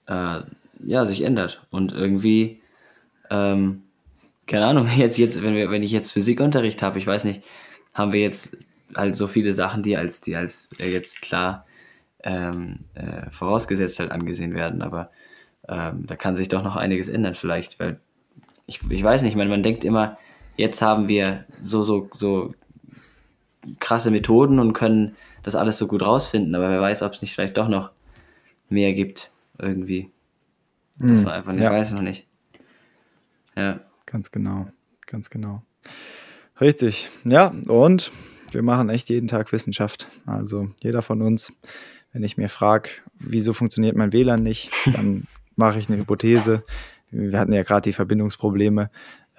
äh, 0.08 0.41
ja, 0.86 1.06
sich 1.06 1.22
ändert. 1.22 1.66
Und 1.70 1.91
irgendwie 1.91 2.62
ähm, 3.30 3.84
keine 4.47 4.66
Ahnung, 4.68 4.88
jetzt, 4.97 5.18
jetzt, 5.18 5.41
wenn 5.41 5.56
wir, 5.56 5.72
wenn 5.72 5.84
ich 5.84 5.91
jetzt 5.91 6.12
Physikunterricht 6.12 6.82
habe, 6.82 6.97
ich 6.97 7.08
weiß 7.08 7.24
nicht, 7.24 7.43
haben 7.93 8.14
wir 8.14 8.22
jetzt 8.22 8.58
halt 8.95 9.16
so 9.16 9.28
viele 9.28 9.53
Sachen, 9.53 9.84
die 9.84 9.97
als, 9.97 10.22
die 10.22 10.36
als 10.36 10.72
äh, 10.80 10.91
jetzt 10.91 11.22
klar 11.22 11.66
ähm, 12.24 12.80
äh, 12.93 13.30
vorausgesetzt 13.32 13.99
halt 13.99 14.12
angesehen 14.12 14.53
werden, 14.53 14.82
aber 14.82 15.12
ähm, 15.68 16.06
da 16.06 16.16
kann 16.16 16.36
sich 16.36 16.47
doch 16.47 16.64
noch 16.64 16.76
einiges 16.76 17.08
ändern 17.08 17.36
vielleicht, 17.36 17.80
weil 17.80 17.99
ich, 18.68 18.82
ich 18.89 19.03
weiß 19.03 19.22
nicht, 19.22 19.36
man, 19.36 19.49
man 19.49 19.64
denkt 19.64 19.84
immer, 19.84 20.18
jetzt 20.58 20.82
haben 20.82 21.08
wir 21.08 21.45
so, 21.60 21.84
so, 21.84 22.10
so 22.14 22.53
krasse 23.80 24.12
Methoden 24.12 24.60
und 24.60 24.74
können 24.74 25.16
das 25.43 25.56
alles 25.56 25.78
so 25.78 25.88
gut 25.88 26.01
rausfinden, 26.01 26.56
aber 26.56 26.70
wer 26.70 26.82
weiß, 26.82 27.03
ob 27.03 27.14
es 27.14 27.22
nicht 27.22 27.34
vielleicht 27.34 27.58
doch 27.58 27.68
noch 27.68 27.91
mehr 28.70 28.93
gibt 28.93 29.32
irgendwie. 29.58 30.12
Das 30.97 31.12
hm, 31.12 31.26
war 31.26 31.34
einfach 31.34 31.53
nicht, 31.53 31.64
ja. 31.64 31.72
weiß 31.72 31.91
noch 31.91 32.01
nicht. 32.01 32.26
Ja. 33.56 33.80
Ganz 34.06 34.32
genau, 34.32 34.68
ganz 35.06 35.30
genau. 35.30 35.62
Richtig. 36.60 37.10
Ja, 37.26 37.53
und 37.68 38.12
wir 38.51 38.64
machen 38.64 38.89
echt 38.89 39.10
jeden 39.10 39.28
Tag 39.28 39.51
Wissenschaft. 39.51 40.08
Also 40.26 40.70
jeder 40.82 41.01
von 41.01 41.22
uns, 41.22 41.53
wenn 42.14 42.24
ich 42.24 42.38
mir 42.38 42.49
frage, 42.49 42.89
wieso 43.20 43.53
funktioniert 43.53 43.95
mein 43.95 44.14
WLAN 44.14 44.41
nicht, 44.41 44.72
dann 44.93 45.28
mache 45.56 45.80
ich 45.80 45.89
eine 45.89 45.97
Hypothese. 45.97 46.64
Wir 47.12 47.38
hatten 47.39 47.53
ja 47.53 47.64
gerade 47.64 47.89
die 47.89 47.93
Verbindungsprobleme. 47.93 48.89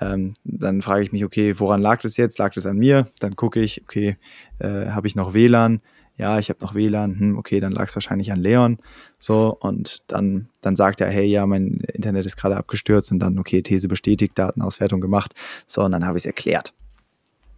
Ähm, 0.01 0.35
dann 0.45 0.83
frage 0.83 1.03
ich 1.03 1.13
mich, 1.13 1.25
okay, 1.25 1.59
woran 1.59 1.81
lag 1.81 2.01
das 2.03 2.17
jetzt? 2.17 2.39
Lag 2.39 2.53
das 2.55 2.67
an 2.67 2.77
mir? 2.77 3.09
Dann 3.21 3.37
gucke 3.37 3.61
ich, 3.61 3.83
okay, 3.83 4.17
äh, 4.59 4.91
habe 4.91 5.07
ich 5.07 5.17
noch 5.17 5.35
WLAN? 5.35 5.81
Ja, 6.19 6.39
ich 6.39 6.49
habe 6.49 6.61
noch 6.63 6.75
WLAN. 6.75 7.19
Hm, 7.19 7.39
okay, 7.39 7.61
dann 7.61 7.73
lag 7.73 7.89
es 7.89 7.97
wahrscheinlich 7.97 8.33
an 8.33 8.41
Leon. 8.41 8.79
So, 9.19 9.57
und 9.59 10.03
dann, 10.11 10.49
dann 10.63 10.77
sagt 10.77 11.01
er, 11.01 11.09
hey, 11.09 11.27
ja, 11.27 11.47
mein 11.47 11.83
Internet 11.93 12.27
ist 12.27 12.37
gerade 12.37 12.57
abgestürzt 12.57 13.13
und 13.13 13.19
dann, 13.19 13.39
okay, 13.39 13.63
These 13.63 13.89
bestätigt, 13.89 14.39
Datenauswertung 14.39 15.01
gemacht. 15.01 15.35
So, 15.67 15.83
und 15.83 15.93
dann 15.93 16.07
habe 16.07 16.17
ich 16.17 16.23
es 16.23 16.27
erklärt. 16.27 16.73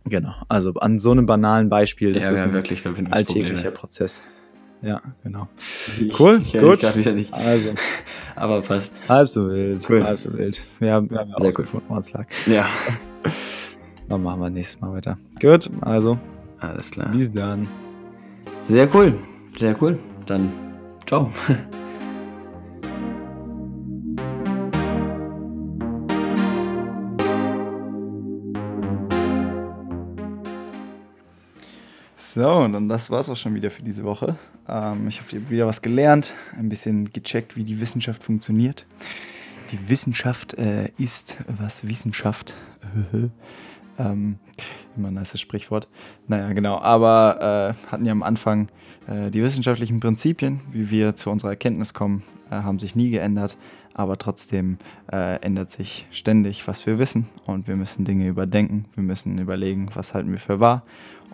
Genau, 0.04 0.34
also 0.48 0.72
an 0.74 0.98
so 0.98 1.10
einem 1.10 1.26
banalen 1.26 1.68
Beispiel, 1.68 2.12
das 2.12 2.24
ja, 2.24 2.32
ist 2.32 2.44
ein 2.44 2.52
wirklich 2.52 2.84
alltäglicher 2.86 3.70
Prozess. 3.70 4.24
Ja, 4.82 5.02
genau. 5.24 5.48
Ich, 6.00 6.20
cool, 6.20 6.40
ich 6.44 6.52
gut. 6.52 6.84
Also, 7.32 7.70
aber 8.36 8.62
passt. 8.62 8.92
Halb 9.08 9.28
so 9.28 9.50
wild, 9.50 9.84
cool. 9.90 10.04
halb 10.04 10.18
so 10.18 10.32
wild. 10.32 10.64
Wir 10.78 10.92
haben, 10.92 11.10
wir 11.10 11.18
haben 11.18 11.30
ja 11.30 11.36
ausgefunden, 11.36 11.88
woran 11.88 12.00
es 12.00 12.12
lag. 12.12 12.26
Ja. 12.46 12.66
Dann 14.08 14.22
machen 14.22 14.40
wir 14.40 14.50
nächstes 14.50 14.80
Mal 14.80 14.92
weiter. 14.92 15.18
Gut, 15.40 15.70
also. 15.82 16.18
Alles 16.60 16.90
klar. 16.90 17.08
Bis 17.10 17.30
dann. 17.30 17.68
Sehr 18.66 18.88
cool, 18.94 19.16
sehr 19.56 19.80
cool. 19.80 19.98
Dann 20.26 20.50
ciao. 21.06 21.30
So, 32.38 32.48
und 32.48 32.72
dann 32.72 32.88
das 32.88 33.10
war 33.10 33.18
es 33.18 33.28
auch 33.28 33.36
schon 33.36 33.56
wieder 33.56 33.68
für 33.68 33.82
diese 33.82 34.04
Woche. 34.04 34.36
Ähm, 34.68 35.08
ich 35.08 35.18
habt 35.18 35.50
wieder 35.50 35.66
was 35.66 35.82
gelernt, 35.82 36.34
ein 36.56 36.68
bisschen 36.68 37.12
gecheckt, 37.12 37.56
wie 37.56 37.64
die 37.64 37.80
Wissenschaft 37.80 38.22
funktioniert. 38.22 38.86
Die 39.72 39.88
Wissenschaft 39.90 40.54
äh, 40.54 40.92
ist, 40.98 41.38
was 41.48 41.88
Wissenschaft. 41.88 42.54
ähm, 43.98 44.38
immer 44.96 45.08
ein 45.08 45.14
nice 45.14 45.40
Sprichwort. 45.40 45.88
Naja, 46.28 46.52
genau. 46.52 46.78
Aber 46.78 47.74
äh, 47.76 47.90
hatten 47.90 48.06
ja 48.06 48.12
am 48.12 48.22
Anfang 48.22 48.68
äh, 49.08 49.32
die 49.32 49.42
wissenschaftlichen 49.42 49.98
Prinzipien, 49.98 50.60
wie 50.70 50.90
wir 50.90 51.16
zu 51.16 51.30
unserer 51.30 51.50
Erkenntnis 51.50 51.92
kommen, 51.92 52.22
äh, 52.52 52.54
haben 52.54 52.78
sich 52.78 52.94
nie 52.94 53.10
geändert. 53.10 53.56
Aber 53.98 54.16
trotzdem 54.16 54.78
äh, 55.10 55.40
ändert 55.40 55.72
sich 55.72 56.06
ständig, 56.12 56.68
was 56.68 56.86
wir 56.86 57.00
wissen. 57.00 57.26
Und 57.46 57.66
wir 57.66 57.74
müssen 57.74 58.04
Dinge 58.04 58.28
überdenken. 58.28 58.84
Wir 58.94 59.02
müssen 59.02 59.38
überlegen, 59.38 59.90
was 59.94 60.14
halten 60.14 60.30
wir 60.30 60.38
für 60.38 60.60
wahr 60.60 60.84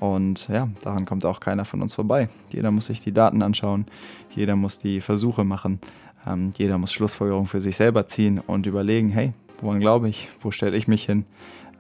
und 0.01 0.49
ja, 0.49 0.69
daran 0.83 1.07
kommt 1.07 1.25
auch 1.25 1.41
keiner 1.41 1.65
von 1.65 1.81
uns 1.83 1.95
vorbei. 1.95 2.29
Jeder 2.51 2.71
muss 2.71 2.87
sich 2.87 3.01
die 3.01 3.13
Daten 3.13 3.43
anschauen, 3.43 3.87
jeder 4.31 4.57
muss 4.57 4.79
die 4.79 5.01
Versuche 5.01 5.45
machen, 5.45 5.81
ähm, 6.27 6.53
jeder 6.57 6.79
muss 6.79 6.93
Schlussfolgerungen 6.93 7.47
für 7.47 7.61
sich 7.61 7.77
selber 7.77 8.07
ziehen 8.07 8.39
und 8.39 8.67
überlegen, 8.67 9.11
hey, 9.11 9.33
woran 9.61 9.81
glaube 9.81 10.09
ich, 10.09 10.29
wo 10.41 10.51
stelle 10.51 10.77
ich 10.77 10.89
mich 10.89 11.05
hin, 11.05 11.25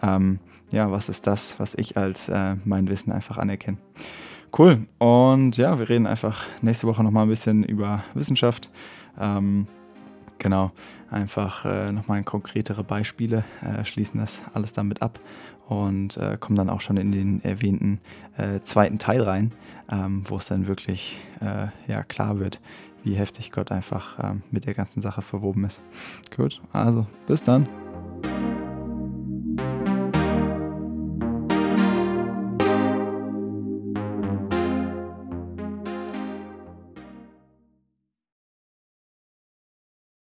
ähm, 0.02 0.38
ja, 0.70 0.90
was 0.90 1.08
ist 1.08 1.26
das, 1.26 1.58
was 1.58 1.74
ich 1.74 1.96
als 1.96 2.28
äh, 2.28 2.56
mein 2.64 2.88
Wissen 2.88 3.12
einfach 3.12 3.38
anerkenne. 3.38 3.78
Cool. 4.56 4.86
Und 4.98 5.56
ja, 5.56 5.78
wir 5.78 5.88
reden 5.88 6.06
einfach 6.06 6.44
nächste 6.62 6.86
Woche 6.86 7.02
nochmal 7.02 7.26
ein 7.26 7.28
bisschen 7.28 7.64
über 7.64 8.04
Wissenschaft. 8.14 8.70
Ähm, 9.18 9.66
genau, 10.38 10.72
einfach 11.10 11.64
äh, 11.64 11.92
nochmal 11.92 12.22
konkretere 12.24 12.84
Beispiele, 12.84 13.44
äh, 13.62 13.84
schließen 13.84 14.20
das 14.20 14.42
alles 14.52 14.72
damit 14.72 15.02
ab 15.02 15.20
und 15.68 16.16
äh, 16.16 16.36
kommen 16.38 16.56
dann 16.56 16.70
auch 16.70 16.80
schon 16.80 16.96
in 16.96 17.12
den 17.12 17.42
erwähnten 17.44 18.00
äh, 18.36 18.60
zweiten 18.60 18.98
Teil 18.98 19.22
rein, 19.22 19.52
ähm, 19.90 20.22
wo 20.26 20.36
es 20.36 20.46
dann 20.46 20.66
wirklich 20.66 21.18
äh, 21.40 21.68
ja, 21.90 22.02
klar 22.02 22.38
wird, 22.38 22.60
wie 23.02 23.14
heftig 23.14 23.52
Gott 23.52 23.72
einfach 23.72 24.18
ähm, 24.22 24.42
mit 24.50 24.66
der 24.66 24.74
ganzen 24.74 25.00
Sache 25.00 25.22
verwoben 25.22 25.64
ist. 25.64 25.82
Gut, 26.36 26.60
also 26.72 27.06
bis 27.26 27.42
dann. 27.42 27.68